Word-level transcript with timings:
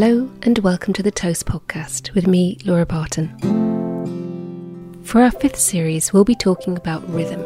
Hello, 0.00 0.30
and 0.42 0.60
welcome 0.60 0.92
to 0.92 1.02
the 1.02 1.10
Toast 1.10 1.44
Podcast 1.44 2.14
with 2.14 2.28
me, 2.28 2.56
Laura 2.64 2.86
Barton. 2.86 3.36
For 5.02 5.20
our 5.22 5.32
fifth 5.32 5.58
series, 5.58 6.12
we'll 6.12 6.22
be 6.22 6.36
talking 6.36 6.76
about 6.76 7.02
rhythm, 7.10 7.42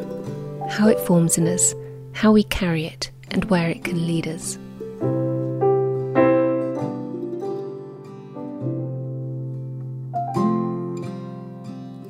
how 0.68 0.86
it 0.88 1.00
forms 1.00 1.38
in 1.38 1.48
us, 1.48 1.74
how 2.12 2.30
we 2.30 2.42
carry 2.42 2.84
it, 2.84 3.10
and 3.30 3.46
where 3.46 3.70
it 3.70 3.84
can 3.84 4.06
lead 4.06 4.28
us. 4.28 4.58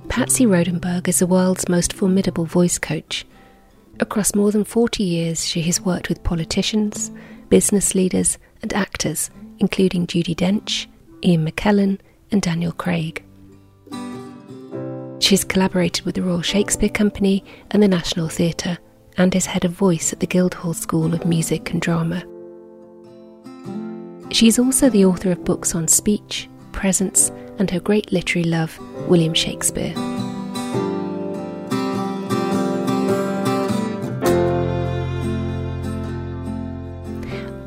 Patsy 0.08 0.44
Rodenburg 0.44 1.06
is 1.06 1.20
the 1.20 1.28
world's 1.28 1.68
most 1.68 1.92
formidable 1.92 2.46
voice 2.46 2.80
coach. 2.80 3.24
Across 4.00 4.34
more 4.34 4.50
than 4.50 4.64
40 4.64 5.04
years, 5.04 5.46
she 5.46 5.62
has 5.62 5.80
worked 5.80 6.08
with 6.08 6.24
politicians, 6.24 7.12
business 7.48 7.94
leaders, 7.94 8.38
and 8.60 8.72
actors, 8.72 9.30
including 9.62 10.08
Judi 10.08 10.34
Dench, 10.34 10.86
Ian 11.24 11.46
McKellen, 11.48 12.00
and 12.32 12.42
Daniel 12.42 12.72
Craig. 12.72 13.24
She 15.20 15.36
has 15.36 15.44
collaborated 15.44 16.04
with 16.04 16.16
the 16.16 16.22
Royal 16.22 16.42
Shakespeare 16.42 16.88
Company 16.88 17.44
and 17.70 17.80
the 17.80 17.86
National 17.88 18.28
Theatre, 18.28 18.76
and 19.16 19.32
is 19.34 19.46
head 19.46 19.64
of 19.64 19.70
voice 19.70 20.12
at 20.12 20.18
the 20.18 20.26
Guildhall 20.26 20.74
School 20.74 21.14
of 21.14 21.24
Music 21.24 21.70
and 21.70 21.80
Drama. 21.80 22.24
She 24.32 24.48
is 24.48 24.58
also 24.58 24.90
the 24.90 25.04
author 25.04 25.30
of 25.30 25.44
books 25.44 25.76
on 25.76 25.86
speech, 25.86 26.48
presence, 26.72 27.30
and 27.58 27.70
her 27.70 27.80
great 27.80 28.10
literary 28.12 28.48
love, 28.48 28.76
William 29.08 29.34
Shakespeare. 29.34 29.94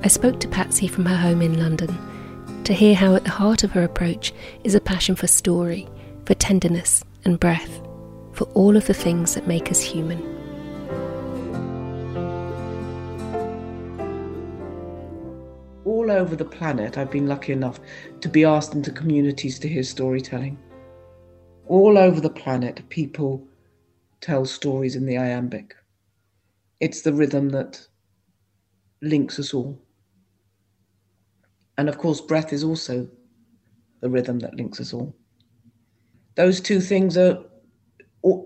I 0.06 0.08
spoke 0.08 0.40
to 0.42 0.48
Patsy 0.48 0.88
from 0.88 1.08
her 1.08 1.18
home 1.18 1.42
in 1.42 1.58
London 1.58 1.98
to 2.64 2.74
hear 2.74 2.94
how 2.94 3.16
at 3.16 3.24
the 3.24 3.32
heart 3.32 3.64
of 3.64 3.72
her 3.72 3.84
approach 3.84 4.34
is 4.64 4.76
a 4.76 4.80
passion 4.80 5.16
for 5.16 5.26
story, 5.26 5.88
for 6.26 6.36
tenderness 6.36 7.04
and 7.24 7.40
breath, 7.40 7.82
for 8.32 8.44
all 8.54 8.78
of 8.78 8.86
the 8.86 8.94
things 8.94 9.34
that 9.34 9.48
make 9.48 9.72
us 9.72 9.82
human. 9.82 10.22
all 15.86 16.12
over 16.12 16.36
the 16.36 16.46
planet, 16.46 17.00
I've 17.00 17.10
been 17.10 17.26
lucky 17.26 17.52
enough 17.52 17.80
to 18.22 18.30
be 18.30 18.44
asked 18.44 18.76
into 18.76 18.92
communities 18.92 19.58
to 19.58 19.68
hear 19.68 19.82
storytelling. 19.82 20.60
All 21.66 21.98
over 21.98 22.22
the 22.22 22.30
planet, 22.30 22.88
people 22.90 23.48
tell 24.22 24.46
stories 24.46 24.96
in 24.96 25.08
the 25.08 25.18
iambic. 25.18 25.76
It's 26.80 27.02
the 27.02 27.14
rhythm 27.14 27.50
that 27.50 27.88
links 29.02 29.40
us 29.40 29.52
all. 29.52 29.82
And 31.78 31.90
of 31.90 31.98
course, 31.98 32.22
breath 32.22 32.54
is 32.54 32.64
also 32.64 33.08
the 34.02 34.10
rhythm 34.10 34.40
that 34.40 34.56
links 34.56 34.80
us 34.80 34.94
all. 34.94 35.16
Those 36.36 36.60
two 36.62 36.80
things 36.80 37.18
are 37.18 37.44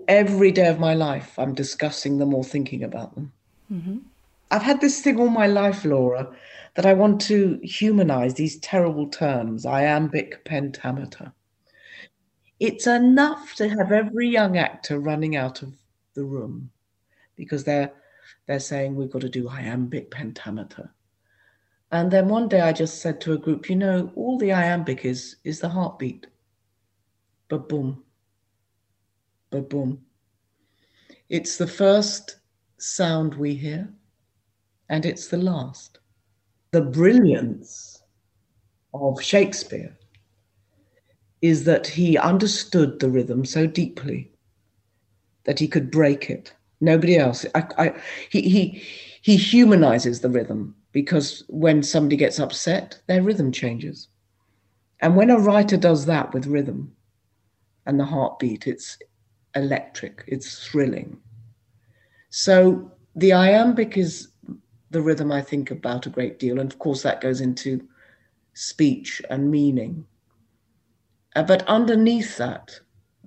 every 0.08 0.52
day 0.52 0.68
of 0.68 0.78
my 0.78 0.94
life, 0.94 1.38
I'm 1.38 1.54
discussing 1.54 2.18
them 2.18 2.34
or 2.34 2.44
thinking 2.44 2.84
about 2.84 3.14
them. 3.14 3.32
Mm-hmm. 3.72 3.98
I've 4.50 4.62
had 4.62 4.80
this 4.80 5.00
thing 5.00 5.18
all 5.18 5.28
my 5.28 5.46
life, 5.46 5.84
Laura, 5.84 6.28
that 6.74 6.86
I 6.86 6.92
want 6.92 7.20
to 7.22 7.60
humanize 7.62 8.34
these 8.34 8.58
terrible 8.58 9.08
terms 9.08 9.64
iambic 9.64 10.44
pentameter. 10.44 11.32
It's 12.58 12.86
enough 12.86 13.54
to 13.56 13.68
have 13.68 13.92
every 13.92 14.28
young 14.28 14.58
actor 14.58 14.98
running 14.98 15.36
out 15.36 15.62
of 15.62 15.72
the 16.14 16.24
room 16.24 16.70
because 17.36 17.64
they're 17.64 17.92
they're 18.46 18.60
saying 18.60 18.94
we've 18.94 19.10
got 19.10 19.22
to 19.22 19.28
do 19.28 19.48
iambic 19.48 20.10
pentameter. 20.10 20.92
And 21.92 22.10
then 22.10 22.28
one 22.28 22.48
day 22.48 22.60
I 22.60 22.72
just 22.72 23.00
said 23.00 23.20
to 23.22 23.32
a 23.32 23.38
group, 23.38 23.68
you 23.68 23.76
know, 23.76 24.12
all 24.14 24.38
the 24.38 24.52
iambic 24.52 25.04
is 25.04 25.36
is 25.44 25.60
the 25.60 25.68
heartbeat. 25.68 26.26
But 27.48 27.68
boom. 27.68 28.04
But 29.50 29.68
boom. 29.68 30.00
It's 31.28 31.56
the 31.56 31.66
first 31.66 32.36
sound 32.78 33.34
we 33.34 33.54
hear, 33.54 33.88
and 34.88 35.04
it's 35.04 35.28
the 35.28 35.36
last 35.36 36.00
the 36.72 36.80
brilliance 36.80 38.02
of 38.94 39.20
Shakespeare 39.22 39.96
is 41.42 41.64
that 41.64 41.86
he 41.86 42.18
understood 42.18 43.00
the 43.00 43.08
rhythm 43.08 43.44
so 43.44 43.66
deeply 43.66 44.30
that 45.44 45.58
he 45.58 45.66
could 45.66 45.90
break 45.90 46.30
it. 46.30 46.54
Nobody 46.80 47.16
else. 47.16 47.44
I, 47.54 47.64
I, 47.78 48.00
he, 48.28 48.42
he, 48.42 48.82
he 49.22 49.36
humanizes 49.36 50.20
the 50.20 50.30
rhythm 50.30 50.74
because 50.92 51.44
when 51.48 51.82
somebody 51.82 52.16
gets 52.16 52.40
upset, 52.40 53.00
their 53.06 53.22
rhythm 53.22 53.52
changes. 53.52 54.08
And 55.00 55.16
when 55.16 55.30
a 55.30 55.38
writer 55.38 55.76
does 55.76 56.06
that 56.06 56.32
with 56.34 56.46
rhythm 56.46 56.94
and 57.86 57.98
the 57.98 58.04
heartbeat, 58.04 58.66
it's 58.66 58.98
electric, 59.54 60.24
it's 60.26 60.66
thrilling. 60.66 61.18
So 62.30 62.90
the 63.16 63.32
iambic 63.32 63.96
is 63.96 64.28
the 64.90 65.00
rhythm 65.00 65.32
I 65.32 65.40
think 65.40 65.70
about 65.70 66.06
a 66.06 66.10
great 66.10 66.38
deal. 66.38 66.60
And 66.60 66.70
of 66.70 66.78
course, 66.78 67.02
that 67.02 67.20
goes 67.20 67.40
into 67.40 67.86
speech 68.54 69.22
and 69.30 69.50
meaning. 69.50 70.04
Uh, 71.36 71.44
but 71.44 71.66
underneath 71.68 72.36
that, 72.36 72.78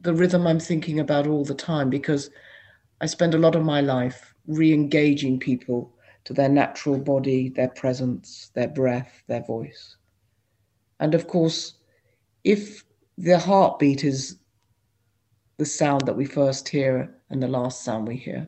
the 0.01 0.13
rhythm 0.13 0.45
I'm 0.45 0.59
thinking 0.59 0.99
about 0.99 1.27
all 1.27 1.45
the 1.45 1.55
time 1.55 1.89
because 1.89 2.29
I 2.99 3.05
spend 3.05 3.33
a 3.33 3.37
lot 3.37 3.55
of 3.55 3.63
my 3.63 3.79
life 3.81 4.33
re 4.47 4.73
engaging 4.73 5.39
people 5.39 5.93
to 6.25 6.33
their 6.33 6.49
natural 6.49 6.97
body, 6.97 7.49
their 7.49 7.69
presence, 7.69 8.51
their 8.53 8.67
breath, 8.67 9.23
their 9.27 9.43
voice. 9.43 9.97
And 10.99 11.13
of 11.13 11.27
course, 11.27 11.73
if 12.43 12.85
the 13.17 13.37
heartbeat 13.37 14.03
is 14.03 14.37
the 15.57 15.65
sound 15.65 16.01
that 16.05 16.15
we 16.15 16.25
first 16.25 16.69
hear 16.69 17.13
and 17.29 17.41
the 17.41 17.47
last 17.47 17.83
sound 17.83 18.07
we 18.07 18.15
hear, 18.15 18.47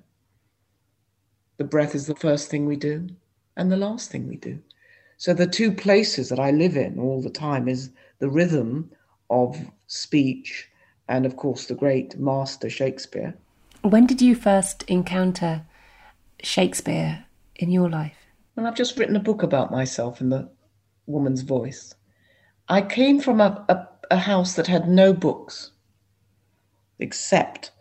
the 1.58 1.64
breath 1.64 1.96
is 1.96 2.08
the 2.08 2.16
first 2.16 2.50
thing 2.50 2.66
we 2.66 2.75
do 2.75 3.08
and 3.56 3.72
the 3.72 3.78
last 3.78 4.12
thing 4.12 4.28
we 4.28 4.35
do. 4.38 4.59
So 5.18 5.34
the 5.34 5.47
two 5.47 5.72
places 5.72 6.30
that 6.30 6.40
I 6.40 6.52
live 6.52 6.75
in 6.75 7.00
all 7.00 7.22
the 7.22 7.30
time 7.30 7.68
is 7.68 7.91
the 8.19 8.30
rhythm 8.30 8.91
of 9.30 9.58
speech 9.88 10.69
and 11.08 11.25
of 11.25 11.38
course 11.38 11.68
the 11.68 11.75
great 11.75 12.18
master 12.18 12.69
Shakespeare. 12.69 13.34
When 13.81 14.06
did 14.06 14.22
you 14.22 14.35
first 14.35 14.84
encounter 14.84 15.64
Shakespeare 16.41 17.25
in 17.58 17.72
your 17.72 17.90
life? 17.90 18.18
Well, 18.56 18.68
I've 18.68 18.76
just 18.76 18.98
written 18.98 19.16
a 19.16 19.20
book 19.20 19.44
about 19.44 19.72
myself 19.72 20.22
in 20.22 20.30
the 20.30 20.50
woman's 21.06 21.42
voice. 21.42 21.94
I 22.70 22.82
came 22.82 23.20
from 23.20 23.42
a, 23.42 23.66
a, 23.70 23.88
a 24.12 24.18
house 24.18 24.56
that 24.56 24.68
had 24.68 24.88
no 24.88 25.14
books, 25.14 25.72
except 27.00 27.72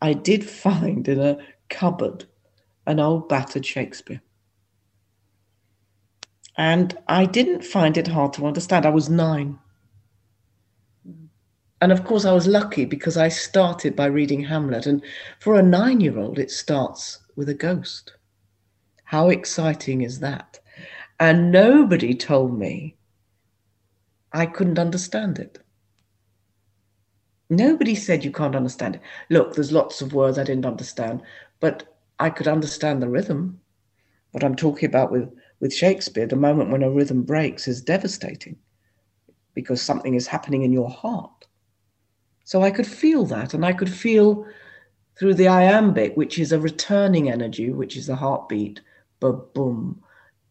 I 0.00 0.12
did 0.12 0.48
find 0.64 1.06
in 1.06 1.20
a 1.20 1.38
cupboard 1.68 2.24
an 2.86 3.00
old 3.00 3.28
battered 3.28 3.66
Shakespeare. 3.66 4.22
And 6.56 6.96
I 7.08 7.26
didn't 7.26 7.64
find 7.64 7.98
it 7.98 8.08
hard 8.08 8.32
to 8.34 8.46
understand. 8.46 8.86
I 8.86 8.90
was 8.90 9.10
nine. 9.10 9.58
And 11.82 11.92
of 11.92 12.04
course, 12.04 12.24
I 12.24 12.32
was 12.32 12.46
lucky 12.46 12.86
because 12.86 13.18
I 13.18 13.28
started 13.28 13.94
by 13.94 14.06
reading 14.06 14.44
Hamlet. 14.44 14.86
And 14.86 15.02
for 15.40 15.56
a 15.56 15.62
nine 15.62 16.00
year 16.00 16.18
old, 16.18 16.38
it 16.38 16.50
starts 16.50 17.18
with 17.34 17.50
a 17.50 17.54
ghost. 17.54 18.15
How 19.06 19.28
exciting 19.28 20.02
is 20.02 20.18
that? 20.20 20.58
And 21.20 21.52
nobody 21.52 22.12
told 22.12 22.58
me 22.58 22.96
I 24.32 24.46
couldn't 24.46 24.80
understand 24.80 25.38
it. 25.38 25.58
Nobody 27.48 27.94
said 27.94 28.24
you 28.24 28.32
can't 28.32 28.56
understand 28.56 28.96
it. 28.96 29.00
Look, 29.30 29.54
there's 29.54 29.70
lots 29.70 30.02
of 30.02 30.12
words 30.12 30.38
I 30.38 30.44
didn't 30.44 30.66
understand, 30.66 31.22
but 31.60 31.96
I 32.18 32.30
could 32.30 32.48
understand 32.48 33.00
the 33.00 33.08
rhythm. 33.08 33.60
What 34.32 34.42
I'm 34.42 34.56
talking 34.56 34.88
about 34.88 35.12
with, 35.12 35.32
with 35.60 35.72
Shakespeare, 35.72 36.26
the 36.26 36.34
moment 36.34 36.70
when 36.70 36.82
a 36.82 36.90
rhythm 36.90 37.22
breaks 37.22 37.68
is 37.68 37.80
devastating 37.80 38.56
because 39.54 39.80
something 39.80 40.14
is 40.14 40.26
happening 40.26 40.62
in 40.62 40.72
your 40.72 40.90
heart. 40.90 41.46
So 42.42 42.62
I 42.62 42.72
could 42.72 42.88
feel 42.88 43.24
that, 43.26 43.54
and 43.54 43.64
I 43.64 43.72
could 43.72 43.90
feel 43.90 44.46
through 45.16 45.34
the 45.34 45.48
iambic, 45.48 46.16
which 46.16 46.40
is 46.40 46.50
a 46.50 46.60
returning 46.60 47.30
energy, 47.30 47.70
which 47.70 47.96
is 47.96 48.08
the 48.08 48.16
heartbeat, 48.16 48.80
but 49.20 49.54
boom. 49.54 50.02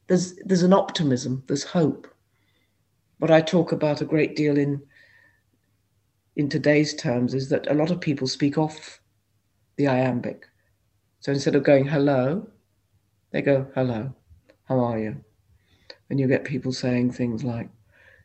There's 0.07 0.35
there's 0.45 0.63
an 0.63 0.73
optimism, 0.73 1.43
there's 1.47 1.63
hope. 1.63 2.07
What 3.19 3.31
I 3.31 3.41
talk 3.41 3.71
about 3.71 4.01
a 4.01 4.05
great 4.05 4.35
deal 4.35 4.57
in 4.57 4.81
in 6.35 6.49
today's 6.49 6.93
terms 6.93 7.33
is 7.33 7.49
that 7.49 7.69
a 7.71 7.73
lot 7.73 7.91
of 7.91 8.01
people 8.01 8.27
speak 8.27 8.57
off 8.57 8.99
the 9.77 9.87
iambic. 9.87 10.45
So 11.19 11.31
instead 11.31 11.55
of 11.55 11.63
going 11.63 11.85
hello, 11.85 12.47
they 13.31 13.41
go 13.41 13.67
hello, 13.73 14.13
how 14.65 14.79
are 14.79 14.99
you? 14.99 15.23
And 16.09 16.19
you 16.19 16.27
get 16.27 16.43
people 16.43 16.71
saying 16.71 17.11
things 17.11 17.43
like, 17.43 17.69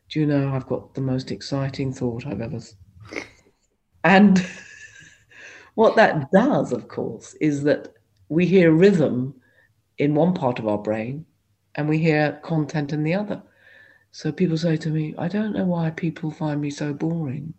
Do 0.09 0.19
you 0.19 0.25
know 0.25 0.53
I've 0.53 0.67
got 0.67 0.93
the 0.93 1.01
most 1.01 1.31
exciting 1.31 1.93
thought 1.93 2.27
I've 2.27 2.41
ever. 2.41 2.59
And 4.03 4.45
what 5.75 5.95
that 5.95 6.31
does, 6.31 6.71
of 6.73 6.87
course, 6.87 7.33
is 7.41 7.63
that 7.63 7.93
we 8.29 8.45
hear 8.45 8.71
rhythm 8.71 9.40
in 9.97 10.15
one 10.15 10.33
part 10.33 10.59
of 10.59 10.67
our 10.67 10.77
brain 10.77 11.25
and 11.75 11.87
we 11.87 11.97
hear 11.97 12.39
content 12.43 12.93
in 12.93 13.03
the 13.03 13.13
other. 13.13 13.41
So 14.11 14.31
people 14.31 14.57
say 14.57 14.75
to 14.77 14.89
me, 14.89 15.15
I 15.17 15.27
don't 15.27 15.53
know 15.53 15.65
why 15.65 15.89
people 15.91 16.31
find 16.31 16.59
me 16.59 16.69
so 16.69 16.93
boring. 16.93 17.53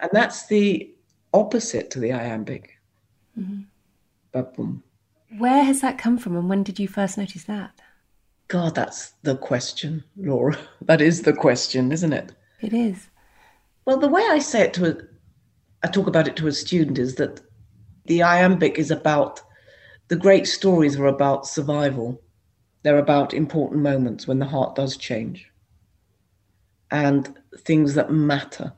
And 0.00 0.10
that's 0.12 0.46
the 0.46 0.94
opposite 1.34 1.90
to 1.90 2.00
the 2.00 2.12
iambic. 2.12 2.78
Mm-hmm. 3.38 4.76
Where 5.38 5.62
has 5.62 5.80
that 5.82 5.98
come 5.98 6.18
from 6.18 6.36
and 6.36 6.48
when 6.48 6.62
did 6.62 6.78
you 6.78 6.88
first 6.88 7.18
notice 7.18 7.44
that? 7.44 7.72
God, 8.48 8.74
that's 8.74 9.12
the 9.22 9.36
question, 9.36 10.02
Laura. 10.16 10.58
That 10.82 11.00
is 11.00 11.22
the 11.22 11.32
question, 11.32 11.92
isn't 11.92 12.12
it? 12.12 12.32
It 12.60 12.72
is. 12.72 13.08
Well, 13.84 13.98
the 13.98 14.08
way 14.08 14.26
I 14.28 14.38
say 14.38 14.62
it 14.62 14.74
to 14.74 14.90
a, 14.90 14.96
I 15.84 15.88
talk 15.88 16.06
about 16.06 16.26
it 16.26 16.36
to 16.36 16.48
a 16.48 16.52
student 16.52 16.98
is 16.98 17.14
that 17.16 17.40
the 18.06 18.22
iambic 18.22 18.78
is 18.78 18.90
about 18.90 19.40
the 20.10 20.16
great 20.16 20.48
stories 20.48 20.98
are 20.98 21.06
about 21.06 21.46
survival. 21.46 22.20
They're 22.82 22.98
about 22.98 23.32
important 23.32 23.80
moments 23.80 24.26
when 24.26 24.40
the 24.40 24.46
heart 24.46 24.74
does 24.74 24.96
change 24.96 25.48
and 26.90 27.32
things 27.58 27.94
that 27.94 28.10
matter. 28.10 28.72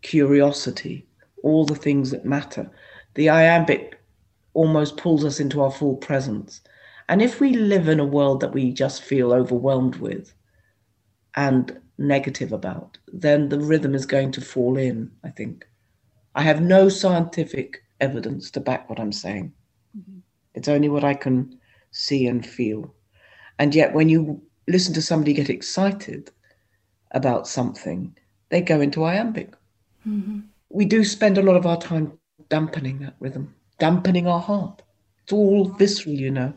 Curiosity, 0.00 1.06
all 1.42 1.66
the 1.66 1.74
things 1.74 2.10
that 2.12 2.24
matter. 2.24 2.70
The 3.14 3.28
iambic 3.28 4.00
almost 4.54 4.96
pulls 4.96 5.22
us 5.22 5.38
into 5.38 5.60
our 5.60 5.70
full 5.70 5.96
presence. 5.96 6.62
And 7.10 7.20
if 7.20 7.40
we 7.40 7.52
live 7.52 7.88
in 7.88 8.00
a 8.00 8.06
world 8.06 8.40
that 8.40 8.54
we 8.54 8.72
just 8.72 9.02
feel 9.02 9.34
overwhelmed 9.34 9.96
with 9.96 10.32
and 11.34 11.78
negative 11.98 12.52
about, 12.52 12.96
then 13.08 13.50
the 13.50 13.60
rhythm 13.60 13.94
is 13.94 14.06
going 14.06 14.32
to 14.32 14.40
fall 14.40 14.78
in, 14.78 15.10
I 15.22 15.28
think. 15.28 15.68
I 16.34 16.40
have 16.40 16.62
no 16.62 16.88
scientific 16.88 17.82
evidence 18.00 18.50
to 18.52 18.60
back 18.60 18.88
what 18.88 19.00
I'm 19.00 19.12
saying. 19.12 19.52
Mm-hmm. 19.96 20.18
It's 20.54 20.68
only 20.68 20.88
what 20.88 21.04
I 21.04 21.14
can 21.14 21.58
see 21.90 22.26
and 22.26 22.44
feel. 22.46 22.94
And 23.58 23.74
yet, 23.74 23.94
when 23.94 24.08
you 24.08 24.42
listen 24.68 24.94
to 24.94 25.02
somebody 25.02 25.32
get 25.32 25.50
excited 25.50 26.30
about 27.12 27.46
something, 27.46 28.16
they 28.50 28.60
go 28.60 28.80
into 28.80 29.04
iambic. 29.04 29.54
Mm-hmm. 30.06 30.40
We 30.68 30.84
do 30.84 31.04
spend 31.04 31.38
a 31.38 31.42
lot 31.42 31.56
of 31.56 31.66
our 31.66 31.80
time 31.80 32.18
dampening 32.48 32.98
that 33.00 33.16
rhythm, 33.20 33.54
dampening 33.78 34.26
our 34.26 34.40
heart. 34.40 34.82
It's 35.24 35.32
all 35.32 35.68
visceral, 35.70 36.14
you 36.14 36.30
know. 36.30 36.54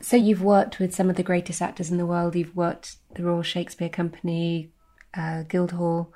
So 0.00 0.16
you've 0.16 0.42
worked 0.42 0.78
with 0.78 0.94
some 0.94 1.10
of 1.10 1.16
the 1.16 1.22
greatest 1.22 1.60
actors 1.60 1.90
in 1.90 1.98
the 1.98 2.06
world. 2.06 2.34
You've 2.34 2.56
worked 2.56 2.96
the 3.14 3.24
Royal 3.24 3.42
Shakespeare 3.42 3.88
Company, 3.88 4.70
uh, 5.14 5.42
Guildhall. 5.42 6.12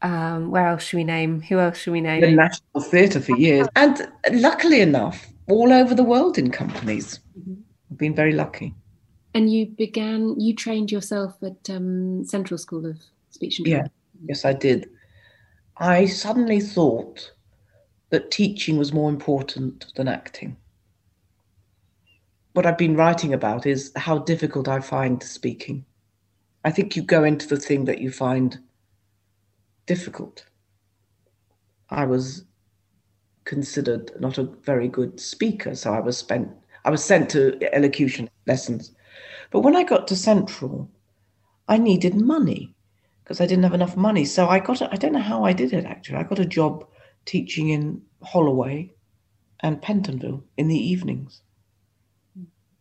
Um, 0.00 0.50
where 0.50 0.66
else 0.66 0.84
should 0.84 0.98
we 0.98 1.04
name? 1.04 1.40
Who 1.42 1.58
else 1.58 1.78
should 1.78 1.92
we 1.92 2.00
name? 2.00 2.20
The 2.20 2.30
National 2.30 2.82
Theatre 2.82 3.20
for 3.20 3.36
years, 3.36 3.66
and 3.74 4.08
luckily 4.32 4.80
enough, 4.80 5.26
all 5.48 5.72
over 5.72 5.94
the 5.94 6.04
world 6.04 6.38
in 6.38 6.50
companies. 6.50 7.18
Mm-hmm. 7.38 7.54
I've 7.90 7.98
been 7.98 8.14
very 8.14 8.32
lucky. 8.32 8.74
And 9.34 9.52
you 9.52 9.66
began. 9.66 10.38
You 10.38 10.54
trained 10.54 10.92
yourself 10.92 11.34
at 11.42 11.68
um, 11.68 12.24
Central 12.24 12.58
School 12.58 12.86
of 12.86 12.98
Speech 13.30 13.58
and 13.58 13.66
Drama. 13.66 13.82
Yeah, 13.84 13.88
yes, 14.26 14.44
I 14.44 14.52
did. 14.52 14.88
I 15.78 16.06
suddenly 16.06 16.60
thought 16.60 17.32
that 18.10 18.30
teaching 18.30 18.78
was 18.78 18.92
more 18.92 19.10
important 19.10 19.92
than 19.96 20.08
acting 20.08 20.56
what 22.58 22.66
I've 22.66 22.76
been 22.76 22.96
writing 22.96 23.32
about 23.32 23.66
is 23.66 23.92
how 23.94 24.18
difficult 24.18 24.66
I 24.66 24.80
find 24.80 25.22
speaking. 25.22 25.84
I 26.64 26.72
think 26.72 26.96
you 26.96 27.02
go 27.02 27.22
into 27.22 27.46
the 27.46 27.56
thing 27.56 27.84
that 27.84 28.00
you 28.00 28.10
find 28.10 28.58
difficult. 29.88 30.44
I 31.90 32.04
was 32.04 32.44
considered 33.44 34.12
not 34.20 34.38
a 34.38 34.44
very 34.44 34.86
good 34.86 35.18
speaker, 35.18 35.74
so 35.74 35.92
I 35.92 36.00
was 36.00 36.16
spent 36.18 36.48
I 36.84 36.90
was 36.90 37.04
sent 37.04 37.30
to 37.30 37.58
elocution 37.74 38.30
lessons. 38.46 38.92
But 39.50 39.60
when 39.60 39.74
I 39.74 39.82
got 39.82 40.06
to 40.08 40.16
Central, 40.16 40.88
I 41.66 41.78
needed 41.78 42.14
money 42.14 42.74
because 43.24 43.40
I 43.40 43.46
didn't 43.46 43.64
have 43.64 43.74
enough 43.74 43.96
money. 43.96 44.24
So 44.26 44.46
I 44.46 44.60
got 44.60 44.80
I 44.82 44.96
don't 44.96 45.14
know 45.14 45.30
how 45.32 45.44
I 45.44 45.52
did 45.54 45.72
it 45.72 45.86
actually. 45.86 46.18
I 46.18 46.22
got 46.22 46.38
a 46.38 46.54
job 46.58 46.86
teaching 47.24 47.70
in 47.70 48.02
Holloway 48.22 48.92
and 49.60 49.82
Pentonville 49.82 50.44
in 50.58 50.68
the 50.68 50.78
evenings. 50.92 51.42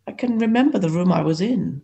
I 0.07 0.11
can 0.11 0.37
remember 0.37 0.77
the 0.79 0.89
room 0.89 1.11
I 1.11 1.21
was 1.21 1.41
in, 1.41 1.81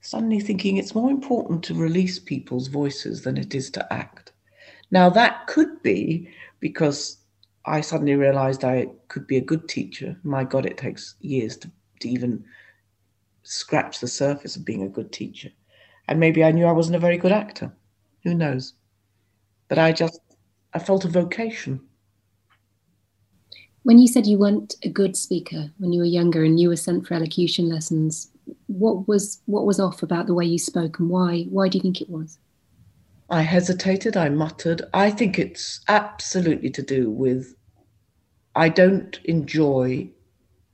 suddenly 0.00 0.40
thinking 0.40 0.76
it's 0.76 0.94
more 0.94 1.10
important 1.10 1.62
to 1.64 1.74
release 1.74 2.18
people's 2.18 2.68
voices 2.68 3.22
than 3.22 3.36
it 3.36 3.54
is 3.54 3.70
to 3.70 3.92
act. 3.92 4.33
Now, 4.94 5.10
that 5.10 5.48
could 5.48 5.82
be 5.82 6.28
because 6.60 7.16
I 7.64 7.80
suddenly 7.80 8.14
realized 8.14 8.62
I 8.62 8.86
could 9.08 9.26
be 9.26 9.38
a 9.38 9.50
good 9.50 9.68
teacher. 9.68 10.16
My 10.22 10.44
God, 10.44 10.66
it 10.66 10.78
takes 10.78 11.16
years 11.20 11.56
to, 11.56 11.70
to 11.98 12.08
even 12.08 12.44
scratch 13.42 13.98
the 13.98 14.06
surface 14.06 14.54
of 14.54 14.64
being 14.64 14.84
a 14.84 14.88
good 14.88 15.10
teacher. 15.10 15.50
And 16.06 16.20
maybe 16.20 16.44
I 16.44 16.52
knew 16.52 16.66
I 16.66 16.70
wasn't 16.70 16.94
a 16.94 17.00
very 17.00 17.18
good 17.18 17.32
actor. 17.32 17.72
Who 18.22 18.34
knows? 18.34 18.74
But 19.66 19.80
I 19.80 19.90
just, 19.90 20.20
I 20.74 20.78
felt 20.78 21.04
a 21.04 21.08
vocation. 21.08 21.80
When 23.82 23.98
you 23.98 24.06
said 24.06 24.28
you 24.28 24.38
weren't 24.38 24.76
a 24.84 24.88
good 24.88 25.16
speaker 25.16 25.72
when 25.78 25.92
you 25.92 25.98
were 25.98 26.06
younger 26.06 26.44
and 26.44 26.60
you 26.60 26.68
were 26.68 26.76
sent 26.76 27.04
for 27.04 27.14
elocution 27.14 27.68
lessons, 27.68 28.30
what 28.68 29.08
was 29.08 29.40
what 29.46 29.66
was 29.66 29.80
off 29.80 30.04
about 30.04 30.28
the 30.28 30.34
way 30.34 30.44
you 30.44 30.58
spoke 30.58 31.00
and 31.00 31.10
why? 31.10 31.46
Why 31.50 31.68
do 31.68 31.78
you 31.78 31.82
think 31.82 32.00
it 32.00 32.08
was? 32.08 32.38
I 33.30 33.42
hesitated, 33.42 34.16
I 34.16 34.28
muttered. 34.28 34.82
I 34.92 35.10
think 35.10 35.38
it's 35.38 35.80
absolutely 35.88 36.70
to 36.70 36.82
do 36.82 37.10
with 37.10 37.54
I 38.54 38.68
don't 38.68 39.18
enjoy 39.24 40.10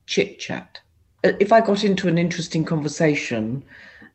chit 0.06 0.38
chat. 0.38 0.81
Uh, 1.25 1.32
if 1.38 1.52
I 1.52 1.61
got 1.61 1.85
into 1.85 2.08
an 2.08 2.19
interesting 2.19 2.64
conversation 2.64 3.64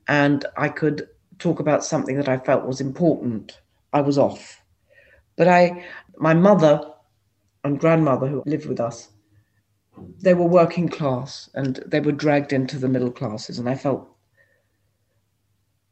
and 0.07 0.45
I 0.57 0.69
could 0.69 1.07
talk 1.39 1.59
about 1.59 1.83
something 1.83 2.17
that 2.17 2.29
I 2.29 2.37
felt 2.37 2.67
was 2.67 2.81
important, 2.81 3.59
I 3.93 4.01
was 4.01 4.17
off. 4.17 4.61
But 5.37 5.47
I, 5.47 5.85
my 6.17 6.33
mother 6.33 6.81
and 7.63 7.79
grandmother 7.79 8.27
who 8.27 8.43
lived 8.45 8.67
with 8.67 8.79
us, 8.79 9.09
they 10.21 10.33
were 10.33 10.45
working 10.45 10.89
class 10.89 11.49
and 11.53 11.81
they 11.87 12.01
were 12.01 12.11
dragged 12.11 12.53
into 12.53 12.77
the 12.77 12.89
middle 12.89 13.11
classes. 13.11 13.59
And 13.59 13.69
I 13.69 13.75
felt 13.75 14.07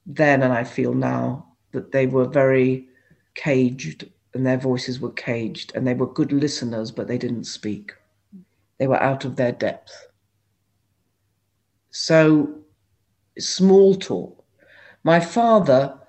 then, 0.06 0.44
and 0.44 0.52
I 0.52 0.66
feel 0.66 0.94
now, 0.94 1.53
that 1.74 1.92
they 1.92 2.08
were 2.08 2.26
very 2.26 2.88
caged 3.36 4.10
and 4.34 4.46
their 4.46 4.58
voices 4.58 5.00
were 5.00 5.12
caged 5.12 5.74
and 5.76 5.86
they 5.86 5.94
were 5.94 6.08
good 6.08 6.32
listeners, 6.32 6.92
but 6.92 7.08
they 7.08 7.18
didn't 7.18 7.44
speak. 7.44 7.92
They 8.80 8.88
were 8.88 9.02
out 9.02 9.26
of 9.26 9.36
their 9.36 9.52
depth. 9.52 10.08
So, 11.92 12.56
small 13.38 13.96
talk. 13.96 14.44
My 15.04 15.20
father 15.20 16.00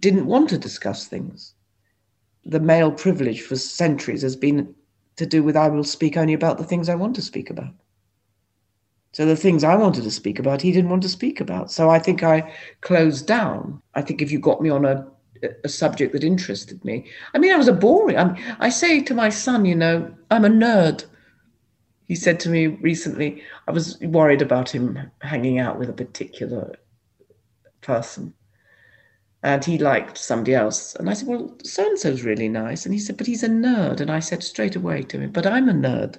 didn't 0.00 0.26
want 0.26 0.48
to 0.48 0.58
discuss 0.58 1.06
things. 1.06 1.54
The 2.44 2.60
male 2.60 2.90
privilege 2.90 3.42
for 3.42 3.56
centuries 3.56 4.22
has 4.22 4.36
been 4.36 4.74
to 5.16 5.26
do 5.26 5.42
with 5.42 5.56
I 5.56 5.68
will 5.68 5.84
speak 5.84 6.16
only 6.16 6.32
about 6.32 6.58
the 6.58 6.64
things 6.64 6.88
I 6.88 6.96
want 6.96 7.14
to 7.16 7.22
speak 7.22 7.50
about. 7.50 7.72
So 9.14 9.24
the 9.24 9.36
things 9.36 9.62
I 9.62 9.76
wanted 9.76 10.02
to 10.02 10.10
speak 10.10 10.40
about, 10.40 10.60
he 10.60 10.72
didn't 10.72 10.90
want 10.90 11.04
to 11.04 11.08
speak 11.08 11.40
about. 11.40 11.70
So 11.70 11.88
I 11.88 12.00
think 12.00 12.24
I 12.24 12.52
closed 12.80 13.28
down. 13.28 13.80
I 13.94 14.02
think 14.02 14.20
if 14.20 14.32
you 14.32 14.40
got 14.40 14.60
me 14.60 14.70
on 14.70 14.84
a, 14.84 15.06
a 15.62 15.68
subject 15.68 16.12
that 16.14 16.24
interested 16.24 16.84
me, 16.84 17.06
I 17.32 17.38
mean, 17.38 17.52
I 17.52 17.56
was 17.56 17.68
a 17.68 17.72
boring. 17.72 18.18
I, 18.18 18.36
I 18.58 18.68
say 18.70 19.00
to 19.02 19.14
my 19.14 19.28
son, 19.28 19.66
you 19.66 19.76
know, 19.76 20.12
I'm 20.32 20.44
a 20.44 20.48
nerd. 20.48 21.04
He 22.08 22.16
said 22.16 22.40
to 22.40 22.48
me 22.48 22.66
recently, 22.66 23.40
I 23.68 23.70
was 23.70 24.00
worried 24.00 24.42
about 24.42 24.68
him 24.68 24.98
hanging 25.20 25.60
out 25.60 25.78
with 25.78 25.88
a 25.88 25.92
particular 25.92 26.74
person 27.82 28.34
and 29.44 29.64
he 29.64 29.78
liked 29.78 30.18
somebody 30.18 30.54
else. 30.54 30.96
And 30.96 31.08
I 31.08 31.12
said, 31.12 31.28
Well, 31.28 31.54
so 31.62 31.86
and 31.86 31.98
so's 31.98 32.24
really 32.24 32.48
nice. 32.48 32.84
And 32.84 32.92
he 32.94 32.98
said, 32.98 33.16
But 33.16 33.26
he's 33.28 33.44
a 33.44 33.48
nerd. 33.48 34.00
And 34.00 34.10
I 34.10 34.18
said 34.18 34.42
straight 34.42 34.74
away 34.74 35.02
to 35.02 35.20
him, 35.20 35.30
But 35.30 35.46
I'm 35.46 35.68
a 35.68 35.72
nerd. 35.72 36.16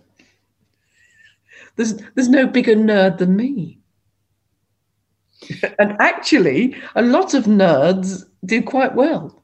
There's, 1.75 1.96
there's 2.15 2.29
no 2.29 2.48
bigger 2.48 2.75
nerd 2.75 3.17
than 3.17 3.36
me. 3.36 3.79
and 5.79 5.96
actually, 6.00 6.75
a 6.96 7.01
lot 7.01 7.34
of 7.34 7.46
nerds 7.46 8.25
do 8.46 8.62
quite 8.62 8.96
well. 8.96 9.41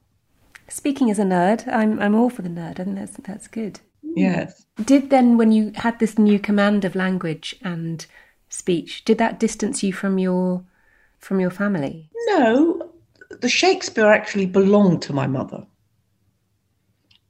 Speaking 0.68 1.10
as 1.10 1.18
a 1.18 1.24
nerd, 1.24 1.68
I'm, 1.68 2.00
I'm 2.00 2.14
all 2.14 2.30
for 2.30 2.42
the 2.42 2.48
nerd. 2.48 2.76
Think 2.76 2.96
that's, 2.96 3.16
that's 3.18 3.48
good. 3.48 3.80
Yes. 4.02 4.64
Did 4.84 5.10
then, 5.10 5.36
when 5.36 5.52
you 5.52 5.72
had 5.74 5.98
this 5.98 6.18
new 6.18 6.38
command 6.38 6.84
of 6.84 6.94
language 6.94 7.54
and 7.62 8.04
speech, 8.48 9.04
did 9.04 9.18
that 9.18 9.40
distance 9.40 9.82
you 9.82 9.92
from 9.92 10.18
your 10.18 10.64
from 11.18 11.38
your 11.38 11.50
family? 11.50 12.10
No, 12.26 12.90
the 13.30 13.48
Shakespeare 13.48 14.10
actually 14.10 14.46
belonged 14.46 15.02
to 15.02 15.12
my 15.12 15.26
mother. 15.26 15.64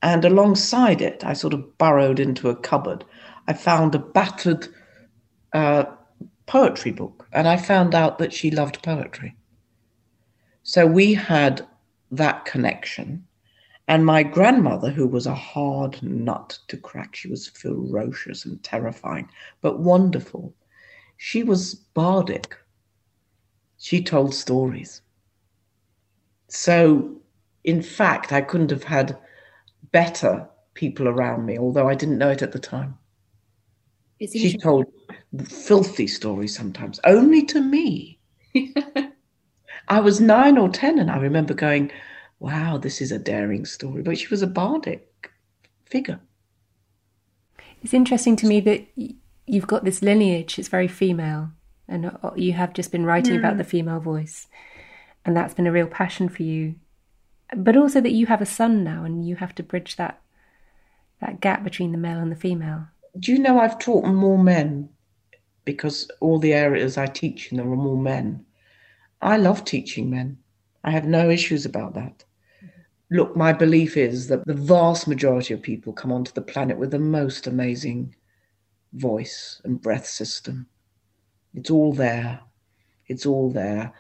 And 0.03 0.25
alongside 0.25 1.01
it, 1.03 1.25
I 1.25 1.35
sort 1.35 1.53
of 1.53 1.79
burrowed 1.79 2.19
into 2.19 2.49
a 2.49 2.57
cupboard. 2.57 3.05
I 3.47 3.53
found 3.53 3.95
a 3.95 3.99
battered 3.99 4.67
uh, 5.53 5.85
poetry 6.47 6.93
book, 6.93 7.29
and 7.33 7.49
I 7.49 7.57
found 7.57 7.95
out 7.95 8.19
that 8.19 8.33
she 8.33 8.51
loved 8.51 8.83
poetry. 8.83 9.35
So 10.63 10.87
we 10.87 11.15
had 11.15 11.67
that 12.11 12.45
connection. 12.45 13.27
And 13.89 14.07
my 14.07 14.23
grandmother, 14.23 14.91
who 14.91 15.07
was 15.07 15.27
a 15.27 15.35
hard 15.35 16.01
nut 16.03 16.59
to 16.69 16.77
crack, 16.77 17.17
she 17.17 17.29
was 17.29 17.49
ferocious 17.49 18.45
and 18.45 18.63
terrifying, 18.63 19.29
but 19.61 19.81
wonderful. 19.81 20.55
She 21.17 21.43
was 21.43 21.75
bardic. 21.75 22.57
She 23.79 24.03
told 24.03 24.35
stories. 24.35 25.03
So, 26.49 27.17
in 27.65 27.83
fact, 27.83 28.33
I 28.33 28.41
couldn't 28.41 28.71
have 28.71 28.85
had 28.85 29.19
better 29.91 30.49
people 30.75 31.09
around 31.09 31.45
me, 31.45 31.59
although 31.59 31.89
I 31.89 31.95
didn't 31.95 32.19
know 32.19 32.31
it 32.31 32.43
at 32.43 32.53
the 32.53 32.59
time. 32.59 32.97
She 34.21 34.57
told 34.57 34.87
filthy 35.45 36.07
stories 36.07 36.55
sometimes, 36.55 37.01
only 37.05 37.43
to 37.47 37.61
me. 37.61 38.19
I 39.89 40.01
was 40.01 40.21
nine 40.21 40.59
or 40.59 40.69
10, 40.69 40.99
and 40.99 41.11
I 41.11 41.17
remember 41.17 41.55
going, 41.55 41.91
wow, 42.39 42.77
this 42.77 43.01
is 43.01 43.13
a 43.13 43.19
daring 43.19 43.65
story. 43.65 44.03
But 44.03 44.19
she 44.19 44.29
was 44.29 44.43
a 44.43 44.47
bardic 44.47 45.31
figure. 45.85 46.21
It's 47.83 47.95
interesting 47.95 48.37
to 48.37 48.47
me 48.47 48.61
that 48.61 48.87
you've 49.47 49.67
got 49.67 49.85
this 49.85 50.03
lineage, 50.03 50.59
it's 50.59 50.69
very 50.69 50.89
female, 50.89 51.51
and 51.89 52.07
uh, 52.07 52.31
you 52.37 52.53
have 52.53 52.73
just 52.73 52.93
been 52.93 53.05
writing 53.05 53.37
about 53.37 53.59
the 53.59 53.65
female 53.65 54.01
voice, 54.01 54.47
and 55.25 55.37
that's 55.37 55.55
been 55.55 55.67
a 55.67 55.73
real 55.73 55.87
passion 55.87 56.29
for 56.29 56.43
you. 56.43 56.77
But 57.55 57.77
also 57.77 58.01
that 58.01 58.13
you 58.13 58.27
have 58.27 58.41
a 58.41 58.47
son 58.47 58.85
now, 58.85 59.05
and 59.05 59.27
you 59.27 59.37
have 59.37 59.55
to 59.57 59.63
bridge 59.63 59.97
that 59.97 60.21
that 61.21 61.41
gap 61.41 61.63
between 61.63 61.93
the 61.93 61.99
male 61.99 62.19
and 62.19 62.33
the 62.33 62.37
female. 62.37 62.87
Do 63.19 63.33
you 63.33 63.39
know 63.39 63.61
I've 63.61 63.79
taught 63.79 64.05
more 64.07 64.39
men 64.39 64.89
because 65.65 66.11
all 66.21 66.39
the 66.39 66.53
areas 66.53 66.99
I 66.99 67.07
teach 67.07 67.51
in 67.51 67.59
them 67.59 67.73
are 67.73 67.77
more 67.77 67.97
men. 67.97 68.45
I 69.21 69.37
love 69.37 69.65
teaching 69.65 70.11
men. 70.11 70.39
I 70.85 70.91
have 70.91 71.07
no 71.07 71.31
issues 71.31 71.65
about 71.65 71.95
that. 71.95 72.25
Look, 73.11 73.37
my 73.37 73.53
belief 73.53 73.97
is 73.97 74.29
that 74.29 74.45
the 74.47 74.55
vast 74.55 75.07
majority 75.07 75.55
of 75.55 75.63
people 75.63 75.93
come 75.93 76.11
onto 76.11 76.33
the 76.33 76.41
planet 76.43 76.79
with 76.79 76.91
the 76.91 76.99
most 76.99 77.47
amazing 77.47 78.15
voice 78.95 79.61
and 79.65 79.81
breath 79.81 80.07
system. 80.07 80.67
It's 81.55 81.71
all 81.71 81.93
there. 81.93 82.41
It's 83.09 83.27
all 83.27 83.51
there. 83.51 83.93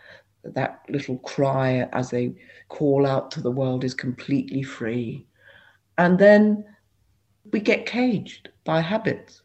That 0.44 0.80
little 0.88 1.18
cry 1.18 1.88
as 1.92 2.10
they 2.10 2.34
call 2.68 3.06
out 3.06 3.30
to 3.32 3.40
the 3.40 3.50
world 3.50 3.84
is 3.84 3.94
completely 3.94 4.62
free. 4.62 5.26
And 5.98 6.18
then 6.18 6.64
we 7.52 7.60
get 7.60 7.86
caged 7.86 8.48
by 8.64 8.80
habits. 8.80 9.41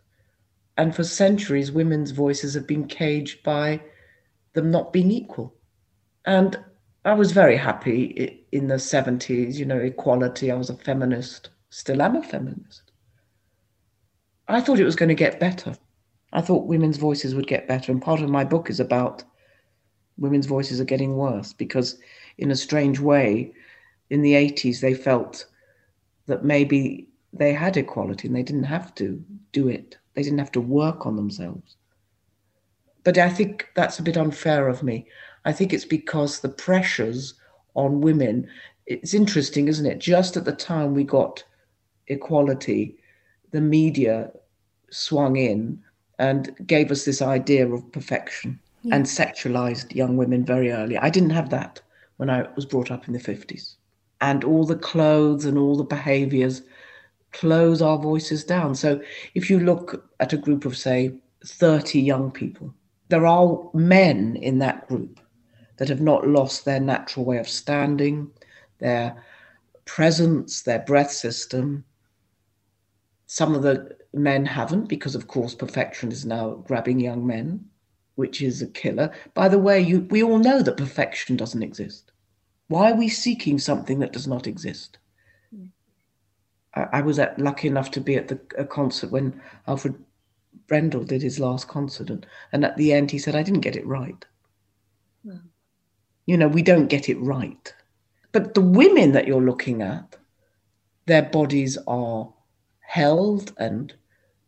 And 0.78 0.96
for 0.96 1.04
centuries, 1.04 1.72
women's 1.72 2.12
voices 2.12 2.54
have 2.54 2.68
been 2.68 2.88
caged 2.88 3.44
by 3.44 3.82
them 4.54 4.70
not 4.72 4.94
being 4.94 5.12
equal. 5.12 5.56
And 6.26 6.58
I 7.04 7.14
was 7.14 7.32
very 7.32 7.56
happy 7.56 8.46
in 8.52 8.68
the 8.68 8.76
70s, 8.76 9.56
you 9.56 9.66
know, 9.66 9.78
equality. 9.78 10.52
I 10.52 10.56
was 10.56 10.70
a 10.70 10.76
feminist, 10.76 11.50
still 11.70 12.02
am 12.02 12.16
a 12.16 12.24
feminist. 12.24 12.92
I 14.48 14.62
thought 14.62 14.80
it 14.80 14.86
was 14.86 14.96
going 14.96 15.10
to 15.10 15.16
get 15.16 15.40
better. 15.40 15.76
I 16.34 16.42
thought 16.42 16.68
women's 16.68 16.98
voices 16.98 17.34
would 17.34 17.48
get 17.48 17.68
better. 17.68 17.92
And 17.92 18.02
part 18.02 18.22
of 18.22 18.30
my 18.30 18.44
book 18.44 18.70
is 18.70 18.80
about 18.80 19.24
women's 20.18 20.46
voices 20.46 20.80
are 20.80 20.86
getting 20.86 21.16
worse 21.16 21.54
because, 21.54 21.98
in 22.38 22.52
a 22.52 22.56
strange 22.56 23.00
way, 23.00 23.54
in 24.10 24.22
the 24.22 24.34
80s, 24.34 24.82
they 24.82 24.94
felt 24.94 25.46
that 26.28 26.44
maybe 26.44 27.08
they 27.34 27.54
had 27.54 27.78
equality 27.78 28.28
and 28.28 28.36
they 28.36 28.44
didn't 28.44 28.64
have 28.64 28.94
to 28.96 29.24
do 29.52 29.68
it, 29.68 29.98
they 30.18 30.24
didn't 30.24 30.40
have 30.40 30.52
to 30.52 30.60
work 30.60 31.06
on 31.06 31.16
themselves. 31.16 31.76
But 33.04 33.20
I 33.20 33.30
think 33.30 33.68
that's 33.76 34.00
a 34.00 34.04
bit 34.04 34.18
unfair 34.18 34.68
of 34.68 34.82
me. 34.82 35.06
I 35.46 35.54
think 35.54 35.72
it's 35.72 35.86
because 35.86 36.40
the 36.40 36.50
pressures 36.50 37.36
on 37.76 38.02
women, 38.02 38.50
it's 38.88 39.14
interesting, 39.14 39.68
isn't 39.68 39.86
it? 39.86 40.00
Just 40.00 40.36
at 40.36 40.44
the 40.44 40.54
time 40.54 40.96
we 40.96 41.04
got 41.04 41.44
equality, 42.08 42.98
the 43.52 43.62
media 43.62 44.32
swung 44.90 45.36
in 45.36 45.84
and 46.18 46.56
gave 46.66 46.90
us 46.90 47.06
this 47.06 47.22
idea 47.22 47.72
of 47.72 47.92
perfection 47.92 48.60
yeah. 48.82 48.96
and 48.96 49.06
sexualized 49.06 49.94
young 49.94 50.18
women 50.18 50.44
very 50.44 50.72
early. 50.72 50.98
I 50.98 51.12
didn't 51.12 51.30
have 51.30 51.52
that 51.52 51.80
when 52.16 52.32
I 52.32 52.48
was 52.56 52.66
brought 52.66 52.90
up 52.90 53.08
in 53.08 53.14
the 53.14 53.20
50s. 53.20 53.76
And 54.20 54.44
all 54.44 54.66
the 54.66 54.76
clothes 54.76 55.46
and 55.46 55.60
all 55.60 55.78
the 55.78 55.84
behaviors 55.84 56.64
close 57.40 57.82
our 57.82 57.98
voices 57.98 58.44
down. 58.44 58.76
So 58.76 59.02
if 59.36 59.50
you 59.50 59.60
look 59.60 60.10
at 60.20 60.34
a 60.34 60.38
group 60.38 60.66
of, 60.66 60.78
say, 60.78 61.14
30 61.46 62.00
young 62.00 62.32
people, 62.32 62.74
there 63.10 63.26
are 63.26 63.70
men 63.74 64.36
in 64.38 64.60
that 64.60 64.88
group 64.88 65.20
that 65.78 65.90
have 65.90 66.02
not 66.02 66.28
lost 66.28 66.66
their 66.66 66.80
natural 66.80 67.26
way 67.26 67.38
of 67.38 67.48
standing, 67.48 68.32
their 68.80 69.24
presence, 69.86 70.64
their 70.64 70.80
breath 70.80 71.12
system. 71.12 71.86
Some 73.28 73.54
of 73.56 73.62
the 73.62 73.96
men 74.14 74.46
haven't, 74.46 74.90
because 74.90 75.16
of 75.16 75.28
course 75.28 75.54
perfection 75.54 76.12
is 76.12 76.26
now 76.26 76.56
grabbing 76.68 77.00
young 77.00 77.26
men, 77.26 77.66
which 78.16 78.42
is 78.42 78.62
a 78.62 78.68
killer. 78.68 79.12
By 79.34 79.48
the 79.48 79.60
way, 79.60 79.80
you, 79.80 80.08
we 80.10 80.24
all 80.24 80.40
know 80.40 80.62
that 80.62 80.78
perfection 80.78 81.38
doesn't 81.38 81.64
exist. 81.64 82.12
Why 82.68 82.92
are 82.92 82.98
we 82.98 83.08
seeking 83.08 83.60
something 83.60 84.00
that 84.00 84.12
does 84.12 84.28
not 84.28 84.48
exist? 84.48 84.98
I, 86.92 87.02
was 87.02 87.20
at, 87.20 87.40
lucky 87.40 87.68
enough 87.68 87.92
to 87.92 88.02
be 88.02 88.16
at 88.16 88.28
the 88.28 88.40
a 88.58 88.66
concert 88.66 89.12
when 89.12 89.42
Alfred 89.68 89.96
Brendel 90.68 91.04
did 91.04 91.22
his 91.22 91.40
last 91.40 91.68
concert, 91.68 92.10
and, 92.10 92.26
and 92.52 92.66
at 92.66 92.78
the 92.78 92.94
end 92.94 93.12
he 93.12 93.20
said, 93.20 93.36
"I 93.36 93.44
didn't 93.44 93.62
get 93.62 93.76
it 93.76 93.86
right." 93.86 94.26
You 96.26 96.38
know, 96.38 96.48
we 96.50 96.62
don't 96.62 96.88
get 96.88 97.08
it 97.08 97.18
right. 97.20 97.74
But 98.34 98.54
the 98.54 98.62
women 98.62 99.14
that 99.14 99.28
you're 99.28 99.42
looking 99.42 99.82
at, 99.82 100.18
their 101.06 101.24
bodies 101.24 101.78
are 101.88 102.34
held 102.82 103.54
and 103.58 103.94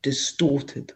distorted. 0.02 0.92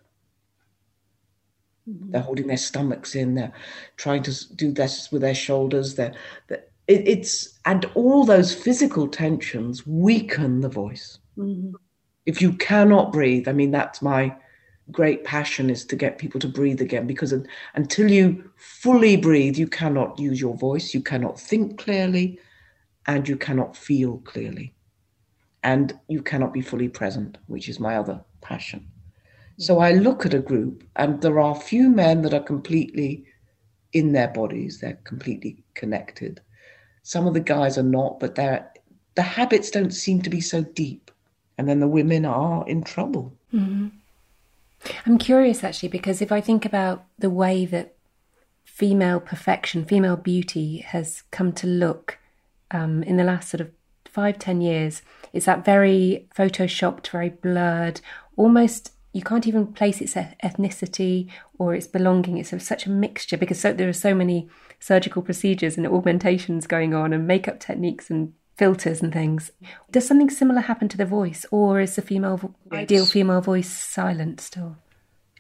Mm-hmm. 1.90 2.12
They're 2.12 2.22
holding 2.22 2.48
their 2.48 2.58
stomachs 2.58 3.16
in. 3.16 3.36
They're 3.36 3.54
trying 3.96 4.24
to 4.24 4.56
do 4.56 4.74
this 4.74 5.10
with 5.12 5.22
their 5.22 5.36
shoulders. 5.36 5.96
They're, 5.96 6.14
they're 6.48 6.66
it, 6.88 7.08
it's 7.08 7.60
and 7.66 7.86
all 7.96 8.26
those 8.26 8.54
physical 8.54 9.08
tensions 9.08 9.88
weaken 9.88 10.62
the 10.62 10.70
voice. 10.70 11.20
Mm-hmm. 11.38 11.72
If 12.26 12.42
you 12.42 12.54
cannot 12.54 13.12
breathe, 13.12 13.48
I 13.48 13.54
mean, 13.54 13.72
that's 13.72 14.02
my 14.02 14.36
great 14.92 15.24
passion 15.24 15.70
is 15.70 15.86
to 15.86 15.96
get 15.96 16.18
people 16.18 16.40
to 16.42 16.48
breathe 16.48 16.82
again 16.82 17.08
because 17.08 17.34
until 17.76 18.12
you 18.12 18.50
fully 18.56 19.16
breathe, 19.16 19.58
you 19.58 19.68
cannot 19.68 20.20
use 20.20 20.40
your 20.40 20.56
voice, 20.56 20.94
you 20.94 21.02
cannot 21.02 21.40
think 21.40 21.78
clearly, 21.78 22.40
and 23.08 23.28
you 23.28 23.36
cannot 23.36 23.76
feel 23.76 24.18
clearly. 24.20 24.74
And 25.64 25.98
you 26.10 26.22
cannot 26.22 26.54
be 26.54 26.62
fully 26.62 26.90
present, 26.90 27.38
which 27.48 27.70
is 27.70 27.80
my 27.80 27.96
other 27.96 28.22
passion. 28.42 28.88
So 29.58 29.80
I 29.80 29.94
look 29.94 30.26
at 30.26 30.34
a 30.34 30.40
group, 30.40 30.84
and 30.96 31.22
there 31.22 31.40
are 31.40 31.56
few 31.56 31.90
men 31.90 32.22
that 32.24 32.34
are 32.34 32.44
completely 32.44 33.26
in 33.94 34.12
their 34.12 34.28
bodies, 34.28 34.80
they're 34.80 35.00
completely 35.04 35.64
connected. 35.76 36.42
Some 37.04 37.28
of 37.28 37.34
the 37.34 37.40
guys 37.40 37.78
are 37.78 37.84
not, 37.84 38.20
but 38.20 38.36
they're, 38.36 38.72
the 39.16 39.22
habits 39.22 39.70
don't 39.70 39.92
seem 39.92 40.22
to 40.24 40.30
be 40.30 40.42
so 40.42 40.64
deep. 40.64 41.12
And 41.58 41.68
then 41.68 41.80
the 41.80 41.88
women 41.88 42.26
are 42.26 42.68
in 42.68 42.84
trouble. 42.84 43.34
Mm-hmm. 43.54 43.90
I'm 45.06 45.18
curious 45.18 45.64
actually, 45.64 45.90
because 45.90 46.22
if 46.22 46.32
I 46.32 46.42
think 46.42 46.66
about 46.66 47.06
the 47.18 47.30
way 47.30 47.66
that 47.66 47.96
female 48.66 49.20
perfection, 49.20 49.86
female 49.86 50.18
beauty 50.18 50.80
has 50.80 51.24
come 51.32 51.54
to 51.54 51.68
look 51.68 52.18
um, 52.72 53.04
in 53.04 53.18
the 53.18 53.24
last 53.24 53.50
sort 53.50 53.62
of 53.62 53.72
five, 54.06 54.40
ten 54.40 54.62
years, 54.62 55.02
it's 55.32 55.46
that 55.46 55.66
very 55.66 56.28
photoshopped, 56.36 57.08
very 57.08 57.30
blurred, 57.30 58.02
almost 58.36 58.92
you 59.14 59.22
can't 59.22 59.48
even 59.48 59.68
place 59.68 60.02
its 60.02 60.16
ethnicity 60.16 61.30
or 61.60 61.76
its 61.76 61.86
belonging. 61.86 62.38
It's 62.38 62.66
such 62.66 62.88
a 62.88 62.90
mixture 62.90 63.38
because 63.38 63.60
so, 63.60 63.72
there 63.72 63.88
are 63.88 63.94
so 63.94 64.16
many 64.16 64.50
surgical 64.80 65.22
procedures 65.22 65.78
and 65.78 65.86
augmentations 65.86 66.66
going 66.66 66.96
on 66.96 67.14
and 67.14 67.28
makeup 67.28 67.60
techniques 67.60 68.10
and 68.10 68.34
filters 68.56 69.02
and 69.02 69.12
things. 69.12 69.52
Does 69.92 70.08
something 70.08 70.30
similar 70.30 70.62
happen 70.62 70.88
to 70.90 70.98
the 70.98 71.06
voice, 71.06 71.46
or 71.52 71.80
is 71.80 71.96
the 71.96 72.02
female 72.02 72.54
ideal 72.72 73.06
female 73.06 73.42
voice 73.42 73.70
silent 73.70 74.42
still? 74.42 74.78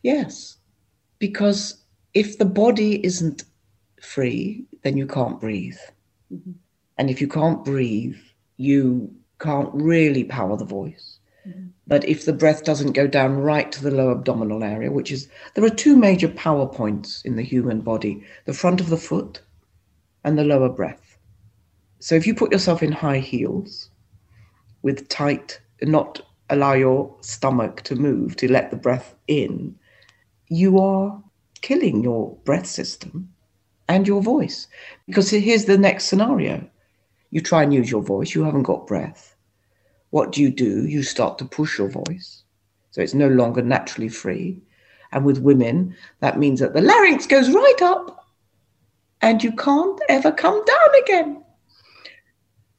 Yes, 0.01 0.57
because 1.19 1.83
if 2.13 2.37
the 2.37 2.45
body 2.45 3.03
isn't 3.05 3.43
free, 4.01 4.65
then 4.83 4.97
you 4.97 5.07
can't 5.07 5.39
breathe, 5.39 5.77
mm-hmm. 6.31 6.51
and 6.97 7.09
if 7.09 7.21
you 7.21 7.27
can't 7.27 7.63
breathe, 7.63 8.17
you 8.57 9.13
can't 9.39 9.69
really 9.73 10.23
power 10.23 10.57
the 10.57 10.65
voice. 10.65 11.19
Mm-hmm. 11.47 11.67
But 11.85 12.05
if 12.07 12.25
the 12.25 12.33
breath 12.33 12.63
doesn't 12.63 12.93
go 12.93 13.07
down 13.07 13.37
right 13.37 13.71
to 13.71 13.83
the 13.83 13.91
low 13.91 14.11
abdominal 14.11 14.63
area, 14.63 14.91
which 14.91 15.11
is 15.11 15.29
there 15.53 15.65
are 15.65 15.69
two 15.69 15.97
major 15.97 16.29
power 16.29 16.65
points 16.65 17.21
in 17.23 17.35
the 17.35 17.43
human 17.43 17.81
body 17.81 18.23
the 18.45 18.53
front 18.53 18.79
of 18.79 18.89
the 18.89 18.97
foot 18.97 19.41
and 20.23 20.37
the 20.37 20.45
lower 20.45 20.69
breath. 20.69 21.02
So 22.03 22.15
if 22.15 22.27
you 22.27 22.35
put 22.35 22.51
yourself 22.51 22.83
in 22.83 22.91
high 22.91 23.19
heels 23.19 23.89
with 24.81 25.07
tight, 25.07 25.61
not 25.83 26.19
allow 26.49 26.73
your 26.73 27.15
stomach 27.21 27.81
to 27.83 27.95
move 27.95 28.35
to 28.35 28.51
let 28.51 28.71
the 28.71 28.75
breath 28.75 29.15
in, 29.29 29.73
you 30.49 30.79
are 30.79 31.23
killing 31.61 32.03
your 32.03 32.35
breath 32.43 32.65
system 32.65 33.29
and 33.87 34.05
your 34.05 34.21
voice. 34.21 34.67
Because 35.07 35.29
here's 35.29 35.63
the 35.63 35.77
next 35.77 36.07
scenario 36.07 36.69
you 37.29 37.39
try 37.39 37.63
and 37.63 37.73
use 37.73 37.89
your 37.89 38.03
voice, 38.03 38.35
you 38.35 38.43
haven't 38.43 38.63
got 38.63 38.85
breath. 38.85 39.37
What 40.09 40.33
do 40.33 40.41
you 40.41 40.51
do? 40.51 40.85
You 40.85 41.03
start 41.03 41.37
to 41.37 41.45
push 41.45 41.77
your 41.77 41.87
voice. 41.87 42.43
So 42.91 42.99
it's 42.99 43.13
no 43.13 43.29
longer 43.29 43.61
naturally 43.61 44.09
free. 44.09 44.61
And 45.13 45.23
with 45.23 45.37
women, 45.37 45.95
that 46.19 46.37
means 46.37 46.59
that 46.59 46.73
the 46.73 46.81
larynx 46.81 47.27
goes 47.27 47.49
right 47.49 47.81
up 47.81 48.25
and 49.21 49.41
you 49.41 49.53
can't 49.53 50.01
ever 50.09 50.33
come 50.33 50.61
down 50.65 51.01
again. 51.03 51.42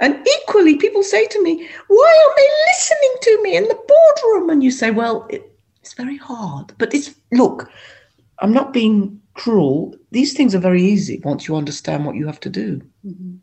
And 0.04 0.28
equally, 0.42 0.76
people 0.76 1.02
say 1.02 1.26
to 1.26 1.42
me, 1.42 1.66
Why 1.88 2.22
aren't 2.26 2.36
they 2.36 2.50
listening 2.68 3.14
to 3.22 3.42
me 3.42 3.56
in 3.56 3.64
the 3.64 3.80
boardroom? 3.88 4.50
And 4.50 4.62
you 4.62 4.70
say, 4.70 4.90
Well, 4.90 5.26
it, 5.30 5.50
it's 5.80 5.94
very 5.94 6.18
hard. 6.18 6.74
But 6.76 6.92
it's, 6.92 7.14
look, 7.32 7.70
I'm 8.40 8.52
not 8.52 8.74
being 8.74 9.18
cruel. 9.32 9.96
These 10.10 10.34
things 10.34 10.54
are 10.54 10.58
very 10.58 10.82
easy 10.82 11.22
once 11.24 11.48
you 11.48 11.56
understand 11.56 12.04
what 12.04 12.16
you 12.16 12.26
have 12.26 12.38
to 12.40 12.50
do. 12.50 12.82
Mm-hmm. 13.06 13.36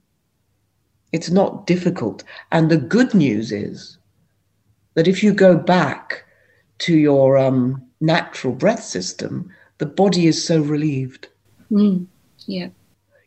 It's 1.11 1.31
not 1.31 1.65
difficult. 1.65 2.23
And 2.51 2.69
the 2.69 2.77
good 2.77 3.15
news 3.15 3.51
is 3.51 3.97
that 4.93 5.07
if 5.07 5.23
you 5.23 5.33
go 5.33 5.57
back 5.57 6.25
to 6.79 6.95
your 6.95 7.39
um, 7.39 7.81
natural 8.01 8.53
breath 8.53 8.83
system, 8.83 9.51
the 9.79 9.87
body 9.87 10.27
is 10.27 10.45
so 10.45 10.61
relieved. 10.61 11.27
Mm. 11.71 12.05
Yeah. 12.45 12.67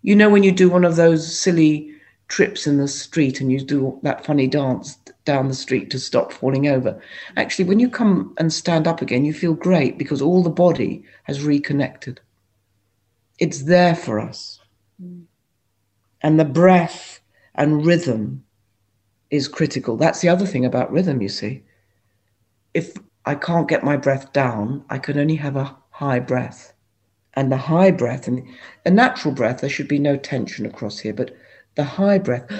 You 0.02 0.14
know, 0.14 0.30
when 0.30 0.44
you 0.44 0.52
do 0.52 0.70
one 0.70 0.84
of 0.84 0.94
those 0.94 1.36
silly 1.36 1.93
trips 2.28 2.66
in 2.66 2.78
the 2.78 2.88
street 2.88 3.40
and 3.40 3.52
you 3.52 3.60
do 3.60 3.98
that 4.02 4.24
funny 4.24 4.46
dance 4.46 4.98
down 5.24 5.48
the 5.48 5.54
street 5.54 5.90
to 5.90 5.98
stop 5.98 6.32
falling 6.32 6.68
over. 6.68 7.00
Actually, 7.36 7.66
when 7.66 7.80
you 7.80 7.88
come 7.88 8.34
and 8.38 8.52
stand 8.52 8.86
up 8.86 9.02
again, 9.02 9.24
you 9.24 9.32
feel 9.32 9.54
great 9.54 9.98
because 9.98 10.22
all 10.22 10.42
the 10.42 10.50
body 10.50 11.04
has 11.24 11.44
reconnected. 11.44 12.20
It's 13.38 13.62
there 13.62 13.94
for 13.94 14.20
us. 14.20 14.60
Mm. 15.02 15.24
And 16.22 16.40
the 16.40 16.44
breath 16.44 17.20
and 17.54 17.84
rhythm 17.84 18.44
is 19.30 19.48
critical. 19.48 19.96
That's 19.96 20.20
the 20.20 20.28
other 20.28 20.46
thing 20.46 20.64
about 20.64 20.92
rhythm, 20.92 21.20
you 21.20 21.28
see. 21.28 21.64
If 22.72 22.96
I 23.26 23.34
can't 23.34 23.68
get 23.68 23.84
my 23.84 23.96
breath 23.96 24.32
down, 24.32 24.84
I 24.90 24.98
can 24.98 25.18
only 25.18 25.36
have 25.36 25.56
a 25.56 25.76
high 25.90 26.20
breath. 26.20 26.72
And 27.34 27.50
the 27.50 27.56
high 27.56 27.90
breath, 27.90 28.28
and 28.28 28.46
a 28.86 28.90
natural 28.90 29.34
breath, 29.34 29.60
there 29.60 29.70
should 29.70 29.88
be 29.88 29.98
no 29.98 30.16
tension 30.16 30.64
across 30.66 31.00
here, 31.00 31.12
but 31.12 31.36
the 31.76 31.84
high 31.84 32.18
breath, 32.18 32.50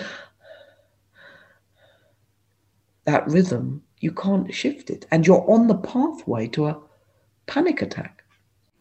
that 3.04 3.26
rhythm, 3.28 3.83
you 4.00 4.12
can't 4.12 4.52
shift 4.52 4.90
it. 4.90 5.06
And 5.11 5.26
you're 5.26 5.49
on 5.50 5.68
the 5.68 5.76
pathway 5.76 6.49
to 6.49 6.66
a 6.66 6.80
panic 7.47 7.83
attack. 7.83 8.25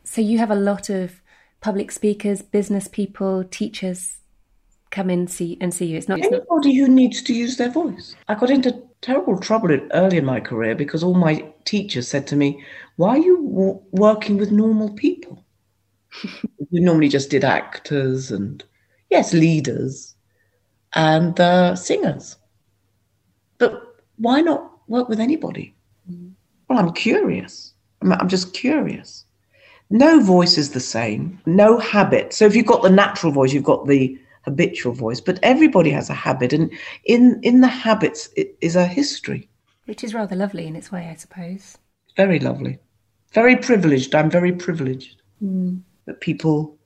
So 0.04 0.22
you 0.22 0.38
have 0.38 0.52
a 0.52 0.56
lot 0.56 0.90
of 0.90 1.22
public 1.62 1.92
speakers, 1.92 2.42
business 2.42 2.88
people, 2.88 3.44
teachers 3.44 4.18
come 4.92 5.10
in 5.10 5.28
see 5.28 5.58
and 5.60 5.74
see 5.74 5.88
you. 5.88 5.98
It's 5.98 6.08
not 6.08 6.20
anybody 6.20 6.40
it's 6.40 6.50
not... 6.50 6.66
who 6.66 6.88
needs 6.88 7.22
to 7.24 7.34
use 7.34 7.58
their 7.58 7.72
voice. 7.72 8.16
I 8.28 8.36
got 8.36 8.52
into 8.52 8.82
terrible 9.02 9.40
trouble 9.40 9.78
early 9.94 10.18
in 10.18 10.26
my 10.26 10.40
career 10.40 10.76
because 10.76 11.04
all 11.04 11.16
my 11.16 11.46
teachers 11.66 12.08
said 12.08 12.28
to 12.28 12.36
me, 12.36 12.64
"Why 12.98 13.10
are 13.10 13.18
you 13.18 13.38
w- 13.50 13.82
working 13.92 14.38
with 14.38 14.52
normal 14.52 14.94
people? 14.94 15.44
we 16.72 16.80
normally 16.80 17.10
just 17.10 17.32
did 17.32 17.44
actors 17.44 18.32
and 18.32 18.64
yes, 19.10 19.34
leaders 19.34 20.13
and 20.96 21.36
the 21.36 21.76
singers, 21.76 22.38
but 23.58 23.96
why 24.18 24.42
not 24.42 24.72
work 24.88 25.10
with 25.10 25.20
anybody?" 25.20 25.76
Mm. 26.10 26.34
Well, 26.70 26.80
I'm 26.80 26.94
curious. 26.94 27.74
I'm, 28.02 28.14
I'm 28.14 28.30
just 28.30 28.54
curious. 28.54 29.26
No 29.90 30.20
voice 30.20 30.58
is 30.58 30.72
the 30.72 30.80
same. 30.80 31.40
No 31.46 31.78
habit. 31.78 32.34
So 32.34 32.46
if 32.46 32.56
you've 32.56 32.66
got 32.66 32.82
the 32.82 32.90
natural 32.90 33.32
voice, 33.32 33.54
you've 33.54 33.64
got 33.64 33.88
the 33.88 34.18
habitual 34.44 34.94
voice, 34.94 35.22
but 35.22 35.40
everybody 35.44 35.90
has 35.92 36.10
a 36.10 36.14
habit, 36.14 36.54
and 36.54 36.72
in 37.06 37.40
in 37.44 37.62
the 37.62 37.68
habits 37.68 38.30
is 38.62 38.76
a 38.76 38.86
history, 38.86 39.50
which 39.86 40.04
is 40.04 40.14
rather 40.14 40.36
lovely 40.36 40.68
in 40.68 40.76
its 40.76 40.92
way, 40.92 41.08
I 41.10 41.16
suppose. 41.16 41.78
Very 42.16 42.40
lovely, 42.40 42.80
very 43.34 43.56
privileged. 43.56 44.14
I'm 44.16 44.30
very 44.30 44.52
privileged 44.52 45.22
mm. 45.42 45.82
that 46.06 46.22
people 46.22 46.78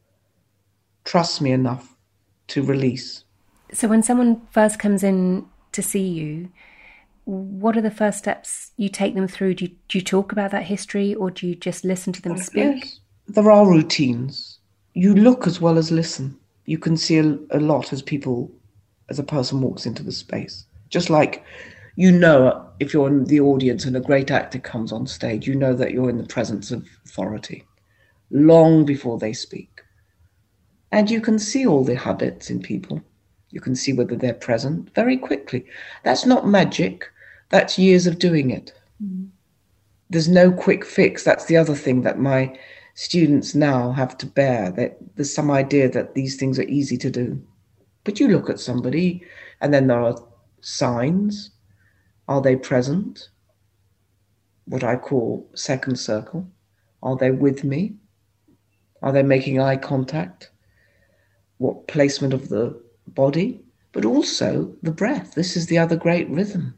trust 1.04 1.42
me 1.42 1.52
enough 1.52 1.96
to 2.48 2.64
release. 2.64 3.24
So 3.74 3.88
when 3.88 4.04
someone 4.04 4.48
first 4.52 4.80
comes 4.80 5.04
in 5.04 5.46
to 5.74 5.82
see 5.82 6.08
you, 6.08 6.50
what 7.26 7.76
are 7.76 7.82
the 7.82 7.92
first 7.92 8.20
steps 8.20 8.72
you 8.78 8.88
take 8.90 9.14
them 9.16 9.28
through? 9.28 9.56
Do 9.56 9.66
you, 9.66 9.72
do 9.90 9.98
you 9.98 10.04
talk 10.04 10.32
about 10.32 10.52
that 10.52 10.64
history, 10.64 11.14
or 11.14 11.30
do 11.30 11.46
you 11.48 11.56
just 11.56 11.84
listen 11.84 12.14
to 12.14 12.22
them 12.22 12.34
oh, 12.34 12.38
speak? 12.38 12.86
Yes. 12.86 13.00
There 13.28 13.52
are 13.52 13.70
routines. 13.70 14.60
You 14.94 15.14
look 15.14 15.46
as 15.46 15.60
well 15.60 15.78
as 15.78 15.92
listen 15.92 16.40
you 16.68 16.78
can 16.78 16.96
see 16.96 17.18
a, 17.18 17.38
a 17.52 17.60
lot 17.60 17.92
as 17.92 18.04
people, 18.04 18.52
as 19.10 19.18
a 19.18 19.24
person 19.24 19.62
walks 19.62 19.88
into 19.88 20.04
the 20.04 20.12
space. 20.12 20.66
Just 20.90 21.10
like 21.10 21.44
you 21.96 22.12
know, 22.12 22.64
if 22.80 22.94
you're 22.94 23.08
in 23.08 23.26
the 23.26 23.40
audience 23.40 23.84
and 23.86 23.98
a 23.98 24.02
great 24.02 24.30
actor 24.30 24.60
comes 24.60 24.92
on 24.92 25.08
stage, 25.08 25.48
you 25.48 25.56
know 25.56 25.74
that 25.74 25.92
you're 25.92 26.12
in 26.12 26.20
the 26.20 26.28
presence 26.28 26.70
of 26.70 26.88
authority 27.06 27.64
long 28.30 28.86
before 28.86 29.18
they 29.18 29.34
speak. 29.34 29.82
And 30.92 31.10
you 31.10 31.20
can 31.20 31.40
see 31.40 31.66
all 31.66 31.84
the 31.84 31.96
habits 31.96 32.52
in 32.52 32.62
people. 32.62 33.02
You 33.52 33.62
can 33.62 33.76
see 33.76 33.94
whether 33.94 34.16
they're 34.16 34.34
present 34.34 34.94
very 34.94 35.18
quickly. 35.18 35.66
That's 36.04 36.26
not 36.26 36.48
magic, 36.48 37.10
that's 37.50 37.80
years 37.80 38.08
of 38.08 38.20
doing 38.20 38.52
it. 38.52 38.74
Mm-hmm. 39.04 39.26
There's 40.10 40.28
no 40.28 40.52
quick 40.52 40.86
fix. 40.86 41.24
That's 41.24 41.46
the 41.46 41.58
other 41.58 41.76
thing 41.76 42.02
that 42.02 42.20
my 42.20 42.58
students 42.96 43.54
now 43.54 43.92
have 43.92 44.18
to 44.18 44.26
bear 44.26 44.72
that 44.72 44.98
there's 45.16 45.34
some 45.34 45.52
idea 45.52 45.90
that 45.90 46.16
these 46.16 46.36
things 46.36 46.58
are 46.60 46.64
easy 46.64 46.98
to 46.98 47.12
do. 47.12 47.42
But 48.04 48.20
you 48.20 48.28
look 48.28 48.50
at 48.50 48.60
somebody, 48.60 49.24
and 49.62 49.74
then 49.74 49.88
there 49.88 50.02
are 50.02 50.18
signs. 50.62 51.52
Are 52.28 52.42
they 52.42 52.56
present? 52.56 53.30
What 54.66 54.84
I 54.84 54.96
call 54.96 55.50
second 55.56 55.98
circle. 55.98 56.50
Are 57.04 57.16
they 57.16 57.32
with 57.32 57.64
me? 57.64 57.96
Are 59.02 59.12
they 59.12 59.24
making 59.24 59.60
eye 59.62 59.78
contact? 59.78 60.52
What 61.58 61.88
placement 61.88 62.34
of 62.34 62.50
the 62.50 62.82
body? 63.18 63.60
But 63.92 64.06
also 64.06 64.74
the 64.84 64.92
breath. 64.92 65.34
This 65.34 65.58
is 65.58 65.66
the 65.66 65.80
other 65.80 65.98
great 65.98 66.30
rhythm. 66.30 66.78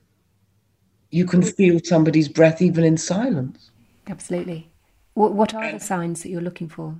You 1.11 1.25
can 1.25 1.43
feel 1.43 1.79
somebody's 1.83 2.29
breath 2.29 2.61
even 2.61 2.83
in 2.83 2.97
silence. 2.97 3.71
Absolutely. 4.07 4.71
What, 5.13 5.33
what 5.33 5.53
are 5.53 5.71
the 5.71 5.79
signs 5.79 6.23
that 6.23 6.29
you're 6.29 6.49
looking 6.49 6.69
for 6.69 6.95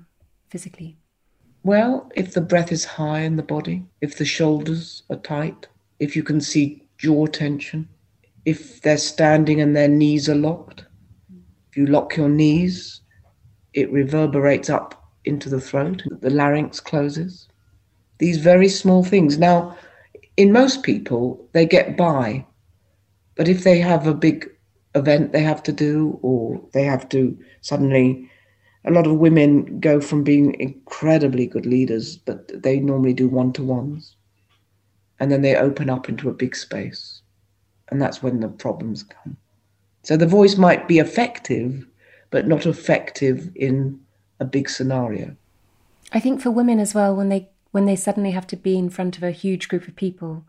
physically? 0.50 0.98
Well, 1.64 2.12
if 2.16 2.34
the 2.34 2.42
breath 2.42 2.72
is 2.72 2.86
high 2.86 3.22
in 3.22 3.36
the 3.38 3.44
body, 3.44 3.86
if 4.02 4.18
the 4.18 4.26
shoulders 4.26 5.04
are 5.10 5.18
tight, 5.18 5.68
if 6.00 6.16
you 6.16 6.24
can 6.24 6.42
see 6.42 6.88
jaw 6.98 7.26
tension, 7.28 7.88
if 8.46 8.82
they're 8.82 8.98
standing 8.98 9.62
and 9.62 9.76
their 9.76 9.88
knees 9.88 10.28
are 10.30 10.36
locked, 10.36 10.86
if 11.70 11.78
you 11.78 11.86
lock 11.86 12.18
your 12.18 12.30
knees, 12.30 13.02
it 13.74 13.92
reverberates 13.92 14.70
up 14.70 15.12
into 15.26 15.50
the 15.50 15.62
throat, 15.62 16.04
the 16.22 16.30
larynx 16.30 16.80
closes. 16.80 17.48
These 18.20 18.38
very 18.38 18.70
small 18.70 19.04
things. 19.04 19.38
Now, 19.38 19.76
in 20.38 20.52
most 20.52 20.84
people, 20.84 21.46
they 21.54 21.66
get 21.66 21.98
by, 21.98 22.46
but 23.36 23.48
if 23.48 23.64
they 23.64 23.80
have 23.80 24.08
a 24.08 24.14
big 24.14 24.50
event 24.96 25.32
they 25.32 25.42
have 25.42 25.64
to 25.64 25.72
do, 25.72 26.20
or 26.22 26.62
they 26.74 26.84
have 26.84 27.10
to 27.10 27.38
suddenly. 27.62 28.30
A 28.86 28.92
lot 28.92 29.08
of 29.08 29.18
women 29.18 29.80
go 29.82 30.00
from 30.00 30.24
being 30.24 30.60
incredibly 30.60 31.46
good 31.46 31.66
leaders, 31.66 32.18
but 32.18 32.64
they 32.64 32.80
normally 32.80 33.14
do 33.14 33.28
one 33.28 33.52
to 33.54 33.64
ones. 33.64 34.16
And 35.20 35.30
then 35.30 35.42
they 35.42 35.56
open 35.56 35.90
up 35.90 36.08
into 36.08 36.30
a 36.30 36.34
big 36.34 36.56
space. 36.56 37.22
And 37.90 38.02
that's 38.02 38.24
when 38.24 38.40
the 38.40 38.48
problems 38.48 39.04
come. 39.04 39.36
So 40.04 40.16
the 40.16 40.26
voice 40.26 40.56
might 40.56 40.88
be 40.88 41.00
effective, 41.00 41.86
but 42.30 42.48
not 42.48 42.66
effective 42.66 43.52
in 43.54 44.00
a 44.40 44.46
big 44.46 44.70
scenario. 44.70 45.36
I 46.14 46.22
think 46.22 46.42
for 46.42 46.50
women 46.50 46.80
as 46.80 46.96
well, 46.96 47.14
when 47.14 47.28
they 47.28 47.50
when 47.72 47.86
they 47.86 47.96
suddenly 47.96 48.32
have 48.32 48.48
to 48.48 48.56
be 48.56 48.78
in 48.78 48.90
front 48.90 49.18
of 49.18 49.24
a 49.24 49.32
huge 49.32 49.68
group 49.68 49.88
of 49.88 49.96
people, 49.96 50.46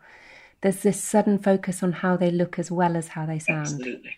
there's 0.61 0.83
this 0.83 1.01
sudden 1.01 1.39
focus 1.39 1.81
on 1.83 1.91
how 1.91 2.15
they 2.15 2.31
look 2.31 2.59
as 2.59 2.71
well 2.71 2.95
as 2.95 3.09
how 3.09 3.25
they 3.25 3.39
sound. 3.39 3.67
Absolutely. 3.67 4.17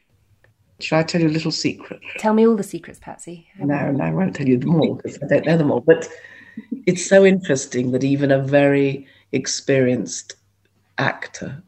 Shall 0.79 0.99
I 0.99 1.03
tell 1.03 1.21
you 1.21 1.27
a 1.27 1.29
little 1.29 1.51
secret? 1.51 2.01
Tell 2.17 2.33
me 2.33 2.45
all 2.45 2.55
the 2.55 2.63
secrets, 2.63 2.99
Patsy. 2.99 3.47
No, 3.59 3.91
no, 3.91 4.03
I 4.03 4.11
won't 4.11 4.35
tell 4.35 4.47
you 4.47 4.57
them 4.57 4.75
all 4.75 4.95
because 4.95 5.21
I 5.21 5.27
don't 5.27 5.45
know 5.45 5.57
them 5.57 5.71
all. 5.71 5.79
But 5.79 6.09
it's 6.85 7.05
so 7.05 7.25
interesting 7.25 7.91
that 7.91 8.03
even 8.03 8.31
a 8.31 8.39
very 8.39 9.07
experienced 9.31 10.35
actor, 10.97 11.63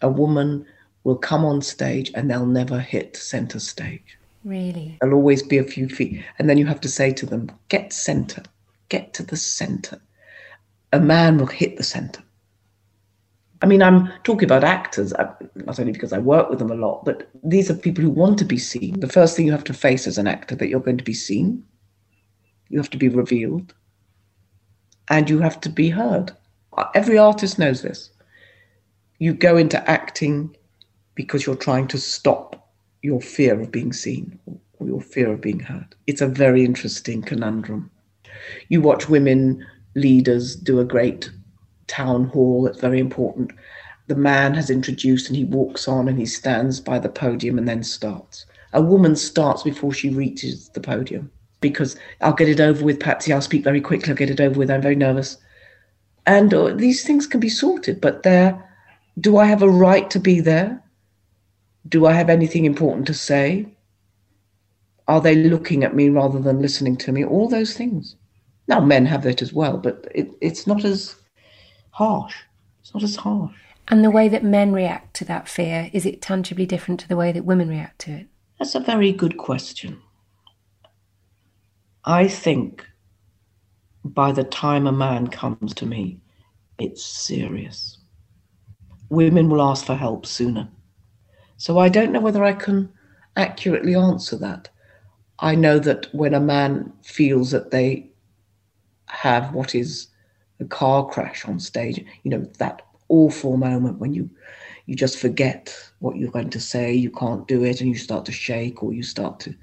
a 0.00 0.08
woman, 0.08 0.66
will 1.04 1.16
come 1.16 1.44
on 1.44 1.62
stage 1.62 2.10
and 2.14 2.30
they'll 2.30 2.46
never 2.46 2.78
hit 2.78 3.16
center 3.16 3.58
stage. 3.58 4.18
Really? 4.44 4.98
They'll 5.00 5.14
always 5.14 5.42
be 5.42 5.58
a 5.58 5.64
few 5.64 5.88
feet. 5.88 6.24
And 6.38 6.48
then 6.48 6.58
you 6.58 6.66
have 6.66 6.80
to 6.82 6.88
say 6.88 7.12
to 7.14 7.26
them, 7.26 7.50
get 7.68 7.92
center, 7.92 8.42
get 8.88 9.12
to 9.14 9.24
the 9.24 9.36
center. 9.36 10.00
A 10.92 11.00
man 11.00 11.38
will 11.38 11.46
hit 11.46 11.76
the 11.76 11.82
center. 11.82 12.22
I 13.62 13.66
mean, 13.66 13.82
I'm 13.82 14.12
talking 14.22 14.44
about 14.44 14.64
actors, 14.64 15.12
not 15.54 15.80
only 15.80 15.92
because 15.92 16.12
I 16.12 16.18
work 16.18 16.50
with 16.50 16.58
them 16.58 16.70
a 16.70 16.74
lot, 16.74 17.04
but 17.04 17.28
these 17.42 17.70
are 17.70 17.74
people 17.74 18.04
who 18.04 18.10
want 18.10 18.38
to 18.38 18.44
be 18.44 18.58
seen. 18.58 19.00
The 19.00 19.08
first 19.08 19.34
thing 19.34 19.46
you 19.46 19.52
have 19.52 19.64
to 19.64 19.74
face 19.74 20.06
as 20.06 20.18
an 20.18 20.26
actor 20.26 20.54
that 20.56 20.68
you're 20.68 20.80
going 20.80 20.98
to 20.98 21.04
be 21.04 21.14
seen, 21.14 21.64
you 22.68 22.78
have 22.78 22.90
to 22.90 22.98
be 22.98 23.08
revealed, 23.08 23.72
and 25.08 25.30
you 25.30 25.38
have 25.38 25.60
to 25.62 25.70
be 25.70 25.88
heard. 25.88 26.32
Every 26.94 27.16
artist 27.16 27.58
knows 27.58 27.80
this. 27.80 28.10
You 29.18 29.32
go 29.32 29.56
into 29.56 29.88
acting 29.90 30.54
because 31.14 31.46
you're 31.46 31.56
trying 31.56 31.88
to 31.88 31.98
stop 31.98 32.70
your 33.00 33.22
fear 33.22 33.58
of 33.58 33.72
being 33.72 33.92
seen 33.92 34.38
or 34.78 34.86
your 34.86 35.00
fear 35.00 35.32
of 35.32 35.40
being 35.40 35.60
heard. 35.60 35.94
It's 36.06 36.20
a 36.20 36.28
very 36.28 36.64
interesting 36.64 37.22
conundrum. 37.22 37.90
You 38.68 38.82
watch 38.82 39.08
women 39.08 39.64
leaders 39.96 40.54
do 40.54 40.78
a 40.78 40.84
great 40.84 41.30
town 41.88 42.26
hall 42.26 42.66
It's 42.66 42.80
very 42.80 43.00
important. 43.00 43.50
The 44.06 44.14
man 44.14 44.54
has 44.54 44.70
introduced 44.70 45.28
and 45.28 45.36
he 45.36 45.44
walks 45.44 45.88
on 45.88 46.06
and 46.06 46.18
he 46.18 46.26
stands 46.26 46.80
by 46.80 46.98
the 47.00 47.08
podium 47.08 47.58
and 47.58 47.66
then 47.66 47.82
starts. 47.82 48.46
A 48.72 48.80
woman 48.80 49.16
starts 49.16 49.62
before 49.62 49.92
she 49.92 50.10
reaches 50.10 50.68
the 50.68 50.80
podium 50.80 51.30
because 51.60 51.96
I'll 52.20 52.34
get 52.34 52.48
it 52.48 52.60
over 52.60 52.84
with, 52.84 53.00
Patsy. 53.00 53.32
I'll 53.32 53.40
speak 53.40 53.64
very 53.64 53.80
quickly. 53.80 54.10
I'll 54.10 54.16
get 54.16 54.30
it 54.30 54.40
over 54.40 54.58
with. 54.58 54.70
I'm 54.70 54.82
very 54.82 54.94
nervous. 54.94 55.38
And 56.26 56.52
uh, 56.52 56.74
these 56.74 57.04
things 57.04 57.26
can 57.26 57.40
be 57.40 57.48
sorted, 57.48 58.00
but 58.00 58.22
there, 58.22 58.62
do 59.18 59.38
I 59.38 59.46
have 59.46 59.62
a 59.62 59.70
right 59.70 60.08
to 60.10 60.20
be 60.20 60.40
there? 60.40 60.82
Do 61.88 62.06
I 62.06 62.12
have 62.12 62.28
anything 62.28 62.64
important 62.64 63.06
to 63.06 63.14
say? 63.14 63.66
Are 65.08 65.20
they 65.20 65.36
looking 65.36 65.84
at 65.84 65.94
me 65.94 66.08
rather 66.08 66.40
than 66.40 66.60
listening 66.60 66.96
to 66.98 67.12
me? 67.12 67.24
All 67.24 67.48
those 67.48 67.74
things. 67.76 68.16
Now, 68.68 68.80
men 68.80 69.06
have 69.06 69.22
that 69.22 69.42
as 69.42 69.52
well, 69.52 69.76
but 69.76 70.06
it, 70.14 70.30
it's 70.40 70.66
not 70.66 70.84
as 70.84 71.16
harsh. 71.90 72.36
It's 72.80 72.92
not 72.92 73.02
as 73.02 73.16
harsh. 73.16 73.54
And 73.88 74.04
the 74.04 74.10
way 74.10 74.28
that 74.28 74.42
men 74.42 74.72
react 74.72 75.14
to 75.16 75.24
that 75.26 75.48
fear, 75.48 75.90
is 75.92 76.04
it 76.04 76.20
tangibly 76.20 76.66
different 76.66 76.98
to 77.00 77.08
the 77.08 77.16
way 77.16 77.30
that 77.30 77.44
women 77.44 77.68
react 77.68 78.00
to 78.00 78.12
it? 78.12 78.26
That's 78.58 78.74
a 78.74 78.80
very 78.80 79.12
good 79.12 79.36
question. 79.36 80.00
I 82.04 82.26
think 82.26 82.84
by 84.04 84.32
the 84.32 84.44
time 84.44 84.86
a 84.86 84.92
man 84.92 85.28
comes 85.28 85.74
to 85.74 85.86
me, 85.86 86.20
it's 86.78 87.04
serious. 87.04 87.98
Women 89.08 89.48
will 89.48 89.62
ask 89.62 89.84
for 89.84 89.94
help 89.94 90.26
sooner. 90.26 90.68
So 91.56 91.78
I 91.78 91.88
don't 91.88 92.12
know 92.12 92.20
whether 92.20 92.44
I 92.44 92.52
can 92.52 92.92
accurately 93.36 93.94
answer 93.94 94.36
that. 94.38 94.68
I 95.38 95.54
know 95.54 95.78
that 95.78 96.06
when 96.12 96.34
a 96.34 96.40
man 96.40 96.92
feels 97.02 97.50
that 97.50 97.70
they 97.70 98.10
have 99.06 99.52
what 99.52 99.74
is 99.74 100.08
a 100.60 100.64
car 100.64 101.06
crash 101.06 101.44
on 101.44 101.60
stage, 101.60 102.04
you 102.22 102.30
know, 102.30 102.40
that 102.58 102.82
awful 103.08 103.56
moment 103.56 103.98
when 103.98 104.12
you 104.12 104.28
you 104.86 104.94
just 104.94 105.18
forget 105.18 105.74
what 105.98 106.16
you're 106.16 106.30
going 106.30 106.50
to 106.50 106.60
say, 106.60 106.94
you 106.94 107.10
can't 107.10 107.48
do 107.48 107.64
it, 107.64 107.80
and 107.80 107.88
you 107.90 107.96
start 107.96 108.24
to 108.24 108.32
shake 108.32 108.82
or 108.82 108.92
you 108.92 109.02
start 109.02 109.40
to 109.40 109.54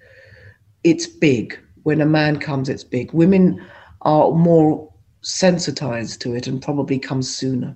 it's 0.83 1.07
big 1.07 1.57
when 1.83 2.01
a 2.01 2.05
man 2.05 2.39
comes, 2.39 2.69
it's 2.69 2.83
big. 2.83 3.13
Women 3.13 3.63
are 4.01 4.31
more 4.31 4.91
sensitized 5.21 6.21
to 6.21 6.35
it 6.35 6.47
and 6.47 6.61
probably 6.61 6.99
come 6.99 7.21
sooner. 7.21 7.75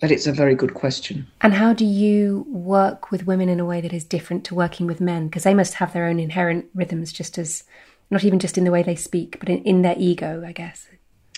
But 0.00 0.10
it's 0.10 0.26
a 0.26 0.32
very 0.32 0.54
good 0.54 0.74
question. 0.74 1.26
And 1.40 1.54
how 1.54 1.72
do 1.72 1.84
you 1.86 2.44
work 2.48 3.10
with 3.10 3.26
women 3.26 3.48
in 3.48 3.60
a 3.60 3.64
way 3.64 3.80
that 3.80 3.94
is 3.94 4.04
different 4.04 4.44
to 4.44 4.54
working 4.54 4.86
with 4.86 5.00
men? 5.00 5.26
Because 5.26 5.44
they 5.44 5.54
must 5.54 5.74
have 5.74 5.94
their 5.94 6.04
own 6.04 6.20
inherent 6.20 6.66
rhythms, 6.74 7.12
just 7.12 7.38
as 7.38 7.64
not 8.10 8.22
even 8.22 8.38
just 8.38 8.58
in 8.58 8.64
the 8.64 8.70
way 8.70 8.82
they 8.82 8.94
speak, 8.94 9.38
but 9.40 9.48
in, 9.48 9.62
in 9.64 9.80
their 9.80 9.94
ego, 9.96 10.44
I 10.46 10.52
guess. 10.52 10.86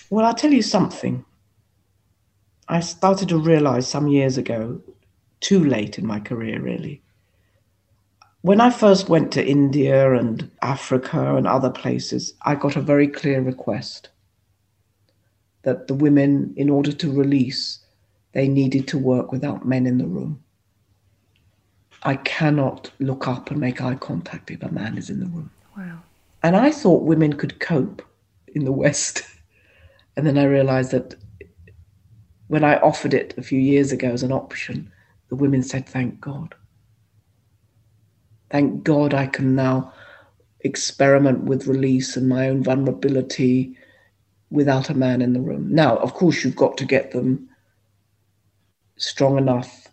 Well, 0.09 0.25
I'll 0.25 0.33
tell 0.33 0.53
you 0.53 0.61
something. 0.61 1.25
I 2.67 2.79
started 2.79 3.29
to 3.29 3.37
realize 3.37 3.87
some 3.87 4.07
years 4.07 4.37
ago, 4.37 4.81
too 5.39 5.63
late 5.63 5.97
in 5.97 6.05
my 6.05 6.19
career, 6.19 6.61
really, 6.61 7.01
when 8.41 8.61
I 8.61 8.69
first 8.69 9.09
went 9.09 9.33
to 9.33 9.45
India 9.45 10.13
and 10.13 10.49
Africa 10.61 11.35
and 11.35 11.45
other 11.45 11.69
places, 11.69 12.33
I 12.43 12.55
got 12.55 12.77
a 12.77 12.81
very 12.81 13.07
clear 13.07 13.41
request 13.41 14.09
that 15.63 15.87
the 15.87 15.93
women, 15.93 16.53
in 16.55 16.69
order 16.69 16.93
to 16.93 17.11
release, 17.11 17.79
they 18.31 18.47
needed 18.47 18.87
to 18.89 18.97
work 18.97 19.31
without 19.31 19.67
men 19.67 19.85
in 19.85 19.97
the 19.97 20.07
room. 20.07 20.41
I 22.03 22.15
cannot 22.15 22.91
look 22.99 23.27
up 23.27 23.51
and 23.51 23.59
make 23.59 23.81
eye 23.81 23.95
contact 23.95 24.51
if 24.51 24.63
a 24.63 24.71
man 24.71 24.97
is 24.97 25.09
in 25.09 25.19
the 25.19 25.25
room. 25.25 25.51
Wow. 25.75 25.99
And 26.41 26.55
I 26.55 26.71
thought 26.71 27.03
women 27.03 27.33
could 27.33 27.59
cope 27.59 28.01
in 28.47 28.63
the 28.63 28.71
West. 28.71 29.23
and 30.19 30.27
then 30.27 30.37
I 30.37 30.47
realized 30.47 30.91
that 30.91 31.15
when 32.47 32.65
I 32.65 32.75
offered 32.79 33.13
it 33.13 33.33
a 33.37 33.41
few 33.41 33.57
years 33.57 33.93
ago 33.93 34.09
as 34.09 34.21
an 34.21 34.33
option, 34.33 34.91
the 35.29 35.37
women 35.37 35.63
said, 35.63 35.87
Thank 35.87 36.19
God. 36.19 36.55
Thank 38.51 38.83
God 38.83 39.13
I 39.13 39.27
can 39.27 39.55
now 39.55 39.93
experiment 40.59 41.45
with 41.45 41.67
release 41.67 42.17
and 42.17 42.27
my 42.27 42.49
own 42.49 42.61
vulnerability 42.65 43.77
without 44.49 44.89
a 44.89 44.93
man 44.93 45.21
in 45.21 45.31
the 45.31 45.39
room. 45.39 45.73
Now, 45.73 45.95
of 45.95 46.13
course, 46.15 46.43
you've 46.43 46.53
got 46.57 46.75
to 46.79 46.85
get 46.85 47.11
them 47.11 47.47
strong 48.97 49.37
enough 49.37 49.87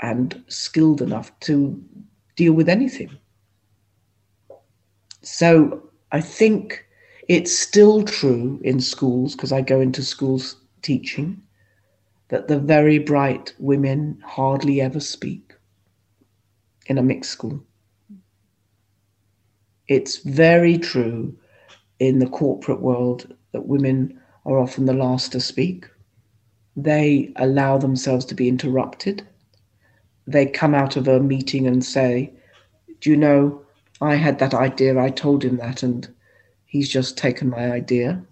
and 0.00 0.42
skilled 0.48 1.00
enough 1.00 1.38
to 1.38 1.80
deal 2.34 2.52
with 2.52 2.68
anything. 2.68 3.16
So 5.22 5.88
I 6.10 6.20
think 6.20 6.84
it's 7.28 7.56
still 7.56 8.02
true 8.02 8.60
in 8.64 8.80
schools, 8.80 9.34
because 9.34 9.52
I 9.52 9.60
go 9.60 9.80
into 9.80 10.02
schools 10.02 10.56
teaching, 10.82 11.42
that 12.28 12.48
the 12.48 12.58
very 12.58 12.98
bright 12.98 13.54
women 13.58 14.20
hardly 14.24 14.80
ever 14.80 15.00
speak 15.00 15.52
in 16.86 16.98
a 16.98 17.02
mixed 17.02 17.30
school. 17.30 17.62
It's 19.88 20.18
very 20.18 20.78
true 20.78 21.36
in 21.98 22.18
the 22.18 22.28
corporate 22.28 22.80
world 22.80 23.34
that 23.52 23.66
women 23.66 24.18
are 24.44 24.58
often 24.58 24.86
the 24.86 24.94
last 24.94 25.32
to 25.32 25.40
speak. 25.40 25.86
They 26.74 27.32
allow 27.36 27.78
themselves 27.78 28.24
to 28.26 28.34
be 28.34 28.48
interrupted. 28.48 29.26
They 30.26 30.46
come 30.46 30.74
out 30.74 30.96
of 30.96 31.06
a 31.06 31.20
meeting 31.20 31.66
and 31.66 31.84
say, 31.84 32.32
Do 33.00 33.10
you 33.10 33.16
know, 33.16 33.62
I 34.00 34.14
had 34.16 34.38
that 34.38 34.54
idea, 34.54 34.98
I 34.98 35.10
told 35.10 35.44
him 35.44 35.58
that, 35.58 35.82
and 35.82 36.08
he's 36.72 36.88
just 36.88 37.18
taken 37.18 37.50
my 37.50 37.70
idea. 37.70 38.24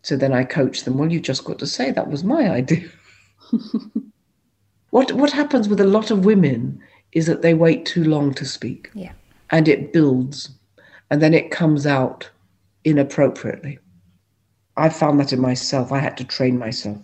So 0.00 0.16
then 0.16 0.32
I 0.32 0.44
coach 0.44 0.84
them, 0.84 0.96
Well, 0.96 1.12
you 1.12 1.20
just 1.20 1.44
got 1.44 1.58
to 1.58 1.66
say 1.66 1.90
that 1.90 2.10
was 2.10 2.24
my 2.24 2.48
idea. 2.50 2.88
what 4.90 5.12
what 5.12 5.30
happens 5.30 5.68
with 5.68 5.80
a 5.80 5.86
lot 5.86 6.10
of 6.10 6.24
women 6.24 6.80
is 7.12 7.26
that 7.26 7.42
they 7.42 7.52
wait 7.52 7.84
too 7.84 8.04
long 8.04 8.32
to 8.34 8.46
speak. 8.46 8.90
Yeah. 8.94 9.12
And 9.50 9.68
it 9.68 9.92
builds 9.92 10.50
and 11.10 11.20
then 11.20 11.34
it 11.34 11.50
comes 11.50 11.86
out 11.86 12.30
inappropriately. 12.82 13.78
I 14.78 14.88
found 14.88 15.20
that 15.20 15.34
in 15.34 15.40
myself. 15.40 15.92
I 15.92 15.98
had 15.98 16.16
to 16.16 16.24
train 16.24 16.58
myself. 16.58 16.98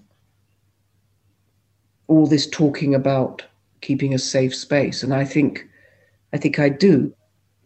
All 2.09 2.27
this 2.27 2.49
talking 2.49 2.95
about 2.95 3.45
keeping 3.83 4.15
a 4.15 4.19
safe 4.19 4.55
space, 4.55 5.03
and 5.03 5.13
I 5.13 5.25
think, 5.25 5.67
I 6.33 6.39
think 6.39 6.59
I 6.59 6.69
do. 6.69 7.15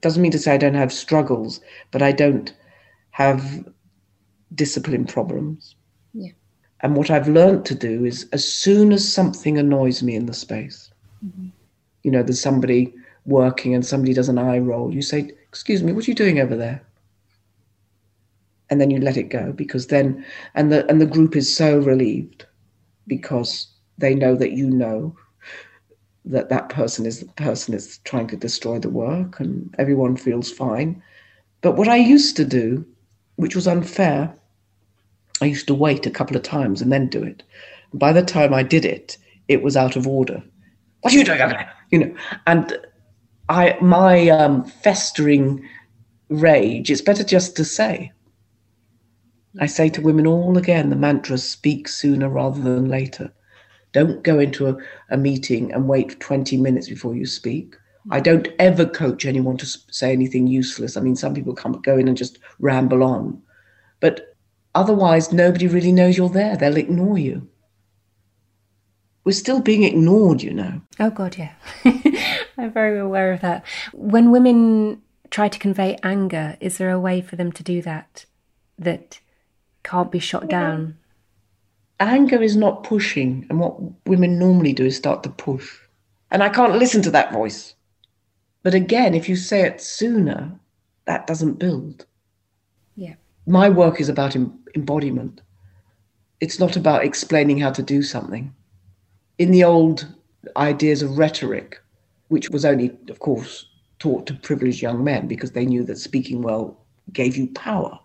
Doesn't 0.01 0.23
mean 0.23 0.33
to 0.33 0.38
say 0.38 0.55
I 0.55 0.59
don't 0.59 0.75
have 0.75 0.92
struggles, 0.92 1.61
but 1.90 2.03
I 2.03 2.12
don't 2.12 2.53
have 3.17 3.65
discipline 4.55 5.07
problems. 5.07 5.75
Yeah. 6.13 6.33
And 6.81 6.95
what 6.95 7.11
I've 7.11 7.29
learned 7.29 7.65
to 7.65 7.75
do 7.75 8.05
is, 8.05 8.29
as 8.33 8.47
soon 8.47 8.93
as 8.93 9.11
something 9.11 9.57
annoys 9.57 10.03
me 10.03 10.15
in 10.15 10.27
the 10.27 10.35
space, 10.35 10.91
mm-hmm. 11.25 11.49
you 12.03 12.11
know, 12.11 12.23
there's 12.23 12.43
somebody 12.43 12.93
working 13.25 13.75
and 13.75 13.87
somebody 13.87 14.13
does 14.13 14.29
an 14.29 14.37
eye 14.37 14.59
roll, 14.59 14.93
you 14.93 15.01
say, 15.01 15.31
Excuse 15.49 15.83
me, 15.83 15.95
what 15.95 16.07
are 16.07 16.11
you 16.11 16.15
doing 16.15 16.41
over 16.41 16.55
there? 16.55 16.87
And 18.69 18.83
then 18.83 18.91
you 18.91 18.99
let 18.99 19.17
it 19.17 19.31
go 19.31 19.51
because 19.51 19.87
then, 19.87 20.23
and 20.55 20.71
the, 20.71 20.87
and 20.91 21.01
the 21.01 21.07
group 21.07 21.37
is 21.37 21.57
so 21.57 21.79
relieved 21.79 22.45
because 23.07 23.67
they 23.97 24.15
know 24.15 24.35
that 24.35 24.53
you 24.53 24.69
know 24.69 25.17
that 26.27 26.51
that 26.51 26.69
person 26.69 27.07
is 27.07 27.21
the 27.21 27.33
person 27.33 27.73
is 27.73 27.97
trying 28.05 28.27
to 28.27 28.37
destroy 28.37 28.79
the 28.79 28.91
work 28.91 29.41
and 29.41 29.75
everyone 29.79 30.19
feels 30.19 30.53
fine. 30.53 31.03
But 31.63 31.77
what 31.77 31.89
I 31.89 31.97
used 31.97 32.37
to 32.37 32.45
do, 32.45 32.85
which 33.37 33.55
was 33.55 33.68
unfair, 33.68 34.35
I 35.40 35.46
used 35.46 35.66
to 35.68 35.75
wait 35.75 36.07
a 36.07 36.11
couple 36.11 36.37
of 36.37 36.42
times 36.42 36.81
and 36.81 36.92
then 36.92 37.09
do 37.09 37.22
it. 37.22 37.42
By 37.92 38.12
the 38.12 38.22
time 38.22 38.53
I 38.53 38.62
did 38.62 38.85
it, 38.85 39.16
it 39.49 39.62
was 39.62 39.77
out 39.77 39.96
of 39.96 40.07
order. 40.07 40.42
What 41.03 41.14
are 41.14 41.16
you 41.16 41.25
doing 41.25 41.40
over 41.40 41.53
there? 41.53 41.72
You 41.90 41.99
know, 42.01 42.14
and 42.46 42.79
I 43.49 43.77
my 43.81 44.29
um, 44.31 44.64
festering 44.64 45.66
rage. 46.29 46.90
It's 46.90 47.01
better 47.03 47.22
just 47.22 47.57
to 47.57 47.64
say. 47.64 48.12
I 49.61 49.66
say 49.66 49.88
to 49.90 50.01
women 50.01 50.27
all 50.27 50.59
again 50.59 50.90
the 50.90 50.96
mantra: 50.96 51.38
speak 51.38 51.87
sooner 51.88 52.29
rather 52.29 52.61
than 52.61 52.88
later. 52.88 53.33
Don't 53.92 54.22
go 54.22 54.38
into 54.38 54.68
a, 54.68 54.77
a 55.11 55.16
meeting 55.16 55.72
and 55.72 55.88
wait 55.88 56.18
20 56.20 56.57
minutes 56.57 56.88
before 56.88 57.14
you 57.14 57.25
speak. 57.25 57.77
I 58.11 58.21
don't 58.21 58.49
ever 58.59 58.87
coach 58.87 59.27
anyone 59.27 59.57
to 59.59 59.66
say 59.66 60.12
anything 60.12 60.47
useless. 60.47 60.97
I 60.97 61.01
mean, 61.01 61.16
some 61.16 61.35
people 61.35 61.55
come 61.55 61.73
go 61.83 61.99
in 61.99 62.09
and 62.09 62.16
just 62.16 62.38
ramble 62.61 63.03
on, 63.03 63.42
but 64.01 64.37
otherwise, 64.75 65.33
nobody 65.33 65.66
really 65.66 65.92
knows 65.92 66.16
you're 66.16 66.29
there. 66.29 66.57
They'll 66.57 66.77
ignore 66.77 67.19
you 67.19 67.49
we're 69.27 69.33
still 69.33 69.61
being 69.61 69.83
ignored, 69.83 70.40
you 70.40 70.55
know. 70.55 70.81
Oh, 71.01 71.11
God, 71.11 71.37
yeah. 71.37 71.55
I'm 72.57 72.73
very 72.73 72.97
aware 73.01 73.33
of 73.33 73.40
that. 73.40 73.64
When 73.92 74.31
women 74.31 75.03
try 75.31 75.49
to 75.49 75.59
convey 75.59 75.99
anger, 76.05 76.57
is 76.61 76.79
there 76.79 76.92
a 76.92 77.01
way 77.01 77.21
for 77.21 77.35
them 77.35 77.51
to 77.51 77.64
do 77.64 77.83
that 77.83 78.25
that 78.79 79.19
can't 79.83 80.12
be 80.12 80.21
shot 80.21 80.47
down? 80.49 80.97
Anger 81.99 82.40
is 82.40 82.57
not 82.57 82.85
pushing, 82.85 83.47
and 83.51 83.59
what 83.59 83.77
women 84.07 84.38
normally 84.38 84.73
do 84.73 84.87
is 84.87 84.97
start 84.97 85.25
to 85.25 85.31
push. 85.31 85.77
And 86.31 86.40
I 86.40 86.49
can't 86.49 86.77
listen 86.77 87.03
to 87.03 87.11
that 87.11 87.33
voice. 87.33 87.75
But 88.67 88.75
again, 88.75 89.15
if 89.15 89.29
you 89.29 89.37
say 89.37 89.61
it 89.61 89.81
sooner, 89.81 90.59
that 91.05 91.29
doesn't 91.29 91.61
build. 91.61 92.05
Yeah. 92.97 93.15
My 93.47 93.69
work 93.69 94.01
is 94.01 94.09
about 94.09 94.35
embodiment. 94.75 95.41
it's 96.41 96.59
not 96.59 96.75
about 96.75 97.05
explaining 97.05 97.59
how 97.59 97.71
to 97.71 97.81
do 97.81 98.03
something. 98.03 98.53
In 99.39 99.53
the 99.53 99.63
old 99.63 100.13
ideas 100.57 101.01
of 101.01 101.17
rhetoric, 101.17 101.81
which 102.27 102.51
was 102.51 102.65
only, 102.65 102.91
of 103.09 103.21
course, 103.21 103.67
taught 104.01 104.27
to 104.27 104.35
privileged 104.35 104.83
young 104.83 105.05
men 105.05 105.29
because 105.29 105.53
they 105.53 105.65
knew 105.65 105.85
that 105.85 105.99
speaking 105.99 106.43
well 106.43 106.77
gave 107.13 107.37
you 107.37 107.47
power, 107.47 107.97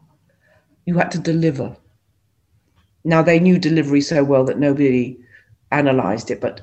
you 0.85 0.95
had 0.95 1.09
to 1.09 1.17
deliver. 1.17 1.75
Now, 3.03 3.23
they 3.23 3.39
knew 3.39 3.57
delivery 3.57 4.01
so 4.01 4.23
well 4.23 4.43
that 4.43 4.59
nobody 4.59 5.17
analyzed 5.71 6.29
it, 6.29 6.39
but 6.39 6.61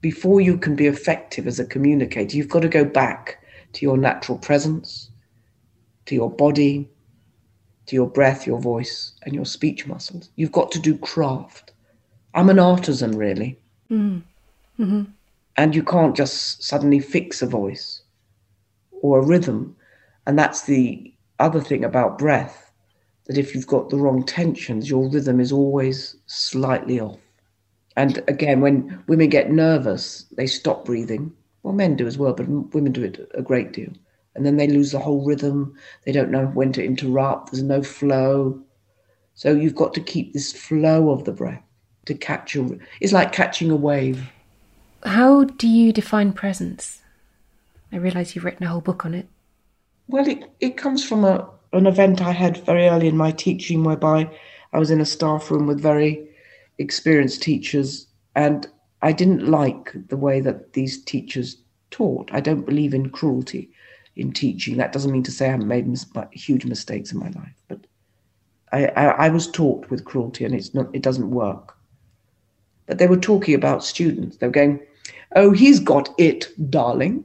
before 0.00 0.40
you 0.40 0.56
can 0.56 0.76
be 0.76 0.86
effective 0.86 1.46
as 1.46 1.58
a 1.58 1.64
communicator, 1.64 2.36
you've 2.36 2.48
got 2.48 2.60
to 2.60 2.68
go 2.68 2.84
back 2.84 3.42
to 3.72 3.84
your 3.84 3.96
natural 3.96 4.38
presence, 4.38 5.10
to 6.06 6.14
your 6.14 6.30
body, 6.30 6.88
to 7.86 7.96
your 7.96 8.08
breath, 8.08 8.46
your 8.46 8.60
voice, 8.60 9.12
and 9.22 9.34
your 9.34 9.44
speech 9.44 9.86
muscles. 9.86 10.30
You've 10.36 10.52
got 10.52 10.70
to 10.72 10.78
do 10.78 10.96
craft. 10.98 11.72
I'm 12.34 12.50
an 12.50 12.58
artisan, 12.58 13.16
really. 13.16 13.58
Mm. 13.90 14.22
Mm-hmm. 14.78 15.04
And 15.56 15.74
you 15.74 15.82
can't 15.82 16.16
just 16.16 16.62
suddenly 16.62 17.00
fix 17.00 17.42
a 17.42 17.46
voice 17.46 18.02
or 19.02 19.18
a 19.18 19.24
rhythm. 19.24 19.74
And 20.26 20.38
that's 20.38 20.62
the 20.62 21.12
other 21.40 21.60
thing 21.60 21.84
about 21.84 22.18
breath 22.18 22.72
that 23.26 23.38
if 23.38 23.54
you've 23.54 23.66
got 23.66 23.90
the 23.90 23.96
wrong 23.96 24.24
tensions, 24.24 24.88
your 24.88 25.08
rhythm 25.08 25.40
is 25.40 25.52
always 25.52 26.16
slightly 26.26 27.00
off. 27.00 27.18
And 27.98 28.22
again, 28.28 28.60
when 28.60 29.02
women 29.08 29.28
get 29.28 29.50
nervous, 29.50 30.24
they 30.36 30.46
stop 30.46 30.84
breathing. 30.84 31.32
Well, 31.64 31.74
men 31.74 31.96
do 31.96 32.06
as 32.06 32.16
well, 32.16 32.32
but 32.32 32.48
women 32.48 32.92
do 32.92 33.02
it 33.02 33.28
a 33.34 33.42
great 33.42 33.72
deal. 33.72 33.90
And 34.36 34.46
then 34.46 34.56
they 34.56 34.68
lose 34.68 34.92
the 34.92 35.00
whole 35.00 35.24
rhythm. 35.24 35.74
They 36.04 36.12
don't 36.12 36.30
know 36.30 36.46
when 36.46 36.72
to 36.74 36.84
interrupt. 36.84 37.50
There's 37.50 37.64
no 37.64 37.82
flow. 37.82 38.62
So 39.34 39.52
you've 39.52 39.74
got 39.74 39.94
to 39.94 40.00
keep 40.00 40.32
this 40.32 40.52
flow 40.52 41.10
of 41.10 41.24
the 41.24 41.32
breath 41.32 41.60
to 42.06 42.14
catch 42.14 42.54
a. 42.54 42.78
It's 43.00 43.12
like 43.12 43.32
catching 43.32 43.68
a 43.68 43.76
wave. 43.76 44.30
How 45.02 45.42
do 45.42 45.66
you 45.66 45.92
define 45.92 46.32
presence? 46.32 47.02
I 47.90 47.96
realise 47.96 48.36
you've 48.36 48.44
written 48.44 48.64
a 48.64 48.70
whole 48.70 48.80
book 48.80 49.04
on 49.04 49.12
it. 49.12 49.26
Well, 50.06 50.28
it, 50.28 50.48
it 50.60 50.76
comes 50.76 51.04
from 51.04 51.24
a, 51.24 51.50
an 51.72 51.88
event 51.88 52.22
I 52.22 52.30
had 52.30 52.64
very 52.64 52.86
early 52.86 53.08
in 53.08 53.16
my 53.16 53.32
teaching, 53.32 53.82
whereby 53.82 54.30
I 54.72 54.78
was 54.78 54.92
in 54.92 55.00
a 55.00 55.04
staff 55.04 55.50
room 55.50 55.66
with 55.66 55.80
very 55.80 56.27
experienced 56.78 57.42
teachers, 57.42 58.06
and 58.34 58.66
I 59.02 59.12
didn't 59.12 59.48
like 59.48 59.92
the 60.08 60.16
way 60.16 60.40
that 60.40 60.72
these 60.72 61.02
teachers 61.04 61.56
taught. 61.90 62.30
I 62.32 62.40
don't 62.40 62.66
believe 62.66 62.94
in 62.94 63.10
cruelty 63.10 63.70
in 64.16 64.32
teaching. 64.32 64.76
That 64.76 64.92
doesn't 64.92 65.12
mean 65.12 65.22
to 65.24 65.30
say 65.30 65.46
I 65.46 65.52
haven't 65.52 65.68
made 65.68 65.86
mis- 65.86 66.06
huge 66.32 66.64
mistakes 66.64 67.12
in 67.12 67.18
my 67.18 67.30
life, 67.30 67.62
but 67.68 67.86
I, 68.72 68.86
I, 68.86 69.04
I 69.26 69.28
was 69.28 69.50
taught 69.50 69.88
with 69.90 70.04
cruelty, 70.04 70.44
and 70.44 70.54
it's 70.54 70.74
not. 70.74 70.88
It 70.94 71.02
doesn't 71.02 71.30
work. 71.30 71.76
But 72.86 72.98
they 72.98 73.06
were 73.06 73.16
talking 73.16 73.54
about 73.54 73.84
students. 73.84 74.36
They 74.36 74.46
were 74.46 74.52
going, 74.52 74.80
"Oh, 75.36 75.52
he's 75.52 75.80
got 75.80 76.08
it, 76.18 76.48
darling. 76.70 77.24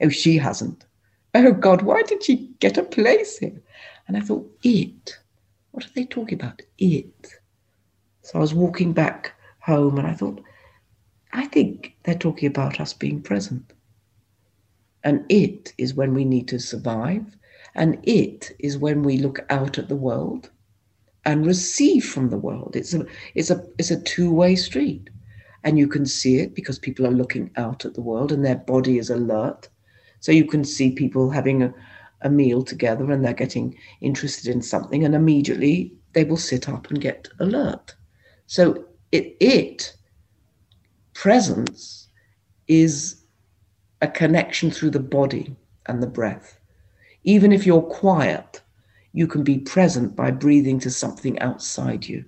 Oh, 0.00 0.08
she 0.08 0.38
hasn't. 0.38 0.84
Oh 1.34 1.52
God, 1.52 1.82
why 1.82 2.02
did 2.02 2.22
she 2.24 2.50
get 2.60 2.78
a 2.78 2.82
place 2.82 3.38
here?" 3.38 3.62
And 4.08 4.16
I 4.16 4.20
thought, 4.20 4.50
"It. 4.62 5.18
What 5.70 5.84
are 5.86 5.90
they 5.94 6.04
talking 6.04 6.40
about? 6.40 6.62
It." 6.78 7.41
So 8.32 8.38
I 8.38 8.40
was 8.40 8.54
walking 8.54 8.94
back 8.94 9.34
home 9.60 9.98
and 9.98 10.06
I 10.06 10.14
thought, 10.14 10.40
I 11.34 11.44
think 11.48 11.94
they're 12.02 12.14
talking 12.14 12.48
about 12.48 12.80
us 12.80 12.94
being 12.94 13.20
present. 13.20 13.74
And 15.04 15.26
it 15.28 15.74
is 15.76 15.92
when 15.92 16.14
we 16.14 16.24
need 16.24 16.48
to 16.48 16.58
survive. 16.58 17.36
And 17.74 17.98
it 18.04 18.50
is 18.58 18.78
when 18.78 19.02
we 19.02 19.18
look 19.18 19.40
out 19.50 19.76
at 19.76 19.90
the 19.90 19.96
world 19.96 20.50
and 21.26 21.44
receive 21.44 22.06
from 22.06 22.30
the 22.30 22.38
world. 22.38 22.74
It's 22.74 22.94
a, 22.94 23.04
it's 23.34 23.50
a, 23.50 23.66
it's 23.76 23.90
a 23.90 24.00
two 24.00 24.32
way 24.32 24.56
street. 24.56 25.10
And 25.62 25.78
you 25.78 25.86
can 25.86 26.06
see 26.06 26.38
it 26.38 26.54
because 26.54 26.78
people 26.78 27.06
are 27.06 27.10
looking 27.10 27.50
out 27.56 27.84
at 27.84 27.92
the 27.92 28.00
world 28.00 28.32
and 28.32 28.42
their 28.42 28.56
body 28.56 28.96
is 28.96 29.10
alert. 29.10 29.68
So 30.20 30.32
you 30.32 30.46
can 30.46 30.64
see 30.64 30.92
people 30.92 31.28
having 31.28 31.64
a, 31.64 31.74
a 32.22 32.30
meal 32.30 32.62
together 32.62 33.12
and 33.12 33.22
they're 33.22 33.34
getting 33.34 33.76
interested 34.00 34.50
in 34.50 34.62
something, 34.62 35.04
and 35.04 35.14
immediately 35.14 35.92
they 36.14 36.24
will 36.24 36.38
sit 36.38 36.66
up 36.66 36.88
and 36.88 36.98
get 36.98 37.28
alert. 37.38 37.94
So 38.52 38.84
it, 39.12 39.34
it 39.40 39.96
presence 41.14 42.08
is 42.68 43.22
a 44.02 44.08
connection 44.08 44.70
through 44.70 44.90
the 44.90 45.00
body 45.00 45.56
and 45.86 46.02
the 46.02 46.06
breath. 46.06 46.60
Even 47.24 47.50
if 47.50 47.64
you're 47.64 47.80
quiet, 47.80 48.60
you 49.14 49.26
can 49.26 49.42
be 49.42 49.56
present 49.56 50.14
by 50.14 50.32
breathing 50.32 50.78
to 50.80 50.90
something 50.90 51.38
outside 51.38 52.04
you. 52.04 52.26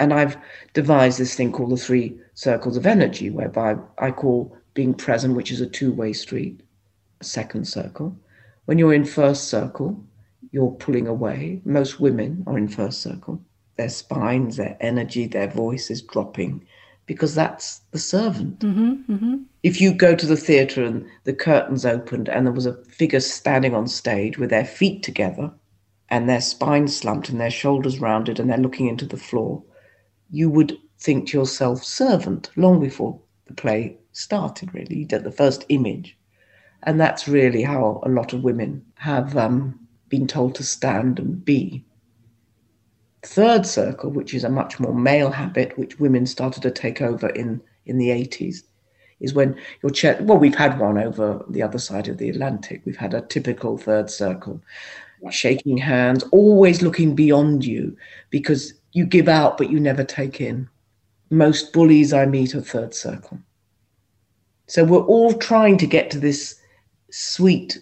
And 0.00 0.12
I've 0.12 0.36
devised 0.72 1.20
this 1.20 1.36
thing 1.36 1.52
called 1.52 1.70
the 1.70 1.76
three 1.76 2.18
circles 2.34 2.76
of 2.76 2.84
energy, 2.84 3.30
whereby 3.30 3.76
I 3.98 4.10
call 4.10 4.56
being 4.74 4.92
present, 4.92 5.36
which 5.36 5.52
is 5.52 5.60
a 5.60 5.68
two 5.68 5.92
way 5.92 6.14
street, 6.14 6.64
a 7.20 7.24
second 7.24 7.68
circle. 7.68 8.16
When 8.64 8.76
you're 8.76 8.92
in 8.92 9.04
first 9.04 9.44
circle, 9.44 10.04
you're 10.50 10.72
pulling 10.72 11.06
away. 11.06 11.60
Most 11.64 12.00
women 12.00 12.42
are 12.48 12.58
in 12.58 12.66
first 12.66 13.02
circle 13.02 13.40
their 13.76 13.88
spines, 13.88 14.56
their 14.56 14.76
energy, 14.80 15.26
their 15.26 15.48
voice 15.48 15.90
is 15.90 16.02
dropping 16.02 16.66
because 17.06 17.34
that's 17.34 17.80
the 17.90 17.98
servant. 17.98 18.60
Mm-hmm, 18.60 19.12
mm-hmm. 19.12 19.36
If 19.62 19.80
you 19.80 19.92
go 19.92 20.14
to 20.14 20.26
the 20.26 20.36
theatre 20.36 20.84
and 20.84 21.06
the 21.24 21.32
curtains 21.32 21.84
opened 21.84 22.28
and 22.28 22.46
there 22.46 22.52
was 22.52 22.66
a 22.66 22.82
figure 22.84 23.20
standing 23.20 23.74
on 23.74 23.86
stage 23.86 24.38
with 24.38 24.50
their 24.50 24.64
feet 24.64 25.02
together 25.02 25.50
and 26.08 26.28
their 26.28 26.40
spines 26.40 26.96
slumped 26.96 27.28
and 27.28 27.40
their 27.40 27.50
shoulders 27.50 28.00
rounded 28.00 28.38
and 28.38 28.50
they're 28.50 28.58
looking 28.58 28.88
into 28.88 29.06
the 29.06 29.16
floor, 29.16 29.62
you 30.30 30.48
would 30.50 30.78
think 30.98 31.28
to 31.28 31.38
yourself 31.38 31.82
servant 31.82 32.50
long 32.56 32.80
before 32.80 33.20
the 33.46 33.54
play 33.54 33.96
started, 34.12 34.72
really. 34.72 35.04
The 35.04 35.32
first 35.32 35.64
image. 35.68 36.16
And 36.84 37.00
that's 37.00 37.28
really 37.28 37.62
how 37.62 38.00
a 38.04 38.08
lot 38.08 38.32
of 38.32 38.44
women 38.44 38.84
have 38.96 39.36
um, 39.36 39.78
been 40.08 40.26
told 40.26 40.54
to 40.56 40.64
stand 40.64 41.18
and 41.18 41.44
be 41.44 41.84
third 43.22 43.66
circle, 43.66 44.10
which 44.10 44.34
is 44.34 44.44
a 44.44 44.48
much 44.48 44.80
more 44.80 44.94
male 44.94 45.30
habit, 45.30 45.78
which 45.78 46.00
women 46.00 46.26
started 46.26 46.62
to 46.62 46.70
take 46.70 47.00
over 47.00 47.28
in, 47.30 47.60
in 47.86 47.98
the 47.98 48.08
80s, 48.08 48.62
is 49.20 49.32
when 49.32 49.56
your 49.82 49.90
chair, 49.90 50.18
well, 50.20 50.38
we've 50.38 50.54
had 50.54 50.78
one 50.78 50.98
over 50.98 51.44
the 51.48 51.62
other 51.62 51.78
side 51.78 52.08
of 52.08 52.18
the 52.18 52.28
Atlantic. 52.28 52.82
We've 52.84 52.96
had 52.96 53.14
a 53.14 53.22
typical 53.22 53.78
third 53.78 54.10
circle, 54.10 54.60
shaking 55.30 55.76
hands, 55.76 56.24
always 56.32 56.82
looking 56.82 57.14
beyond 57.14 57.64
you 57.64 57.96
because 58.30 58.74
you 58.92 59.06
give 59.06 59.28
out, 59.28 59.56
but 59.56 59.70
you 59.70 59.78
never 59.78 60.02
take 60.02 60.40
in. 60.40 60.68
Most 61.30 61.72
bullies 61.72 62.12
I 62.12 62.26
meet 62.26 62.54
are 62.56 62.60
third 62.60 62.94
circle. 62.94 63.38
So 64.66 64.82
we're 64.84 65.04
all 65.04 65.32
trying 65.32 65.78
to 65.78 65.86
get 65.86 66.10
to 66.10 66.18
this 66.18 66.58
sweet 67.10 67.78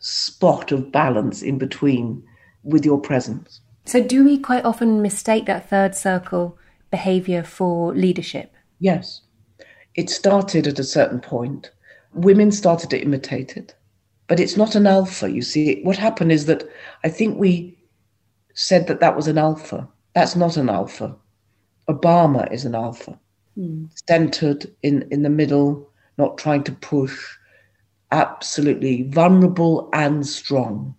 spot 0.00 0.72
of 0.72 0.92
balance 0.92 1.40
in 1.40 1.56
between 1.56 2.22
with 2.64 2.84
your 2.84 3.00
presence. 3.00 3.61
So, 3.84 4.02
do 4.02 4.24
we 4.24 4.38
quite 4.38 4.64
often 4.64 5.02
mistake 5.02 5.46
that 5.46 5.68
third 5.68 5.94
circle 5.94 6.58
behaviour 6.90 7.42
for 7.42 7.94
leadership? 7.94 8.54
Yes. 8.78 9.22
It 9.94 10.08
started 10.08 10.66
at 10.66 10.78
a 10.78 10.84
certain 10.84 11.20
point. 11.20 11.70
Women 12.14 12.52
started 12.52 12.90
to 12.90 13.00
imitate 13.00 13.56
it, 13.56 13.74
but 14.28 14.40
it's 14.40 14.56
not 14.56 14.74
an 14.74 14.86
alpha. 14.86 15.30
You 15.30 15.42
see, 15.42 15.82
what 15.82 15.96
happened 15.96 16.32
is 16.32 16.46
that 16.46 16.64
I 17.04 17.08
think 17.08 17.38
we 17.38 17.76
said 18.54 18.86
that 18.86 19.00
that 19.00 19.16
was 19.16 19.26
an 19.28 19.38
alpha. 19.38 19.88
That's 20.14 20.36
not 20.36 20.56
an 20.56 20.68
alpha. 20.68 21.16
Obama 21.88 22.50
is 22.52 22.64
an 22.64 22.74
alpha, 22.74 23.18
mm. 23.58 23.88
centered 24.06 24.70
in, 24.82 25.06
in 25.10 25.22
the 25.22 25.30
middle, 25.30 25.90
not 26.18 26.38
trying 26.38 26.64
to 26.64 26.72
push, 26.72 27.36
absolutely 28.10 29.02
vulnerable 29.04 29.88
and 29.92 30.26
strong. 30.26 30.94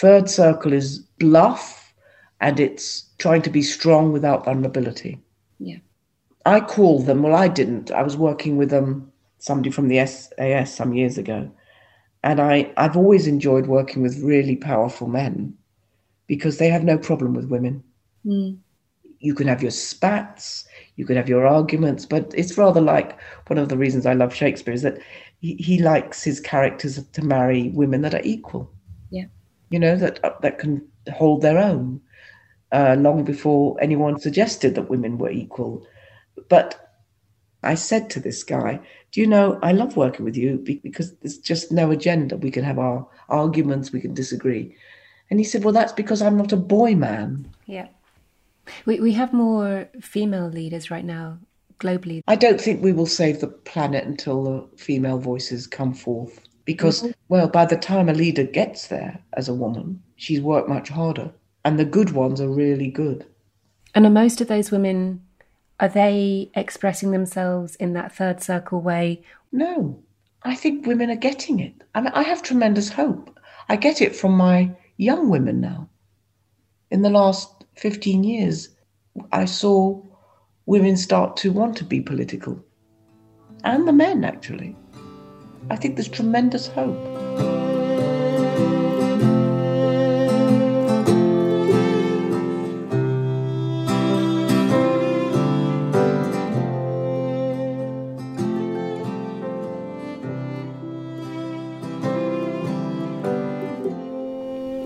Third 0.00 0.28
circle 0.28 0.74
is 0.74 0.98
bluff 1.18 1.94
and 2.40 2.60
it's 2.60 3.06
trying 3.18 3.40
to 3.42 3.50
be 3.50 3.62
strong 3.62 4.12
without 4.12 4.44
vulnerability. 4.44 5.18
Yeah. 5.58 5.78
I 6.44 6.60
call 6.60 7.00
them, 7.00 7.22
well, 7.22 7.34
I 7.34 7.48
didn't. 7.48 7.90
I 7.90 8.02
was 8.02 8.16
working 8.16 8.58
with 8.58 8.74
um, 8.74 9.10
somebody 9.38 9.70
from 9.70 9.88
the 9.88 10.04
SAS 10.04 10.74
some 10.74 10.92
years 10.92 11.16
ago. 11.16 11.50
And 12.22 12.40
I, 12.40 12.70
I've 12.76 12.96
always 12.96 13.26
enjoyed 13.26 13.68
working 13.68 14.02
with 14.02 14.20
really 14.22 14.56
powerful 14.56 15.06
men 15.06 15.56
because 16.26 16.58
they 16.58 16.68
have 16.68 16.84
no 16.84 16.98
problem 16.98 17.32
with 17.32 17.46
women. 17.46 17.82
Mm. 18.26 18.58
You 19.20 19.34
can 19.34 19.48
have 19.48 19.62
your 19.62 19.70
spats, 19.70 20.68
you 20.96 21.06
can 21.06 21.16
have 21.16 21.28
your 21.28 21.46
arguments, 21.46 22.04
but 22.04 22.34
it's 22.36 22.58
rather 22.58 22.82
like 22.82 23.18
one 23.46 23.58
of 23.58 23.70
the 23.70 23.78
reasons 23.78 24.04
I 24.04 24.12
love 24.12 24.34
Shakespeare 24.34 24.74
is 24.74 24.82
that 24.82 24.98
he, 25.40 25.54
he 25.54 25.78
likes 25.78 26.22
his 26.22 26.38
characters 26.38 27.02
to 27.02 27.24
marry 27.24 27.70
women 27.70 28.02
that 28.02 28.14
are 28.14 28.22
equal. 28.24 28.70
You 29.76 29.80
know, 29.80 29.96
that 29.96 30.24
uh, 30.24 30.32
that 30.40 30.58
can 30.58 30.88
hold 31.12 31.42
their 31.42 31.58
own. 31.58 32.00
Uh, 32.72 32.96
long 32.98 33.24
before 33.24 33.76
anyone 33.78 34.18
suggested 34.18 34.74
that 34.74 34.88
women 34.88 35.18
were 35.18 35.28
equal, 35.28 35.86
but 36.48 36.96
I 37.62 37.74
said 37.74 38.08
to 38.08 38.20
this 38.20 38.42
guy, 38.42 38.80
"Do 39.12 39.20
you 39.20 39.26
know 39.26 39.58
I 39.62 39.72
love 39.72 39.94
working 39.94 40.24
with 40.24 40.34
you 40.34 40.56
because 40.56 41.14
there's 41.16 41.36
just 41.36 41.72
no 41.72 41.90
agenda. 41.90 42.38
We 42.38 42.50
can 42.50 42.64
have 42.64 42.78
our 42.78 43.06
arguments, 43.28 43.92
we 43.92 44.00
can 44.00 44.14
disagree." 44.14 44.74
And 45.28 45.38
he 45.38 45.44
said, 45.44 45.62
"Well, 45.62 45.74
that's 45.74 45.92
because 45.92 46.22
I'm 46.22 46.38
not 46.38 46.54
a 46.54 46.56
boy 46.56 46.94
man." 46.94 47.46
Yeah. 47.66 47.88
We, 48.86 48.98
we 49.00 49.12
have 49.12 49.34
more 49.34 49.90
female 50.00 50.48
leaders 50.48 50.90
right 50.90 51.04
now 51.04 51.38
globally. 51.80 52.22
I 52.26 52.36
don't 52.36 52.62
think 52.62 52.82
we 52.82 52.94
will 52.94 53.04
save 53.04 53.40
the 53.40 53.48
planet 53.48 54.06
until 54.06 54.42
the 54.42 54.78
female 54.78 55.18
voices 55.18 55.66
come 55.66 55.92
forth. 55.92 56.45
Because, 56.66 57.00
mm-hmm. 57.00 57.12
well, 57.28 57.48
by 57.48 57.64
the 57.64 57.76
time 57.76 58.10
a 58.10 58.12
leader 58.12 58.44
gets 58.44 58.88
there 58.88 59.20
as 59.32 59.48
a 59.48 59.54
woman, 59.54 60.02
she's 60.16 60.42
worked 60.42 60.68
much 60.68 60.90
harder. 60.90 61.30
And 61.64 61.78
the 61.78 61.84
good 61.84 62.10
ones 62.10 62.40
are 62.40 62.48
really 62.48 62.88
good. 62.88 63.24
And 63.94 64.04
are 64.04 64.10
most 64.10 64.42
of 64.42 64.48
those 64.48 64.70
women, 64.70 65.22
are 65.80 65.88
they 65.88 66.50
expressing 66.54 67.12
themselves 67.12 67.76
in 67.76 67.94
that 67.94 68.14
third 68.14 68.42
circle 68.42 68.82
way? 68.82 69.22
No. 69.52 70.02
I 70.42 70.54
think 70.54 70.86
women 70.86 71.10
are 71.10 71.16
getting 71.16 71.60
it. 71.60 71.82
I 71.94 72.02
mean, 72.02 72.12
I 72.14 72.22
have 72.22 72.42
tremendous 72.42 72.90
hope. 72.90 73.36
I 73.68 73.76
get 73.76 74.02
it 74.02 74.14
from 74.14 74.36
my 74.36 74.70
young 74.96 75.30
women 75.30 75.60
now. 75.60 75.88
In 76.90 77.02
the 77.02 77.10
last 77.10 77.64
15 77.76 78.22
years, 78.22 78.68
I 79.32 79.44
saw 79.44 80.02
women 80.66 80.96
start 80.96 81.36
to 81.38 81.52
want 81.52 81.76
to 81.78 81.84
be 81.84 82.00
political. 82.00 82.62
And 83.64 83.88
the 83.88 83.92
men, 83.92 84.24
actually. 84.24 84.76
I 85.68 85.76
think 85.76 85.96
there's 85.96 86.08
tremendous 86.08 86.68
hope. 86.68 86.96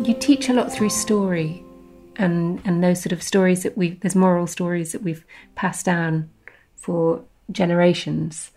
You 0.07 0.15
teach 0.15 0.49
a 0.49 0.55
lot 0.55 0.73
through 0.73 0.89
story 0.91 1.63
and 2.17 2.61
and 2.65 2.83
those 2.83 3.03
sort 3.03 3.13
of 3.13 3.23
stories 3.23 3.63
that 3.63 3.77
we 3.77 3.91
there's 4.01 4.17
moral 4.17 4.47
stories 4.47 4.93
that 4.93 5.03
we've 5.03 5.25
passed 5.55 5.85
down 5.87 6.31
for 6.75 7.23
generations. 7.53 8.51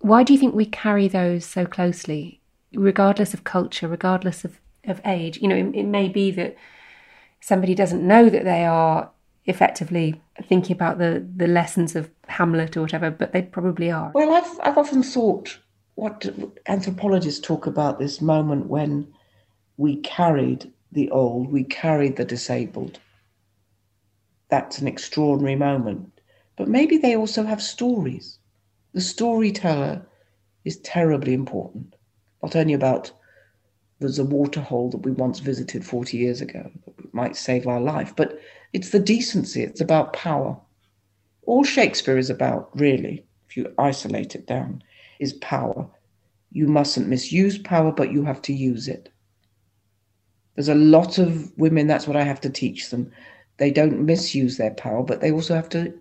Why 0.00 0.22
do 0.22 0.32
you 0.32 0.38
think 0.38 0.54
we 0.54 0.66
carry 0.66 1.08
those 1.08 1.44
so 1.44 1.66
closely, 1.66 2.40
regardless 2.74 3.34
of 3.34 3.44
culture, 3.44 3.88
regardless 3.88 4.44
of, 4.44 4.60
of 4.84 5.00
age? 5.04 5.38
You 5.40 5.48
know, 5.48 5.56
it, 5.56 5.74
it 5.74 5.86
may 5.86 6.08
be 6.08 6.30
that 6.32 6.56
somebody 7.40 7.74
doesn't 7.74 8.06
know 8.06 8.28
that 8.28 8.44
they 8.44 8.64
are 8.64 9.10
effectively 9.46 10.20
thinking 10.48 10.74
about 10.74 10.98
the, 10.98 11.26
the 11.36 11.46
lessons 11.46 11.96
of 11.96 12.10
Hamlet 12.26 12.76
or 12.76 12.82
whatever, 12.82 13.10
but 13.10 13.32
they 13.32 13.42
probably 13.42 13.90
are. 13.90 14.10
Well, 14.14 14.32
I've, 14.32 14.60
I've 14.62 14.78
often 14.78 15.02
thought 15.02 15.58
what 15.94 16.26
anthropologists 16.66 17.40
talk 17.40 17.66
about 17.66 17.98
this 17.98 18.20
moment 18.20 18.66
when 18.66 19.12
we 19.76 19.96
carried 19.96 20.72
the 20.92 21.10
old, 21.10 21.50
we 21.50 21.64
carried 21.64 22.16
the 22.16 22.24
disabled. 22.24 22.98
That's 24.48 24.78
an 24.78 24.88
extraordinary 24.88 25.56
moment. 25.56 26.20
But 26.56 26.68
maybe 26.68 26.96
they 26.96 27.16
also 27.16 27.44
have 27.44 27.62
stories. 27.62 28.38
The 28.96 29.02
storyteller 29.02 30.06
is 30.64 30.78
terribly 30.78 31.34
important, 31.34 31.94
not 32.42 32.56
only 32.56 32.72
about 32.72 33.10
there's 33.98 34.18
a 34.18 34.24
waterhole 34.24 34.88
that 34.88 35.04
we 35.04 35.10
once 35.10 35.38
visited 35.38 35.84
40 35.84 36.16
years 36.16 36.40
ago 36.40 36.70
that 36.86 37.12
might 37.12 37.36
save 37.36 37.66
our 37.66 37.78
life, 37.78 38.16
but 38.16 38.40
it's 38.72 38.88
the 38.88 38.98
decency, 38.98 39.62
it's 39.62 39.82
about 39.82 40.14
power. 40.14 40.58
All 41.42 41.62
Shakespeare 41.62 42.16
is 42.16 42.30
about, 42.30 42.70
really, 42.80 43.26
if 43.46 43.58
you 43.58 43.70
isolate 43.76 44.34
it 44.34 44.46
down, 44.46 44.82
is 45.20 45.34
power. 45.34 45.86
You 46.50 46.66
mustn't 46.66 47.06
misuse 47.06 47.58
power, 47.58 47.92
but 47.92 48.12
you 48.12 48.24
have 48.24 48.40
to 48.40 48.54
use 48.54 48.88
it. 48.88 49.12
There's 50.54 50.70
a 50.70 50.74
lot 50.74 51.18
of 51.18 51.52
women, 51.58 51.86
that's 51.86 52.08
what 52.08 52.16
I 52.16 52.22
have 52.22 52.40
to 52.40 52.48
teach 52.48 52.88
them. 52.88 53.12
They 53.58 53.70
don't 53.70 54.06
misuse 54.06 54.56
their 54.56 54.72
power, 54.72 55.02
but 55.02 55.20
they 55.20 55.32
also 55.32 55.54
have 55.54 55.68
to 55.68 55.92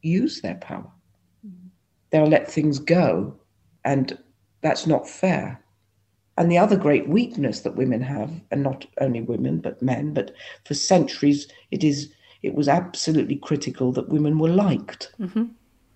use 0.00 0.42
their 0.42 0.54
power. 0.54 0.92
They'll 2.10 2.26
let 2.26 2.50
things 2.50 2.78
go, 2.78 3.36
and 3.84 4.18
that's 4.62 4.86
not 4.86 5.08
fair. 5.08 5.62
And 6.38 6.50
the 6.50 6.58
other 6.58 6.76
great 6.76 7.08
weakness 7.08 7.60
that 7.60 7.76
women 7.76 8.02
have, 8.02 8.30
and 8.50 8.62
not 8.62 8.86
only 9.00 9.22
women 9.22 9.60
but 9.60 9.80
men, 9.80 10.12
but 10.12 10.32
for 10.64 10.74
centuries 10.74 11.48
it 11.70 11.82
is 11.82 12.12
it 12.42 12.54
was 12.54 12.68
absolutely 12.68 13.36
critical 13.36 13.92
that 13.92 14.08
women 14.08 14.38
were 14.38 14.50
liked. 14.50 15.12
Mm-hmm. 15.18 15.44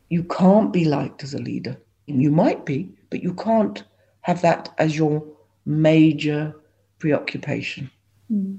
You 0.09 0.25
can't 0.25 0.73
be 0.73 0.85
liked 0.85 1.23
as 1.23 1.35
a 1.35 1.39
leader. 1.39 1.81
You 2.07 2.31
might 2.33 2.67
be, 2.67 2.91
but 3.11 3.23
you 3.23 3.35
can't 3.35 3.85
have 4.23 4.43
that 4.43 4.69
as 4.79 4.97
your 4.97 5.25
major 5.65 6.55
preoccupation. 6.99 7.91
Mm. 8.31 8.59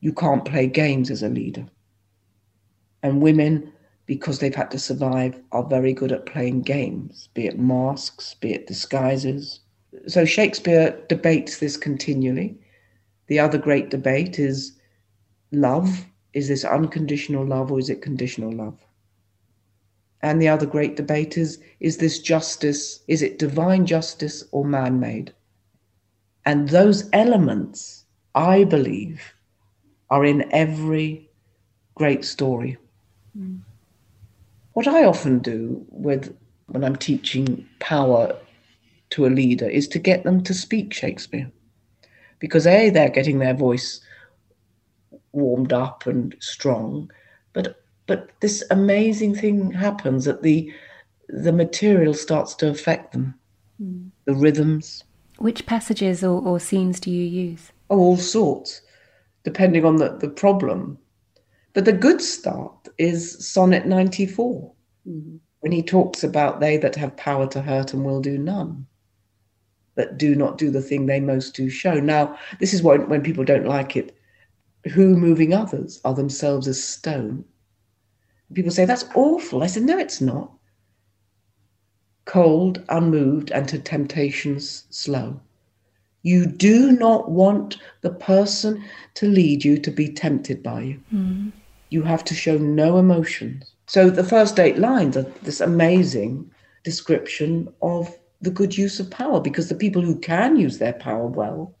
You 0.00 0.12
can't 0.12 0.44
play 0.44 0.66
games 0.66 1.10
as 1.10 1.22
a 1.22 1.28
leader. 1.28 1.66
And 3.02 3.20
women, 3.20 3.72
because 4.14 4.38
they've 4.38 4.54
had 4.54 4.70
to 4.70 4.78
survive, 4.78 5.40
are 5.52 5.64
very 5.64 5.94
good 5.94 6.12
at 6.12 6.26
playing 6.26 6.60
games, 6.60 7.28
be 7.32 7.46
it 7.46 7.58
masks, 7.58 8.34
be 8.34 8.52
it 8.52 8.66
disguises. 8.66 9.60
So 10.06 10.24
Shakespeare 10.24 10.98
debates 11.08 11.58
this 11.58 11.78
continually. 11.78 12.58
The 13.28 13.38
other 13.38 13.56
great 13.56 13.88
debate 13.88 14.38
is 14.38 14.78
love. 15.50 16.04
Is 16.34 16.48
this 16.48 16.64
unconditional 16.64 17.46
love 17.46 17.72
or 17.72 17.78
is 17.78 17.88
it 17.88 18.02
conditional 18.02 18.52
love? 18.52 18.78
And 20.20 20.40
the 20.40 20.48
other 20.48 20.66
great 20.66 20.96
debate 20.96 21.38
is 21.38 21.58
is 21.80 21.96
this 21.96 22.18
justice, 22.18 23.00
is 23.08 23.22
it 23.22 23.38
divine 23.38 23.86
justice 23.86 24.44
or 24.52 24.64
man 24.64 25.00
made? 25.00 25.32
And 26.44 26.68
those 26.68 27.08
elements 27.12 28.02
I 28.34 28.64
believe, 28.64 29.34
are 30.10 30.24
in 30.24 30.50
every 30.52 31.30
great 31.94 32.24
story. 32.24 32.76
Mm. 33.38 33.60
What 34.72 34.88
I 34.88 35.04
often 35.04 35.38
do 35.40 35.84
with 35.88 36.34
when 36.66 36.84
I'm 36.84 36.96
teaching 36.96 37.66
power 37.78 38.36
to 39.10 39.26
a 39.26 39.28
leader 39.28 39.68
is 39.68 39.86
to 39.88 39.98
get 39.98 40.24
them 40.24 40.42
to 40.44 40.54
speak 40.54 40.94
Shakespeare. 40.94 41.50
Because 42.38 42.66
A, 42.66 42.90
they're 42.90 43.10
getting 43.10 43.38
their 43.38 43.54
voice 43.54 44.00
warmed 45.32 45.72
up 45.72 46.06
and 46.06 46.34
strong, 46.40 47.10
but 47.52 47.82
but 48.06 48.30
this 48.40 48.64
amazing 48.70 49.34
thing 49.34 49.70
happens 49.70 50.24
that 50.24 50.42
the 50.42 50.72
the 51.28 51.52
material 51.52 52.14
starts 52.14 52.54
to 52.56 52.68
affect 52.68 53.12
them. 53.12 53.34
Mm. 53.80 54.10
The 54.24 54.34
rhythms. 54.34 55.04
Which 55.38 55.66
passages 55.66 56.22
or, 56.22 56.40
or 56.42 56.60
scenes 56.60 57.00
do 57.00 57.10
you 57.10 57.24
use? 57.24 57.72
Oh, 57.90 57.98
all 57.98 58.16
sorts, 58.16 58.82
depending 59.44 59.84
on 59.84 59.96
the, 59.96 60.16
the 60.16 60.28
problem. 60.28 60.98
But 61.74 61.84
the 61.86 61.92
good 61.92 62.20
start 62.20 62.88
is 62.98 63.46
Sonnet 63.46 63.86
94, 63.86 64.72
mm-hmm. 65.08 65.36
when 65.60 65.72
he 65.72 65.82
talks 65.82 66.22
about 66.22 66.60
they 66.60 66.76
that 66.76 66.96
have 66.96 67.16
power 67.16 67.46
to 67.48 67.62
hurt 67.62 67.94
and 67.94 68.04
will 68.04 68.20
do 68.20 68.36
none, 68.36 68.86
that 69.94 70.18
do 70.18 70.34
not 70.34 70.58
do 70.58 70.70
the 70.70 70.82
thing 70.82 71.06
they 71.06 71.20
most 71.20 71.54
do 71.54 71.70
show. 71.70 71.94
Now, 71.94 72.38
this 72.60 72.74
is 72.74 72.82
when, 72.82 73.08
when 73.08 73.22
people 73.22 73.44
don't 73.44 73.66
like 73.66 73.96
it. 73.96 74.16
Who 74.92 75.16
moving 75.16 75.54
others 75.54 76.00
are 76.04 76.14
themselves 76.14 76.66
as 76.66 76.82
stone. 76.82 77.44
People 78.52 78.72
say, 78.72 78.84
that's 78.84 79.06
awful. 79.14 79.62
I 79.62 79.66
said, 79.66 79.84
no, 79.84 79.96
it's 79.96 80.20
not. 80.20 80.50
Cold, 82.24 82.84
unmoved, 82.88 83.50
and 83.50 83.68
to 83.68 83.78
temptations 83.78 84.84
slow. 84.90 85.40
You 86.22 86.46
do 86.46 86.92
not 86.92 87.30
want 87.30 87.78
the 88.02 88.10
person 88.10 88.84
to 89.14 89.26
lead 89.26 89.64
you 89.64 89.78
to 89.78 89.90
be 89.90 90.08
tempted 90.08 90.62
by 90.62 90.82
you. 90.82 91.00
Mm. 91.12 91.52
You 91.92 92.02
have 92.02 92.24
to 92.24 92.34
show 92.34 92.56
no 92.56 92.96
emotions. 92.96 93.74
So 93.86 94.08
the 94.08 94.24
first 94.24 94.58
eight 94.58 94.78
lines 94.78 95.14
are 95.16 95.26
this 95.42 95.60
amazing 95.60 96.50
description 96.84 97.72
of 97.82 98.16
the 98.40 98.50
good 98.50 98.78
use 98.78 98.98
of 98.98 99.10
power 99.10 99.40
because 99.40 99.68
the 99.68 99.74
people 99.74 100.00
who 100.00 100.18
can 100.18 100.56
use 100.56 100.78
their 100.78 100.94
power 100.94 101.26
well, 101.26 101.74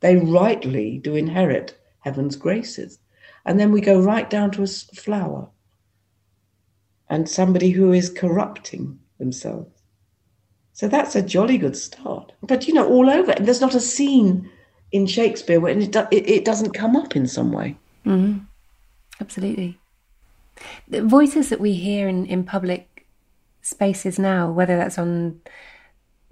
they 0.00 0.16
rightly 0.16 0.98
do 0.98 1.14
inherit 1.14 1.78
heaven's 2.00 2.36
graces. 2.36 2.98
And 3.46 3.58
then 3.58 3.72
we 3.72 3.80
go 3.80 3.98
right 3.98 4.28
down 4.28 4.50
to 4.50 4.62
a 4.62 4.66
flower 4.66 5.48
and 7.08 7.26
somebody 7.26 7.70
who 7.70 7.90
is 7.90 8.10
corrupting 8.10 8.98
themselves. 9.18 9.70
So 10.74 10.88
that's 10.88 11.16
a 11.16 11.22
jolly 11.22 11.56
good 11.56 11.76
start. 11.76 12.32
But 12.42 12.68
you 12.68 12.74
know, 12.74 12.86
all 12.86 13.08
over, 13.08 13.32
there's 13.40 13.62
not 13.62 13.74
a 13.74 13.80
scene 13.80 14.50
in 14.92 15.06
Shakespeare 15.06 15.58
where 15.58 15.76
it, 15.76 15.96
it, 15.96 16.28
it 16.28 16.44
doesn't 16.44 16.74
come 16.74 16.96
up 16.96 17.16
in 17.16 17.26
some 17.26 17.50
way. 17.50 17.78
Mm-hmm. 18.04 18.44
Absolutely. 19.20 19.78
The 20.88 21.02
voices 21.02 21.48
that 21.48 21.60
we 21.60 21.74
hear 21.74 22.08
in, 22.08 22.26
in 22.26 22.44
public 22.44 23.06
spaces 23.62 24.18
now, 24.18 24.50
whether 24.50 24.76
that's 24.76 24.98
on 24.98 25.40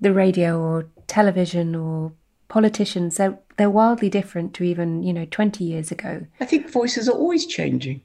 the 0.01 0.13
radio 0.13 0.61
or 0.61 0.87
television 1.07 1.75
or 1.75 2.13
politicians, 2.49 3.17
they're, 3.17 3.39
they're 3.57 3.71
wildly 3.71 4.11
different 4.11 4.55
to 4.55 4.65
even, 4.65 5.03
you 5.03 5.13
know, 5.13 5.27
20 5.31 5.65
years 5.65 5.91
ago. 5.91 6.27
I 6.41 6.45
think 6.45 6.71
voices 6.71 7.09
are 7.09 7.17
always 7.17 7.47
changing. 7.47 8.03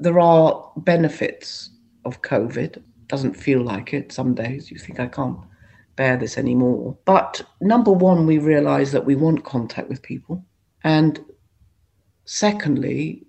There 0.00 0.18
are 0.18 0.70
benefits 0.76 1.70
of 2.04 2.22
COVID. 2.22 2.82
Doesn't 3.06 3.34
feel 3.34 3.60
like 3.62 3.92
it 3.92 4.12
some 4.12 4.34
days. 4.34 4.70
You 4.70 4.78
think 4.78 4.98
I 4.98 5.06
can't 5.06 5.38
bear 5.96 6.16
this 6.16 6.38
anymore. 6.38 6.96
But 7.04 7.42
number 7.60 7.92
one, 7.92 8.26
we 8.26 8.38
realize 8.38 8.92
that 8.92 9.04
we 9.04 9.14
want 9.14 9.44
contact 9.44 9.88
with 9.88 10.02
people. 10.02 10.44
And 10.82 11.20
secondly, 12.24 13.26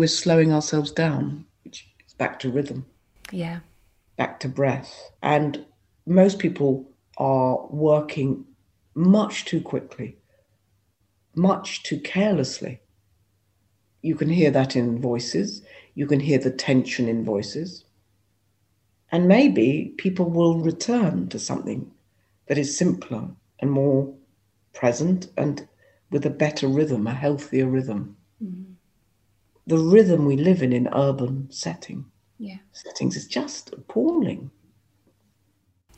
we're 0.00 0.06
slowing 0.06 0.50
ourselves 0.50 0.90
down, 0.90 1.44
which 1.62 1.86
is 2.06 2.14
back 2.14 2.38
to 2.38 2.50
rhythm. 2.50 2.86
Yeah. 3.30 3.60
Back 4.16 4.40
to 4.40 4.48
breath. 4.48 5.10
And 5.22 5.66
most 6.06 6.38
people 6.38 6.90
are 7.18 7.66
working 7.66 8.46
much 8.94 9.44
too 9.44 9.60
quickly, 9.60 10.16
much 11.34 11.82
too 11.82 12.00
carelessly. 12.00 12.80
You 14.00 14.14
can 14.14 14.30
hear 14.30 14.50
that 14.52 14.74
in 14.74 15.02
voices, 15.02 15.60
you 15.94 16.06
can 16.06 16.20
hear 16.20 16.38
the 16.38 16.50
tension 16.50 17.06
in 17.06 17.22
voices. 17.22 17.84
And 19.12 19.28
maybe 19.28 19.92
people 19.98 20.30
will 20.30 20.60
return 20.60 21.28
to 21.28 21.38
something 21.38 21.90
that 22.46 22.56
is 22.56 22.74
simpler 22.74 23.28
and 23.58 23.70
more 23.70 24.14
present 24.72 25.28
and 25.36 25.68
with 26.10 26.24
a 26.24 26.30
better 26.30 26.68
rhythm, 26.68 27.06
a 27.06 27.12
healthier 27.12 27.66
rhythm. 27.66 28.16
Mm-hmm. 28.42 28.69
The 29.70 29.78
rhythm 29.78 30.26
we 30.26 30.36
live 30.36 30.64
in 30.64 30.72
in 30.72 30.88
urban 30.92 31.48
setting 31.52 32.04
yeah. 32.40 32.56
settings 32.72 33.16
is 33.16 33.28
just 33.28 33.72
appalling. 33.72 34.50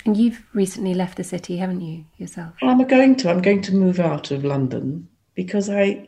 And 0.05 0.15
you've 0.15 0.45
recently 0.53 0.93
left 0.93 1.17
the 1.17 1.25
city, 1.25 1.57
haven't 1.57 1.81
you, 1.81 2.05
yourself? 2.19 2.53
I'm 2.61 2.87
going 2.87 3.17
to. 3.17 3.31
I'm 3.31 3.41
going 3.41 3.63
to 3.63 3.75
move 3.75 3.99
out 3.99 4.31
of 4.31 4.45
London 4.45 5.09
because 5.35 5.71
I 5.71 6.07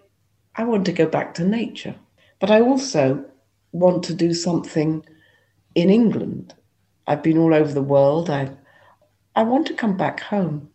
I 0.56 0.64
want 0.64 0.84
to 0.84 0.92
go 0.92 1.06
back 1.06 1.32
to 1.34 1.44
nature. 1.44 1.94
But 2.38 2.50
I 2.50 2.60
also 2.60 3.24
want 3.72 4.02
to 4.04 4.14
do 4.14 4.34
something 4.34 5.02
in 5.74 5.88
England. 5.88 6.52
I've 7.06 7.22
been 7.22 7.38
all 7.38 7.54
over 7.54 7.72
the 7.72 7.80
world. 7.80 8.28
I 8.28 8.50
I 9.34 9.42
want 9.44 9.66
to 9.68 9.74
come 9.74 9.96
back 9.96 10.20
home. 10.20 10.68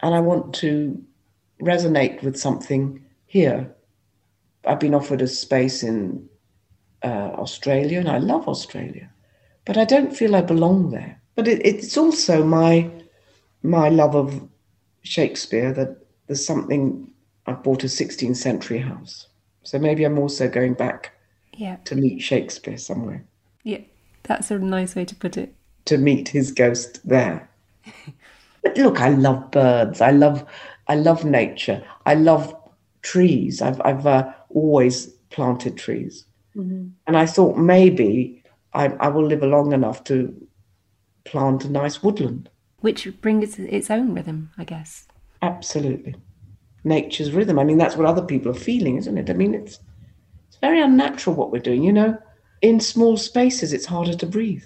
And 0.00 0.14
I 0.14 0.20
want 0.20 0.54
to 0.62 1.04
resonate 1.60 2.22
with 2.22 2.38
something 2.38 3.04
here. 3.26 3.74
I've 4.66 4.80
been 4.80 4.94
offered 4.94 5.22
a 5.22 5.26
space 5.26 5.82
in 5.82 6.28
uh, 7.04 7.30
Australia, 7.34 8.00
and 8.00 8.08
I 8.08 8.18
love 8.18 8.48
Australia 8.48 9.10
but 9.68 9.76
I 9.76 9.84
don't 9.84 10.16
feel 10.16 10.34
I 10.34 10.40
belong 10.40 10.90
there. 10.90 11.20
But 11.34 11.46
it, 11.46 11.64
it's 11.64 11.96
also 11.98 12.42
my 12.42 12.90
my 13.62 13.90
love 13.90 14.16
of 14.16 14.48
Shakespeare 15.02 15.72
that 15.74 15.98
there's 16.26 16.44
something 16.44 17.10
I've 17.46 17.62
bought 17.62 17.84
a 17.84 17.86
16th 17.86 18.36
century 18.36 18.78
house, 18.78 19.28
so 19.62 19.78
maybe 19.78 20.04
I'm 20.04 20.18
also 20.18 20.48
going 20.48 20.72
back 20.72 21.12
yeah. 21.52 21.76
to 21.84 21.96
meet 21.96 22.22
Shakespeare 22.22 22.78
somewhere. 22.78 23.24
Yeah, 23.62 23.80
that's 24.22 24.50
a 24.50 24.58
nice 24.58 24.96
way 24.96 25.04
to 25.04 25.14
put 25.14 25.36
it. 25.36 25.54
To 25.84 25.98
meet 25.98 26.28
his 26.28 26.50
ghost 26.50 27.06
there. 27.06 27.50
but 28.62 28.76
look, 28.78 29.00
I 29.00 29.10
love 29.10 29.50
birds. 29.50 30.00
I 30.00 30.12
love 30.12 30.46
I 30.88 30.94
love 30.94 31.26
nature. 31.26 31.84
I 32.06 32.14
love 32.14 32.56
trees. 33.02 33.60
I've 33.60 33.82
I've 33.84 34.06
uh, 34.06 34.32
always 34.50 35.06
planted 35.30 35.76
trees, 35.76 36.24
mm-hmm. 36.56 36.88
and 37.06 37.16
I 37.16 37.26
thought 37.26 37.56
maybe 37.56 38.42
I, 38.72 38.86
I 39.00 39.08
will 39.08 39.26
live 39.26 39.42
long 39.42 39.72
enough 39.72 40.04
to 40.04 40.34
plant 41.24 41.64
a 41.64 41.70
nice 41.70 42.02
woodland. 42.02 42.48
Which 42.80 43.08
brings 43.20 43.58
its 43.58 43.90
own 43.90 44.14
rhythm, 44.14 44.50
I 44.56 44.64
guess. 44.64 45.06
Absolutely. 45.42 46.14
Nature's 46.84 47.32
rhythm. 47.32 47.58
I 47.58 47.64
mean, 47.64 47.78
that's 47.78 47.96
what 47.96 48.06
other 48.06 48.22
people 48.22 48.50
are 48.52 48.58
feeling, 48.68 48.96
isn't 48.96 49.18
it? 49.18 49.30
I 49.30 49.32
mean, 49.32 49.54
it's 49.54 49.80
it's 50.48 50.58
very 50.58 50.80
unnatural 50.80 51.36
what 51.36 51.50
we're 51.50 51.58
doing. 51.58 51.82
You 51.82 51.92
know, 51.92 52.18
in 52.62 52.80
small 52.80 53.16
spaces, 53.16 53.72
it's 53.72 53.86
harder 53.86 54.14
to 54.14 54.26
breathe. 54.26 54.64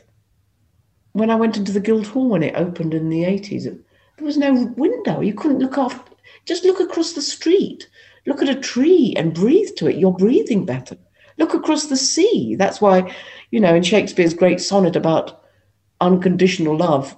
When 1.12 1.30
I 1.30 1.37
went 1.37 1.57
into 1.57 1.72
the 1.72 1.80
Guildhall 1.80 2.28
when 2.28 2.43
it 2.43 2.55
opened 2.55 2.95
in 2.95 3.11
the 3.11 3.24
80s, 3.24 3.64
there 3.64 4.26
was 4.26 4.39
no 4.39 4.72
window. 4.76 5.20
You 5.20 5.35
couldn't 5.35 5.59
look 5.59 5.76
off. 5.76 6.05
Just 6.45 6.64
look 6.64 6.80
across 6.80 7.12
the 7.12 7.22
street. 7.22 7.89
Look 8.26 8.42
at 8.42 8.48
a 8.48 8.60
tree 8.60 9.14
and 9.16 9.34
breathe 9.34 9.70
to 9.76 9.88
it. 9.88 9.96
You're 9.96 10.12
breathing 10.12 10.64
better. 10.64 10.96
Look 11.38 11.54
across 11.54 11.86
the 11.86 11.96
sea. 11.96 12.54
That's 12.56 12.80
why, 12.80 13.14
you 13.50 13.60
know, 13.60 13.74
in 13.74 13.82
Shakespeare's 13.82 14.34
great 14.34 14.60
sonnet 14.60 14.96
about 14.96 15.42
unconditional 16.00 16.76
love, 16.76 17.16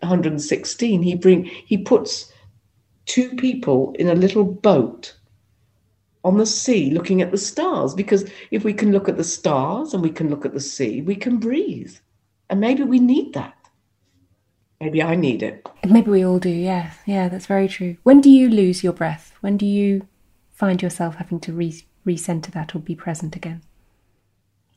116, 0.00 1.02
he 1.02 1.14
bring 1.14 1.44
he 1.44 1.78
puts 1.78 2.32
two 3.06 3.30
people 3.36 3.94
in 3.98 4.08
a 4.08 4.14
little 4.14 4.44
boat 4.44 5.16
on 6.24 6.38
the 6.38 6.46
sea 6.46 6.90
looking 6.90 7.20
at 7.20 7.30
the 7.30 7.38
stars 7.38 7.94
because 7.94 8.30
if 8.50 8.64
we 8.64 8.72
can 8.72 8.92
look 8.92 9.08
at 9.08 9.16
the 9.16 9.24
stars 9.24 9.92
and 9.92 10.02
we 10.02 10.10
can 10.10 10.28
look 10.28 10.44
at 10.44 10.54
the 10.54 10.60
sea, 10.60 11.02
we 11.02 11.16
can 11.16 11.38
breathe. 11.38 11.94
And 12.50 12.60
maybe 12.60 12.82
we 12.82 12.98
need 12.98 13.32
that. 13.34 13.56
Maybe 14.80 15.02
I 15.02 15.14
need 15.14 15.42
it. 15.42 15.66
Maybe 15.88 16.10
we 16.10 16.24
all 16.24 16.38
do, 16.38 16.50
yeah. 16.50 16.92
Yeah, 17.06 17.28
that's 17.28 17.46
very 17.46 17.68
true. 17.68 17.96
When 18.02 18.20
do 18.20 18.28
you 18.28 18.48
lose 18.48 18.82
your 18.82 18.92
breath? 18.92 19.32
When 19.40 19.56
do 19.56 19.64
you 19.64 20.06
find 20.62 20.80
yourself 20.80 21.16
having 21.16 21.40
to 21.40 21.52
re- 21.52 21.84
recenter 22.06 22.52
that 22.52 22.72
or 22.72 22.78
be 22.78 22.94
present 22.94 23.34
again? 23.34 23.60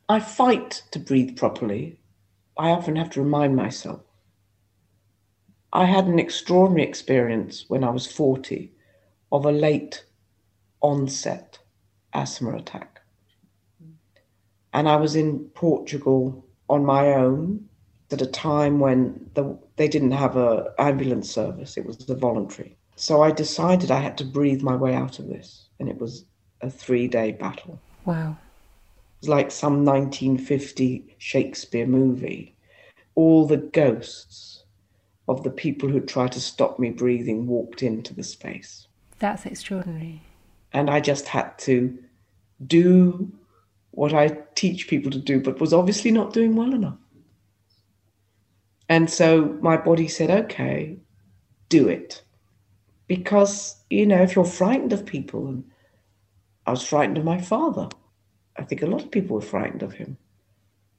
I 0.08 0.18
fight 0.18 0.82
to 0.90 0.98
breathe 0.98 1.36
properly. 1.36 2.00
I 2.58 2.70
often 2.70 2.96
have 2.96 3.10
to 3.10 3.22
remind 3.22 3.54
myself. 3.54 4.00
I 5.72 5.84
had 5.84 6.06
an 6.08 6.18
extraordinary 6.18 6.88
experience 6.88 7.66
when 7.68 7.84
I 7.84 7.90
was 7.90 8.04
40 8.04 8.72
of 9.30 9.46
a 9.46 9.52
late 9.52 10.04
onset 10.80 11.60
asthma 12.12 12.56
attack. 12.56 13.00
And 14.72 14.88
I 14.88 14.96
was 14.96 15.14
in 15.14 15.38
Portugal 15.54 16.44
on 16.68 16.84
my 16.84 17.14
own 17.14 17.68
at 18.10 18.22
a 18.22 18.26
time 18.26 18.80
when 18.80 19.30
the, 19.34 19.56
they 19.76 19.86
didn't 19.86 20.10
have 20.10 20.36
an 20.36 20.64
ambulance 20.80 21.30
service, 21.30 21.76
it 21.76 21.86
was 21.86 22.10
a 22.10 22.16
voluntary. 22.16 22.76
So 22.96 23.22
I 23.22 23.30
decided 23.30 23.92
I 23.92 24.00
had 24.00 24.18
to 24.18 24.24
breathe 24.24 24.62
my 24.62 24.74
way 24.74 24.92
out 24.92 25.20
of 25.20 25.28
this. 25.28 25.65
And 25.78 25.88
it 25.88 25.98
was 25.98 26.24
a 26.60 26.70
three 26.70 27.08
day 27.08 27.32
battle. 27.32 27.80
Wow. 28.04 28.36
It 29.20 29.26
was 29.26 29.28
like 29.28 29.50
some 29.50 29.84
1950 29.84 31.16
Shakespeare 31.18 31.86
movie. 31.86 32.54
All 33.14 33.46
the 33.46 33.56
ghosts 33.56 34.64
of 35.28 35.42
the 35.42 35.50
people 35.50 35.88
who 35.88 36.00
tried 36.00 36.32
to 36.32 36.40
stop 36.40 36.78
me 36.78 36.90
breathing 36.90 37.46
walked 37.46 37.82
into 37.82 38.14
the 38.14 38.22
space. 38.22 38.86
That's 39.18 39.46
extraordinary. 39.46 40.22
And 40.72 40.90
I 40.90 41.00
just 41.00 41.26
had 41.26 41.58
to 41.60 41.98
do 42.66 43.32
what 43.92 44.12
I 44.12 44.38
teach 44.54 44.88
people 44.88 45.10
to 45.10 45.18
do, 45.18 45.40
but 45.40 45.60
was 45.60 45.72
obviously 45.72 46.10
not 46.10 46.32
doing 46.32 46.54
well 46.54 46.74
enough. 46.74 46.98
And 48.88 49.10
so 49.10 49.56
my 49.60 49.76
body 49.76 50.06
said, 50.06 50.30
okay, 50.30 50.96
do 51.68 51.88
it. 51.88 52.22
Because, 53.06 53.76
you 53.90 54.06
know, 54.06 54.22
if 54.22 54.34
you're 54.34 54.44
frightened 54.44 54.92
of 54.92 55.06
people 55.06 55.46
and 55.46 55.64
I 56.66 56.72
was 56.72 56.82
frightened 56.82 57.18
of 57.18 57.24
my 57.24 57.40
father. 57.40 57.88
I 58.56 58.62
think 58.62 58.82
a 58.82 58.86
lot 58.86 59.02
of 59.02 59.10
people 59.10 59.36
were 59.36 59.42
frightened 59.42 59.82
of 59.82 59.94
him. 59.94 60.16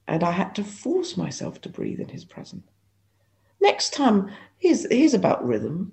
And 0.08 0.24
I 0.24 0.32
had 0.32 0.55
to 0.55 0.64
force 0.64 1.18
myself 1.18 1.60
to 1.62 1.70
breathe 1.70 1.99
in 1.99 2.08
his 2.08 2.24
presence. 2.24 2.66
Next 3.60 3.93
time, 3.93 4.32
here's, 4.58 4.89
here's 4.89 5.14
about 5.14 5.45
rhythm. 5.45 5.91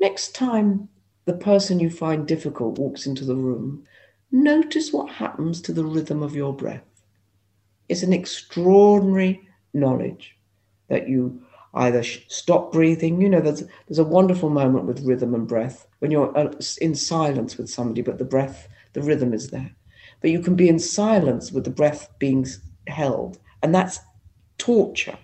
Next 0.00 0.34
time 0.34 0.88
the 1.24 1.32
person 1.32 1.80
you 1.80 1.90
find 1.90 2.28
difficult 2.28 2.78
walks 2.78 3.06
into 3.06 3.24
the 3.24 3.34
room, 3.34 3.82
notice 4.30 4.92
what 4.92 5.10
happens 5.10 5.60
to 5.62 5.72
the 5.72 5.84
rhythm 5.84 6.22
of 6.22 6.36
your 6.36 6.54
breath. 6.54 6.84
It's 7.88 8.04
an 8.04 8.12
extraordinary 8.12 9.48
knowledge 9.74 10.36
that 10.88 11.08
you 11.08 11.42
either 11.76 12.02
stop 12.02 12.72
breathing. 12.72 13.20
You 13.20 13.28
know, 13.28 13.40
there's, 13.40 13.62
there's 13.86 13.98
a 13.98 14.04
wonderful 14.04 14.50
moment 14.50 14.86
with 14.86 15.06
rhythm 15.06 15.34
and 15.34 15.46
breath 15.46 15.86
when 16.00 16.10
you're 16.10 16.36
uh, 16.36 16.52
in 16.80 16.94
silence 16.94 17.56
with 17.56 17.70
somebody, 17.70 18.02
but 18.02 18.18
the 18.18 18.24
breath 18.24 18.68
the 18.96 19.02
rhythm 19.02 19.34
is 19.34 19.50
there. 19.50 19.70
But 20.22 20.30
you 20.30 20.40
can 20.40 20.56
be 20.56 20.70
in 20.70 20.78
silence 20.78 21.52
with 21.52 21.64
the 21.64 21.70
breath 21.70 22.08
being 22.18 22.46
held, 22.86 23.38
and 23.62 23.74
that's 23.74 24.00
torture. 24.56 25.18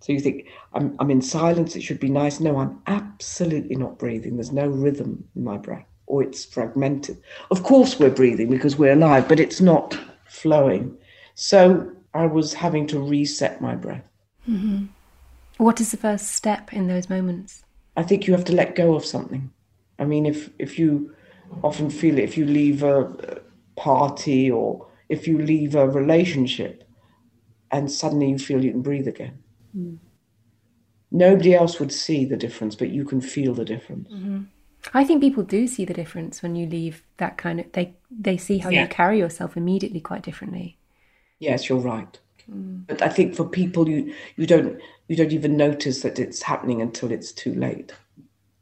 So 0.00 0.12
you 0.12 0.20
think, 0.20 0.46
I'm, 0.72 0.96
I'm 0.98 1.10
in 1.10 1.20
silence, 1.20 1.76
it 1.76 1.82
should 1.82 2.00
be 2.00 2.08
nice. 2.08 2.40
No, 2.40 2.56
I'm 2.56 2.80
absolutely 2.86 3.76
not 3.76 3.98
breathing. 3.98 4.36
There's 4.36 4.52
no 4.52 4.66
rhythm 4.66 5.28
in 5.36 5.44
my 5.44 5.58
breath, 5.58 5.86
or 6.06 6.22
it's 6.22 6.46
fragmented. 6.46 7.22
Of 7.50 7.62
course, 7.62 8.00
we're 8.00 8.10
breathing 8.10 8.48
because 8.48 8.78
we're 8.78 8.94
alive, 8.94 9.28
but 9.28 9.38
it's 9.38 9.60
not 9.60 9.96
flowing. 10.26 10.96
So 11.34 11.92
I 12.14 12.24
was 12.26 12.54
having 12.54 12.86
to 12.88 12.98
reset 12.98 13.60
my 13.60 13.76
breath. 13.76 14.04
Mm-hmm. 14.48 14.86
What 15.58 15.80
is 15.80 15.90
the 15.90 15.96
first 15.96 16.28
step 16.28 16.72
in 16.72 16.88
those 16.88 17.08
moments? 17.08 17.64
I 17.96 18.02
think 18.02 18.26
you 18.26 18.32
have 18.34 18.44
to 18.46 18.54
let 18.54 18.74
go 18.74 18.94
of 18.94 19.04
something. 19.04 19.50
I 19.98 20.04
mean, 20.04 20.26
if 20.26 20.50
if 20.58 20.78
you 20.78 21.14
often 21.62 21.90
feel 21.90 22.18
it 22.18 22.24
if 22.24 22.38
you 22.38 22.46
leave 22.46 22.82
a 22.82 23.42
party 23.76 24.50
or 24.50 24.86
if 25.08 25.28
you 25.28 25.38
leave 25.38 25.74
a 25.74 25.88
relationship 25.88 26.84
and 27.70 27.90
suddenly 27.90 28.30
you 28.30 28.38
feel 28.38 28.64
you 28.64 28.72
can 28.72 28.82
breathe 28.82 29.08
again. 29.08 29.38
Mm. 29.76 29.98
Nobody 31.10 31.54
else 31.54 31.78
would 31.78 31.92
see 31.92 32.24
the 32.24 32.36
difference, 32.36 32.74
but 32.74 32.88
you 32.88 33.04
can 33.04 33.20
feel 33.20 33.52
the 33.54 33.64
difference. 33.64 34.08
Mm-hmm. 34.10 34.42
I 34.94 35.04
think 35.04 35.20
people 35.20 35.42
do 35.42 35.66
see 35.66 35.84
the 35.84 35.94
difference 35.94 36.42
when 36.42 36.56
you 36.56 36.66
leave 36.66 37.02
that 37.18 37.36
kind 37.36 37.60
of 37.60 37.70
they 37.72 37.94
they 38.10 38.36
see 38.36 38.58
how 38.58 38.70
yeah. 38.70 38.82
you 38.82 38.88
carry 38.88 39.18
yourself 39.18 39.56
immediately 39.56 40.00
quite 40.00 40.22
differently. 40.22 40.78
Yes, 41.38 41.68
you're 41.68 41.78
right. 41.78 42.18
Mm. 42.52 42.86
But 42.86 43.02
I 43.02 43.08
think 43.08 43.34
for 43.34 43.44
people 43.44 43.88
you 43.88 44.14
you 44.36 44.46
don't 44.46 44.80
you 45.08 45.16
don't 45.16 45.32
even 45.32 45.56
notice 45.56 46.02
that 46.02 46.18
it's 46.18 46.42
happening 46.42 46.82
until 46.82 47.10
it's 47.10 47.32
too 47.32 47.54
late 47.54 47.92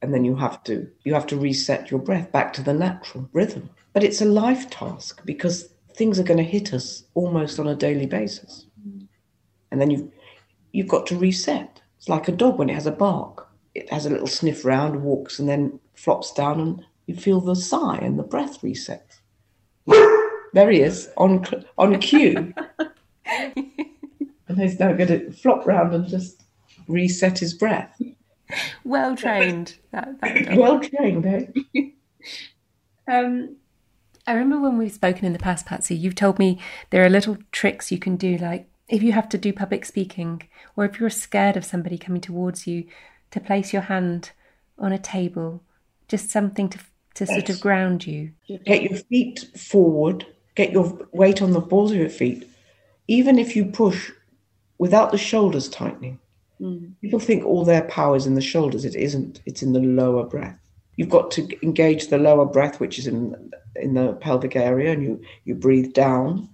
and 0.02 0.14
then 0.14 0.24
you 0.24 0.36
have 0.36 0.62
to 0.64 0.88
you 1.04 1.14
have 1.14 1.26
to 1.26 1.36
reset 1.36 1.90
your 1.90 2.00
breath 2.00 2.32
back 2.32 2.52
to 2.54 2.62
the 2.62 2.72
natural 2.72 3.28
rhythm 3.32 3.68
But 3.92 4.04
it's 4.04 4.20
a 4.22 4.24
life 4.24 4.70
task 4.70 5.20
because 5.24 5.68
things 5.94 6.18
are 6.18 6.24
going 6.24 6.38
to 6.38 6.44
hit 6.44 6.72
us 6.72 7.04
almost 7.14 7.58
on 7.58 7.66
a 7.66 7.74
daily 7.74 8.06
basis. 8.06 8.66
And 9.70 9.80
then 9.80 9.90
you've, 9.90 10.08
you've 10.72 10.88
got 10.88 11.06
to 11.08 11.16
reset. 11.16 11.82
It's 11.98 12.08
like 12.08 12.28
a 12.28 12.32
dog 12.32 12.58
when 12.58 12.70
it 12.70 12.74
has 12.74 12.86
a 12.86 12.92
bark. 12.92 13.48
It 13.74 13.92
has 13.92 14.06
a 14.06 14.10
little 14.10 14.26
sniff 14.26 14.64
round, 14.64 15.02
walks, 15.02 15.38
and 15.38 15.48
then 15.48 15.78
flops 15.94 16.32
down, 16.32 16.60
and 16.60 16.84
you 17.06 17.14
feel 17.14 17.40
the 17.40 17.54
sigh 17.54 17.98
and 17.98 18.18
the 18.18 18.22
breath 18.22 18.62
resets. 18.62 19.18
there 20.54 20.70
he 20.70 20.80
is 20.80 21.10
on 21.16 21.46
on 21.76 22.00
cue. 22.00 22.54
and 24.50 24.60
he's 24.60 24.78
now 24.80 24.92
going 24.92 25.08
to 25.08 25.30
flop 25.30 25.64
round 25.66 25.94
and 25.94 26.08
just 26.08 26.42
reset 26.88 27.38
his 27.38 27.54
breath. 27.54 28.00
Well 28.84 29.16
trained. 29.16 29.76
That, 29.92 30.20
that 30.20 30.56
well 30.56 30.80
trained, 30.80 31.24
eh? 31.24 31.90
um, 33.08 33.56
I 34.26 34.32
remember 34.32 34.68
when 34.68 34.76
we've 34.76 34.92
spoken 34.92 35.24
in 35.24 35.32
the 35.32 35.38
past, 35.38 35.66
Patsy, 35.66 35.94
you've 35.94 36.16
told 36.16 36.40
me 36.40 36.58
there 36.90 37.04
are 37.04 37.08
little 37.08 37.38
tricks 37.52 37.92
you 37.92 37.98
can 37.98 38.16
do, 38.16 38.36
like 38.38 38.68
if 38.88 39.04
you 39.04 39.12
have 39.12 39.28
to 39.28 39.38
do 39.38 39.52
public 39.52 39.84
speaking, 39.84 40.42
or 40.76 40.84
if 40.84 40.98
you're 40.98 41.10
scared 41.10 41.56
of 41.56 41.64
somebody 41.64 41.96
coming 41.96 42.20
towards 42.20 42.66
you, 42.66 42.86
to 43.30 43.38
place 43.40 43.72
your 43.72 43.82
hand 43.82 44.32
on 44.78 44.92
a 44.92 44.98
table, 44.98 45.62
just 46.08 46.28
something 46.28 46.68
to 46.70 46.78
to 47.14 47.24
yes. 47.24 47.34
sort 47.34 47.50
of 47.50 47.60
ground 47.60 48.06
you. 48.06 48.32
Get 48.64 48.82
your 48.82 48.98
feet 48.98 49.46
forward, 49.56 50.26
get 50.54 50.72
your 50.72 51.06
weight 51.12 51.42
on 51.42 51.52
the 51.52 51.60
balls 51.60 51.92
of 51.92 51.98
your 51.98 52.08
feet, 52.08 52.48
even 53.08 53.38
if 53.38 53.54
you 53.54 53.64
push 53.64 54.10
without 54.80 55.12
the 55.12 55.18
shoulders 55.18 55.68
tightening. 55.68 56.18
Mm. 56.58 56.94
People 57.02 57.20
think 57.20 57.44
all 57.44 57.64
their 57.66 57.82
power 57.82 58.16
is 58.16 58.26
in 58.26 58.34
the 58.34 58.40
shoulders. 58.40 58.86
It 58.86 58.96
isn't. 58.96 59.40
It's 59.44 59.62
in 59.62 59.74
the 59.74 59.80
lower 59.80 60.24
breath. 60.24 60.58
You've 60.96 61.10
got 61.10 61.30
to 61.32 61.46
engage 61.62 62.08
the 62.08 62.18
lower 62.18 62.46
breath, 62.46 62.80
which 62.80 62.98
is 62.98 63.06
in 63.06 63.52
in 63.76 63.94
the 63.94 64.14
pelvic 64.14 64.56
area, 64.56 64.90
and 64.90 65.02
you 65.02 65.22
you 65.44 65.54
breathe 65.54 65.92
down. 65.92 66.48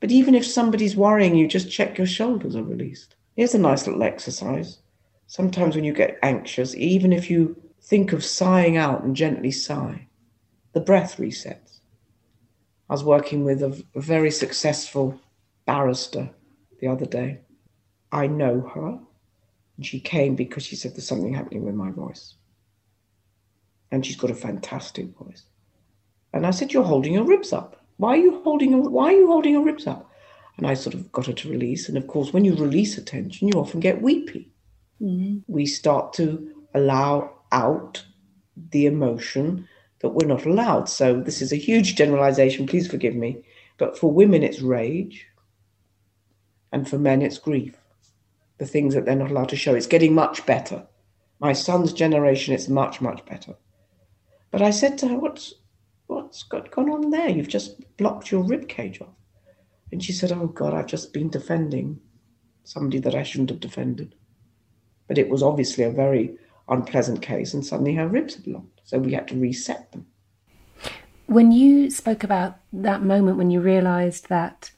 But 0.00 0.10
even 0.10 0.34
if 0.34 0.44
somebody's 0.44 0.96
worrying 0.96 1.36
you, 1.36 1.46
just 1.46 1.70
check 1.70 1.96
your 1.96 2.06
shoulders 2.06 2.56
are 2.56 2.64
released. 2.64 3.14
Here's 3.36 3.54
a 3.54 3.58
nice 3.58 3.86
little 3.86 4.02
exercise. 4.02 4.78
Sometimes 5.26 5.76
when 5.76 5.84
you 5.84 5.92
get 5.92 6.18
anxious, 6.22 6.74
even 6.74 7.12
if 7.12 7.30
you 7.30 7.56
think 7.82 8.12
of 8.12 8.24
sighing 8.24 8.76
out 8.76 9.04
and 9.04 9.14
gently 9.14 9.52
sigh, 9.52 10.08
the 10.72 10.80
breath 10.80 11.18
resets. 11.18 11.78
I 12.88 12.94
was 12.94 13.04
working 13.04 13.44
with 13.44 13.62
a, 13.62 13.84
a 13.94 14.00
very 14.00 14.32
successful 14.32 15.20
barrister 15.64 16.30
the 16.80 16.88
other 16.88 17.06
day. 17.06 17.40
I 18.12 18.26
know 18.26 18.60
her. 18.74 18.98
And 19.76 19.86
she 19.86 20.00
came 20.00 20.34
because 20.34 20.64
she 20.64 20.76
said 20.76 20.92
there's 20.92 21.06
something 21.06 21.32
happening 21.32 21.64
with 21.64 21.74
my 21.74 21.90
voice. 21.90 22.34
And 23.90 24.04
she's 24.04 24.16
got 24.16 24.30
a 24.30 24.34
fantastic 24.34 25.16
voice. 25.16 25.44
And 26.32 26.46
I 26.46 26.50
said, 26.50 26.72
You're 26.72 26.84
holding 26.84 27.14
your 27.14 27.24
ribs 27.24 27.52
up. 27.52 27.84
Why 27.96 28.10
are 28.10 28.16
you 28.16 28.42
holding 28.42 28.70
your 28.70 28.88
why 28.88 29.06
are 29.06 29.16
you 29.16 29.26
holding 29.26 29.52
your 29.52 29.64
ribs 29.64 29.86
up? 29.86 30.10
And 30.56 30.66
I 30.66 30.74
sort 30.74 30.94
of 30.94 31.10
got 31.12 31.26
her 31.26 31.32
to 31.32 31.50
release. 31.50 31.88
And 31.88 31.96
of 31.96 32.06
course, 32.06 32.32
when 32.32 32.44
you 32.44 32.54
release 32.54 32.98
attention, 32.98 33.48
you 33.48 33.54
often 33.54 33.80
get 33.80 34.02
weepy. 34.02 34.50
Mm-hmm. 35.00 35.38
We 35.52 35.66
start 35.66 36.12
to 36.14 36.52
allow 36.74 37.32
out 37.52 38.04
the 38.70 38.86
emotion 38.86 39.66
that 40.00 40.10
we're 40.10 40.26
not 40.26 40.46
allowed. 40.46 40.88
So 40.88 41.20
this 41.20 41.40
is 41.42 41.52
a 41.52 41.56
huge 41.56 41.94
generalization, 41.94 42.66
please 42.66 42.88
forgive 42.88 43.14
me. 43.14 43.42
But 43.78 43.98
for 43.98 44.12
women, 44.12 44.42
it's 44.42 44.60
rage. 44.60 45.26
And 46.72 46.88
for 46.88 46.98
men, 46.98 47.22
it's 47.22 47.38
grief. 47.38 47.76
The 48.58 48.66
things 48.66 48.94
that 48.94 49.04
they're 49.04 49.16
not 49.16 49.30
allowed 49.30 49.48
to 49.50 49.56
show. 49.56 49.74
It's 49.74 49.86
getting 49.86 50.14
much 50.14 50.44
better. 50.46 50.86
My 51.38 51.52
son's 51.52 51.92
generation, 51.92 52.54
it's 52.54 52.68
much, 52.68 53.00
much 53.00 53.24
better. 53.24 53.54
But 54.50 54.62
I 54.62 54.70
said 54.70 54.98
to 54.98 55.08
her, 55.08 55.18
What's 55.18 55.54
what's 56.06 56.42
got 56.42 56.70
gone 56.70 56.90
on 56.90 57.10
there? 57.10 57.28
You've 57.28 57.48
just 57.48 57.96
blocked 57.96 58.30
your 58.30 58.42
rib 58.42 58.68
cage 58.68 59.00
off. 59.00 59.14
And 59.92 60.02
she 60.02 60.12
said, 60.12 60.32
Oh 60.32 60.48
God, 60.48 60.74
I've 60.74 60.86
just 60.86 61.12
been 61.12 61.30
defending 61.30 62.00
somebody 62.64 62.98
that 63.00 63.14
I 63.14 63.22
shouldn't 63.22 63.50
have 63.50 63.60
defended. 63.60 64.14
But 65.08 65.18
it 65.18 65.28
was 65.28 65.42
obviously 65.42 65.84
a 65.84 65.90
very 65.90 66.36
unpleasant 66.68 67.20
case, 67.22 67.52
and 67.52 67.66
suddenly 67.66 67.94
her 67.94 68.06
ribs 68.06 68.36
had 68.36 68.46
locked. 68.46 68.80
So 68.84 68.98
we 68.98 69.12
had 69.12 69.28
to 69.28 69.34
reset 69.34 69.90
them. 69.92 70.06
When 71.26 71.52
you 71.52 71.90
spoke 71.90 72.24
about 72.24 72.56
that 72.72 73.02
moment 73.02 73.36
when 73.36 73.50
you 73.50 73.60
realized 73.60 74.28
that 74.28 74.72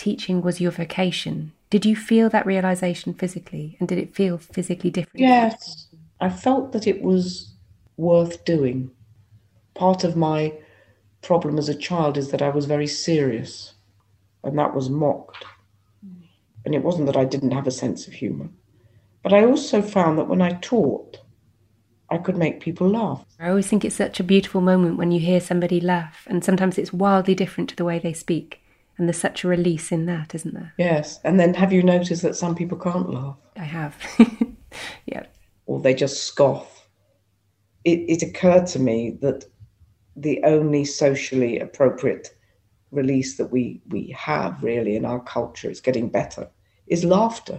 teaching 0.00 0.40
was 0.40 0.60
your 0.60 0.70
vocation, 0.70 1.52
did 1.68 1.84
you 1.84 1.94
feel 1.94 2.30
that 2.30 2.46
realization 2.46 3.12
physically? 3.12 3.76
And 3.78 3.86
did 3.86 3.98
it 3.98 4.14
feel 4.14 4.38
physically 4.38 4.90
different? 4.90 5.20
Yes. 5.20 5.88
I 6.20 6.30
felt 6.30 6.72
that 6.72 6.86
it 6.86 7.02
was 7.02 7.52
worth 7.98 8.44
doing. 8.46 8.90
Part 9.74 10.02
of 10.02 10.16
my 10.16 10.54
problem 11.20 11.58
as 11.58 11.68
a 11.68 11.74
child 11.74 12.16
is 12.16 12.30
that 12.30 12.40
I 12.40 12.48
was 12.48 12.64
very 12.64 12.86
serious, 12.86 13.74
and 14.42 14.58
that 14.58 14.74
was 14.74 14.88
mocked. 14.88 15.44
And 16.64 16.74
it 16.74 16.82
wasn't 16.82 17.06
that 17.06 17.16
I 17.16 17.24
didn't 17.24 17.52
have 17.52 17.66
a 17.66 17.70
sense 17.70 18.06
of 18.06 18.14
humour. 18.14 18.48
But 19.22 19.34
I 19.34 19.44
also 19.44 19.82
found 19.82 20.18
that 20.18 20.28
when 20.28 20.40
I 20.40 20.52
taught, 20.62 21.18
I 22.08 22.18
could 22.18 22.36
make 22.36 22.60
people 22.60 22.88
laugh. 22.88 23.24
I 23.38 23.50
always 23.50 23.68
think 23.68 23.84
it's 23.84 23.96
such 23.96 24.18
a 24.18 24.24
beautiful 24.24 24.60
moment 24.60 24.96
when 24.96 25.12
you 25.12 25.20
hear 25.20 25.40
somebody 25.40 25.78
laugh, 25.78 26.26
and 26.26 26.42
sometimes 26.42 26.78
it's 26.78 26.92
wildly 26.92 27.34
different 27.34 27.68
to 27.70 27.76
the 27.76 27.84
way 27.84 27.98
they 27.98 28.14
speak. 28.14 28.59
And 29.00 29.08
there's 29.08 29.16
such 29.16 29.44
a 29.44 29.48
release 29.48 29.92
in 29.92 30.04
that, 30.04 30.34
isn't 30.34 30.52
there? 30.52 30.74
Yes. 30.76 31.20
And 31.24 31.40
then 31.40 31.54
have 31.54 31.72
you 31.72 31.82
noticed 31.82 32.20
that 32.20 32.36
some 32.36 32.54
people 32.54 32.76
can't 32.76 33.08
laugh? 33.08 33.38
I 33.56 33.64
have. 33.64 33.96
yeah. 35.06 35.24
Or 35.64 35.80
they 35.80 35.94
just 35.94 36.24
scoff. 36.24 36.86
It, 37.84 38.00
it 38.10 38.22
occurred 38.22 38.66
to 38.66 38.78
me 38.78 39.16
that 39.22 39.46
the 40.16 40.42
only 40.44 40.84
socially 40.84 41.58
appropriate 41.60 42.36
release 42.90 43.38
that 43.38 43.46
we, 43.46 43.80
we 43.88 44.14
have 44.14 44.62
really 44.62 44.96
in 44.96 45.06
our 45.06 45.20
culture, 45.20 45.70
it's 45.70 45.80
getting 45.80 46.10
better, 46.10 46.46
is 46.86 47.02
laughter. 47.02 47.58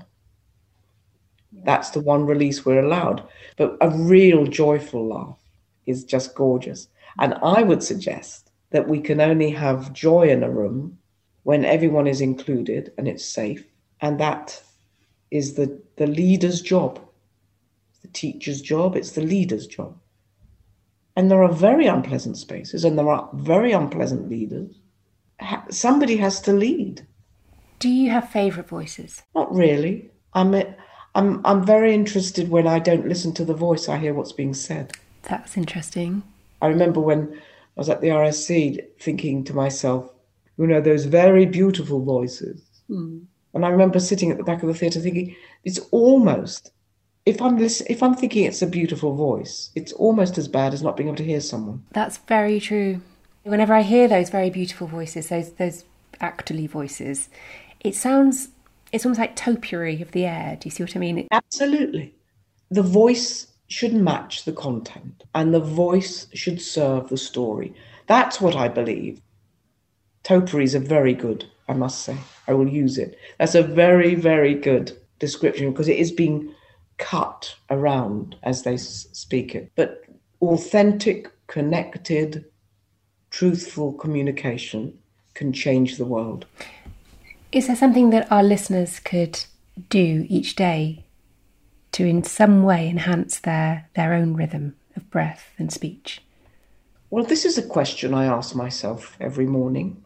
That's 1.63 1.89
the 1.89 2.01
one 2.01 2.27
release 2.27 2.63
we're 2.63 2.85
allowed. 2.85 3.27
But 3.57 3.77
a 3.81 3.89
real 3.89 4.45
joyful 4.45 5.07
laugh 5.07 5.39
is 5.87 6.03
just 6.03 6.35
gorgeous. 6.35 6.87
And 7.19 7.33
I 7.41 7.63
would 7.63 7.81
suggest 7.81 8.51
that 8.69 8.87
we 8.87 9.01
can 9.01 9.19
only 9.19 9.49
have 9.49 9.91
joy 9.91 10.29
in 10.29 10.43
a 10.43 10.51
room 10.51 10.99
when 11.43 11.65
everyone 11.65 12.07
is 12.07 12.21
included 12.21 12.91
and 12.97 13.07
it's 13.07 13.25
safe. 13.25 13.65
And 14.01 14.19
that 14.19 14.61
is 15.29 15.55
the, 15.55 15.81
the 15.97 16.07
leader's 16.07 16.61
job. 16.61 16.99
the 18.01 18.07
teacher's 18.09 18.61
job, 18.61 18.95
it's 18.95 19.11
the 19.11 19.21
leader's 19.21 19.67
job. 19.67 19.97
And 21.15 21.29
there 21.29 21.43
are 21.43 21.51
very 21.51 21.87
unpleasant 21.87 22.37
spaces 22.37 22.83
and 22.85 22.97
there 22.97 23.09
are 23.09 23.29
very 23.33 23.71
unpleasant 23.71 24.29
leaders. 24.29 24.75
Somebody 25.69 26.17
has 26.17 26.41
to 26.41 26.53
lead. 26.53 27.05
Do 27.79 27.89
you 27.89 28.09
have 28.11 28.29
favourite 28.29 28.69
voices? 28.69 29.23
Not 29.35 29.53
really. 29.53 30.09
I'm, 30.33 30.53
I'm, 31.15 31.41
I'm 31.45 31.65
very 31.65 31.93
interested 31.93 32.49
when 32.49 32.67
I 32.67 32.79
don't 32.79 33.07
listen 33.07 33.33
to 33.33 33.45
the 33.45 33.53
voice, 33.53 33.89
I 33.89 33.97
hear 33.97 34.13
what's 34.13 34.31
being 34.31 34.53
said. 34.53 34.93
That's 35.23 35.57
interesting. 35.57 36.23
I 36.61 36.67
remember 36.67 36.99
when 36.99 37.33
I 37.33 37.39
was 37.75 37.89
at 37.89 38.01
the 38.01 38.09
RSC 38.09 38.85
thinking 38.99 39.43
to 39.45 39.53
myself, 39.53 40.10
you 40.61 40.67
know, 40.67 40.79
those 40.79 41.05
very 41.05 41.47
beautiful 41.47 42.03
voices. 42.03 42.61
Mm. 42.87 43.25
And 43.55 43.65
I 43.65 43.69
remember 43.69 43.99
sitting 43.99 44.29
at 44.29 44.37
the 44.37 44.43
back 44.43 44.61
of 44.61 44.67
the 44.67 44.75
theatre 44.75 44.99
thinking, 44.99 45.35
it's 45.63 45.79
almost, 45.89 46.71
if 47.25 47.41
I'm 47.41 47.57
listen, 47.57 47.87
if 47.89 48.03
I'm 48.03 48.13
thinking 48.13 48.45
it's 48.45 48.61
a 48.61 48.67
beautiful 48.67 49.15
voice, 49.15 49.71
it's 49.73 49.91
almost 49.93 50.37
as 50.37 50.47
bad 50.47 50.73
as 50.75 50.83
not 50.83 50.95
being 50.95 51.09
able 51.09 51.17
to 51.17 51.23
hear 51.23 51.41
someone. 51.41 51.83
That's 51.93 52.17
very 52.17 52.59
true. 52.59 53.01
Whenever 53.41 53.73
I 53.73 53.81
hear 53.81 54.07
those 54.07 54.29
very 54.29 54.51
beautiful 54.51 54.85
voices, 54.85 55.29
those 55.29 55.53
those 55.53 55.83
actorly 56.21 56.69
voices, 56.69 57.29
it 57.79 57.95
sounds 57.95 58.49
it's 58.91 59.03
almost 59.03 59.19
like 59.19 59.35
topiary 59.35 59.99
of 59.99 60.11
the 60.11 60.25
air. 60.25 60.57
Do 60.61 60.67
you 60.67 60.71
see 60.71 60.83
what 60.83 60.95
I 60.95 60.99
mean? 60.99 61.27
Absolutely. 61.31 62.13
The 62.69 62.83
voice 62.83 63.47
should 63.67 63.95
match 63.95 64.45
the 64.45 64.53
content 64.53 65.23
and 65.33 65.53
the 65.53 65.59
voice 65.59 66.27
should 66.35 66.61
serve 66.61 67.09
the 67.09 67.17
story. 67.17 67.73
That's 68.05 68.39
what 68.39 68.55
I 68.55 68.67
believe. 68.67 69.21
Topiaries 70.23 70.75
are 70.75 70.79
very 70.79 71.13
good, 71.13 71.45
I 71.67 71.73
must 71.73 72.03
say. 72.03 72.17
I 72.47 72.53
will 72.53 72.67
use 72.67 72.97
it. 72.97 73.17
That's 73.39 73.55
a 73.55 73.63
very, 73.63 74.15
very 74.15 74.53
good 74.53 74.97
description 75.19 75.71
because 75.71 75.87
it 75.87 75.97
is 75.97 76.11
being 76.11 76.53
cut 76.97 77.55
around 77.69 78.35
as 78.43 78.63
they 78.63 78.77
speak 78.77 79.55
it. 79.55 79.71
But 79.75 80.03
authentic, 80.41 81.31
connected, 81.47 82.45
truthful 83.31 83.93
communication 83.93 84.97
can 85.33 85.53
change 85.53 85.97
the 85.97 86.05
world. 86.05 86.45
Is 87.51 87.67
there 87.67 87.75
something 87.75 88.11
that 88.11 88.31
our 88.31 88.43
listeners 88.43 88.99
could 88.99 89.43
do 89.89 90.25
each 90.29 90.55
day 90.55 91.05
to, 91.93 92.05
in 92.05 92.23
some 92.23 92.63
way, 92.63 92.87
enhance 92.87 93.39
their, 93.39 93.89
their 93.95 94.13
own 94.13 94.35
rhythm 94.35 94.75
of 94.95 95.09
breath 95.09 95.51
and 95.57 95.71
speech? 95.71 96.21
Well, 97.09 97.25
this 97.25 97.43
is 97.43 97.57
a 97.57 97.63
question 97.63 98.13
I 98.13 98.25
ask 98.25 98.55
myself 98.55 99.17
every 99.19 99.45
morning. 99.45 100.03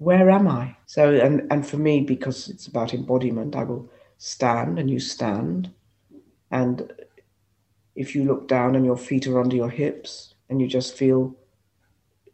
Where 0.00 0.30
am 0.30 0.48
I? 0.48 0.76
So, 0.86 1.12
and, 1.12 1.46
and 1.52 1.66
for 1.66 1.76
me, 1.76 2.00
because 2.00 2.48
it's 2.48 2.66
about 2.66 2.94
embodiment, 2.94 3.54
I 3.54 3.64
will 3.64 3.90
stand 4.16 4.78
and 4.78 4.88
you 4.88 4.98
stand. 4.98 5.70
And 6.50 6.90
if 7.94 8.14
you 8.14 8.24
look 8.24 8.48
down 8.48 8.76
and 8.76 8.86
your 8.86 8.96
feet 8.96 9.26
are 9.26 9.38
under 9.38 9.54
your 9.54 9.68
hips 9.68 10.32
and 10.48 10.58
you 10.58 10.66
just 10.66 10.96
feel 10.96 11.36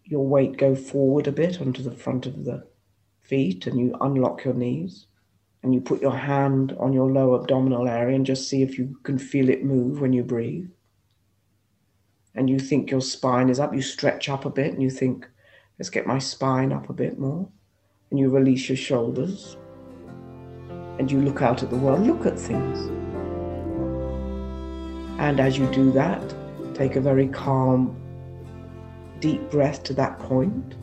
your 0.05 0.25
weight 0.25 0.59
go 0.59 0.77
forward 0.77 1.27
a 1.27 1.33
bit 1.33 1.61
onto 1.61 1.83
the 1.83 1.91
front 1.91 2.25
of 2.25 2.45
the 2.45 2.65
feet 3.21 3.67
and 3.67 3.81
you 3.81 3.97
unlock 4.01 4.45
your 4.45 4.55
knees 4.55 5.07
and 5.65 5.75
you 5.75 5.81
put 5.81 6.01
your 6.01 6.17
hand 6.17 6.77
on 6.79 6.93
your 6.93 7.11
lower 7.11 7.41
abdominal 7.41 7.89
area 7.89 8.15
and 8.15 8.25
just 8.25 8.49
see 8.49 8.63
if 8.63 8.79
you 8.79 8.97
can 9.03 9.19
feel 9.19 9.49
it 9.49 9.65
move 9.65 10.01
when 10.01 10.13
you 10.13 10.23
breathe. 10.23 10.71
And 12.33 12.49
you 12.49 12.61
think 12.61 12.93
your 12.93 13.01
spine 13.01 13.49
is 13.49 13.59
up, 13.59 13.75
you 13.75 13.83
stretch 13.83 14.29
up 14.29 14.45
a 14.45 14.51
bit 14.51 14.73
and 14.73 14.85
you 14.85 14.91
think, 14.91 15.29
let's 15.79 15.91
get 15.91 16.07
my 16.07 16.19
spine 16.19 16.73
up 16.73 16.89
a 16.89 16.93
bit 16.93 17.19
more. 17.19 17.49
And 18.11 18.21
you 18.21 18.29
release 18.29 18.69
your 18.69 18.77
shoulders 18.77 19.57
and 20.99 21.11
you 21.11 21.21
look 21.21 21.43
out 21.43 21.63
at 21.63 21.71
the 21.71 21.77
world, 21.77 22.07
look 22.07 22.25
at 22.25 22.39
things. 22.39 22.89
And 25.19 25.41
as 25.41 25.59
you 25.59 25.67
do 25.73 25.91
that, 25.93 26.35
take 26.75 26.97
a 26.97 27.01
very 27.01 27.29
calm, 27.29 27.97
deep 29.21 29.51
breath 29.51 29.83
to 29.85 29.95
that 29.95 30.19
point, 30.19 30.75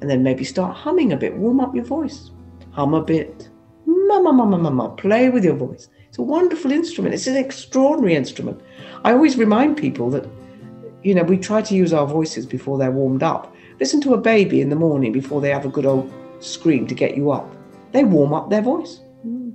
and 0.00 0.08
then 0.08 0.22
maybe 0.22 0.44
start 0.44 0.76
humming 0.76 1.12
a 1.12 1.16
bit, 1.16 1.34
warm 1.34 1.60
up 1.60 1.74
your 1.74 1.84
voice. 1.84 2.30
Hum 2.72 2.94
a 2.94 3.02
bit, 3.02 3.48
mama, 3.86 4.32
mama, 4.32 4.58
mama, 4.58 4.90
play 4.96 5.30
with 5.30 5.44
your 5.44 5.56
voice. 5.56 5.88
It's 6.08 6.18
a 6.18 6.22
wonderful 6.22 6.72
instrument. 6.72 7.14
It's 7.14 7.26
an 7.26 7.36
extraordinary 7.36 8.14
instrument. 8.14 8.60
I 9.04 9.12
always 9.12 9.36
remind 9.36 9.76
people 9.76 10.10
that, 10.10 10.26
you 11.02 11.14
know, 11.14 11.22
we 11.22 11.38
try 11.38 11.62
to 11.62 11.74
use 11.74 11.92
our 11.92 12.06
voices 12.06 12.46
before 12.46 12.78
they're 12.78 12.90
warmed 12.90 13.22
up. 13.22 13.53
Listen 13.80 14.00
to 14.02 14.14
a 14.14 14.18
baby 14.18 14.60
in 14.60 14.68
the 14.68 14.76
morning 14.76 15.12
before 15.12 15.40
they 15.40 15.50
have 15.50 15.66
a 15.66 15.68
good 15.68 15.86
old 15.86 16.12
scream 16.40 16.86
to 16.86 16.94
get 16.94 17.16
you 17.16 17.30
up. 17.30 17.54
They 17.92 18.04
warm 18.04 18.32
up 18.32 18.50
their 18.50 18.62
voice. 18.62 19.00
Mm. 19.26 19.54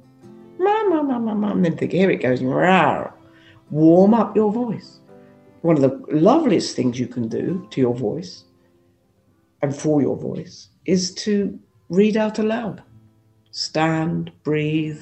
Mama, 0.57 1.03
mama, 1.03 1.35
mama, 1.35 1.51
and 1.51 1.65
then 1.65 1.77
think, 1.77 1.91
here 1.91 2.09
it 2.09 2.21
goes. 2.21 2.41
Rawr. 2.41 3.11
Warm 3.69 4.13
up 4.13 4.35
your 4.35 4.51
voice. 4.51 4.99
One 5.61 5.75
of 5.75 5.81
the 5.81 6.15
loveliest 6.15 6.75
things 6.75 6.99
you 6.99 7.07
can 7.07 7.27
do 7.27 7.67
to 7.71 7.81
your 7.81 7.93
voice 7.93 8.45
and 9.61 9.75
for 9.75 10.01
your 10.01 10.17
voice 10.17 10.69
is 10.85 11.13
to 11.15 11.59
read 11.89 12.17
out 12.17 12.39
aloud 12.39 12.83
stand, 13.51 14.31
breathe. 14.43 15.01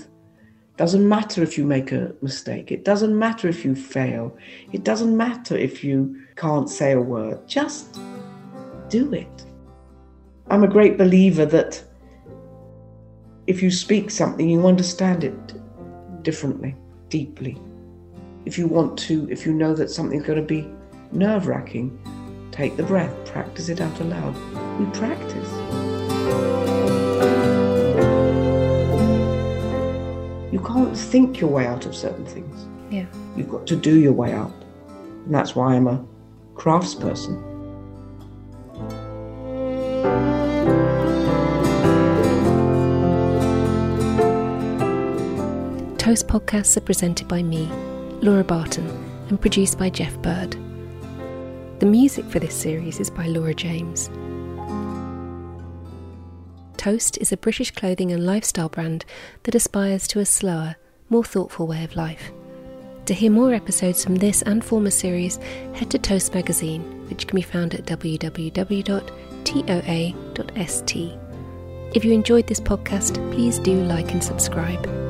Doesn't 0.78 1.07
matter 1.07 1.43
if 1.43 1.57
you 1.57 1.65
make 1.65 1.91
a 1.91 2.13
mistake. 2.22 2.72
It 2.72 2.86
doesn't 2.86 3.18
matter 3.18 3.47
if 3.47 3.65
you 3.65 3.76
fail. 3.76 4.36
It 4.72 4.84
doesn't 4.84 5.15
matter 5.15 5.57
if 5.57 5.84
you 5.84 6.22
can't 6.36 6.70
say 6.70 6.93
a 6.93 7.01
word. 7.01 7.47
Just 7.47 7.99
do 8.90 9.14
it. 9.14 9.46
I'm 10.50 10.64
a 10.64 10.68
great 10.68 10.98
believer 10.98 11.46
that 11.46 11.84
if 13.48 13.62
you 13.62 13.72
speak 13.72 14.12
something, 14.12 14.50
you 14.50 14.66
understand 14.68 15.24
it 15.24 15.54
differently, 16.24 16.76
deeply. 17.10 17.58
If 18.46 18.58
you 18.58 18.68
want 18.68 18.98
to, 19.00 19.28
if 19.30 19.46
you 19.46 19.54
know 19.54 19.74
that 19.74 19.90
something's 19.90 20.26
going 20.26 20.40
to 20.40 20.46
be 20.46 20.68
nerve 21.12 21.48
wracking, 21.48 21.98
take 22.52 22.76
the 22.78 22.84
breath, 22.84 23.14
practice 23.26 23.70
it 23.70 23.82
out 23.82 24.00
aloud. 24.00 24.36
We 24.80 24.86
practice. 24.98 25.52
You 30.52 30.60
can't 30.60 30.98
think 30.98 31.40
your 31.40 31.50
way 31.50 31.66
out 31.66 31.86
of 31.86 31.96
certain 31.96 32.26
things. 32.26 32.68
Yeah. 32.90 33.06
You've 33.36 33.50
got 33.50 33.68
to 33.68 33.76
do 33.76 34.00
your 34.00 34.14
way 34.14 34.34
out. 34.34 34.54
And 35.26 35.34
that's 35.34 35.56
why 35.56 35.76
I'm 35.76 35.88
a 35.88 36.06
craftsperson. 36.56 37.47
Toast 46.08 46.28
podcasts 46.30 46.78
are 46.78 46.82
presented 46.82 47.28
by 47.28 47.43
me, 47.43 47.70
Laura 48.22 48.43
Barton, 48.43 48.88
and 49.28 49.41
produced 49.41 49.78
by 49.78 49.89
Jeff 49.89 50.18
Bird. 50.22 50.56
The 51.80 51.86
music 51.86 52.24
for 52.26 52.39
this 52.39 52.56
series 52.56 53.02
is 53.02 53.10
by 53.10 53.28
Laura 53.28 53.54
James. 53.54 54.10
Toast 56.78 57.18
is 57.18 57.34
a 57.34 57.38
British 57.38 57.72
clothing 57.72 58.14
and 58.14 58.26
lifestyle 58.26 58.70
brand 58.70 59.04
that 59.43 59.54
aspires 59.54 60.08
to 60.08 60.20
a 60.20 60.26
slower, 60.26 60.78
more 61.10 61.26
thoughtful 61.26 61.68
way 61.68 61.84
of 61.84 61.98
life. 61.98 62.32
To 63.08 63.14
hear 63.14 63.30
more 63.30 63.54
episodes 63.54 64.04
from 64.04 64.16
this 64.16 64.41
and 64.43 64.64
former 64.64 64.91
series, 64.91 65.38
head 65.74 65.91
to 65.91 66.00
Toast 66.00 66.34
Magazine, 66.34 66.84
which 67.10 67.28
can 67.28 67.36
be 67.36 67.41
found 67.41 67.74
at 67.74 67.86
www.toa.st. 69.48 71.20
If 71.95 72.04
you 72.04 72.12
enjoyed 72.12 72.48
this 72.48 72.60
podcast, 72.60 73.16
please 73.34 73.60
do 73.60 73.82
like 73.84 74.12
and 74.12 74.24
subscribe. 74.24 75.07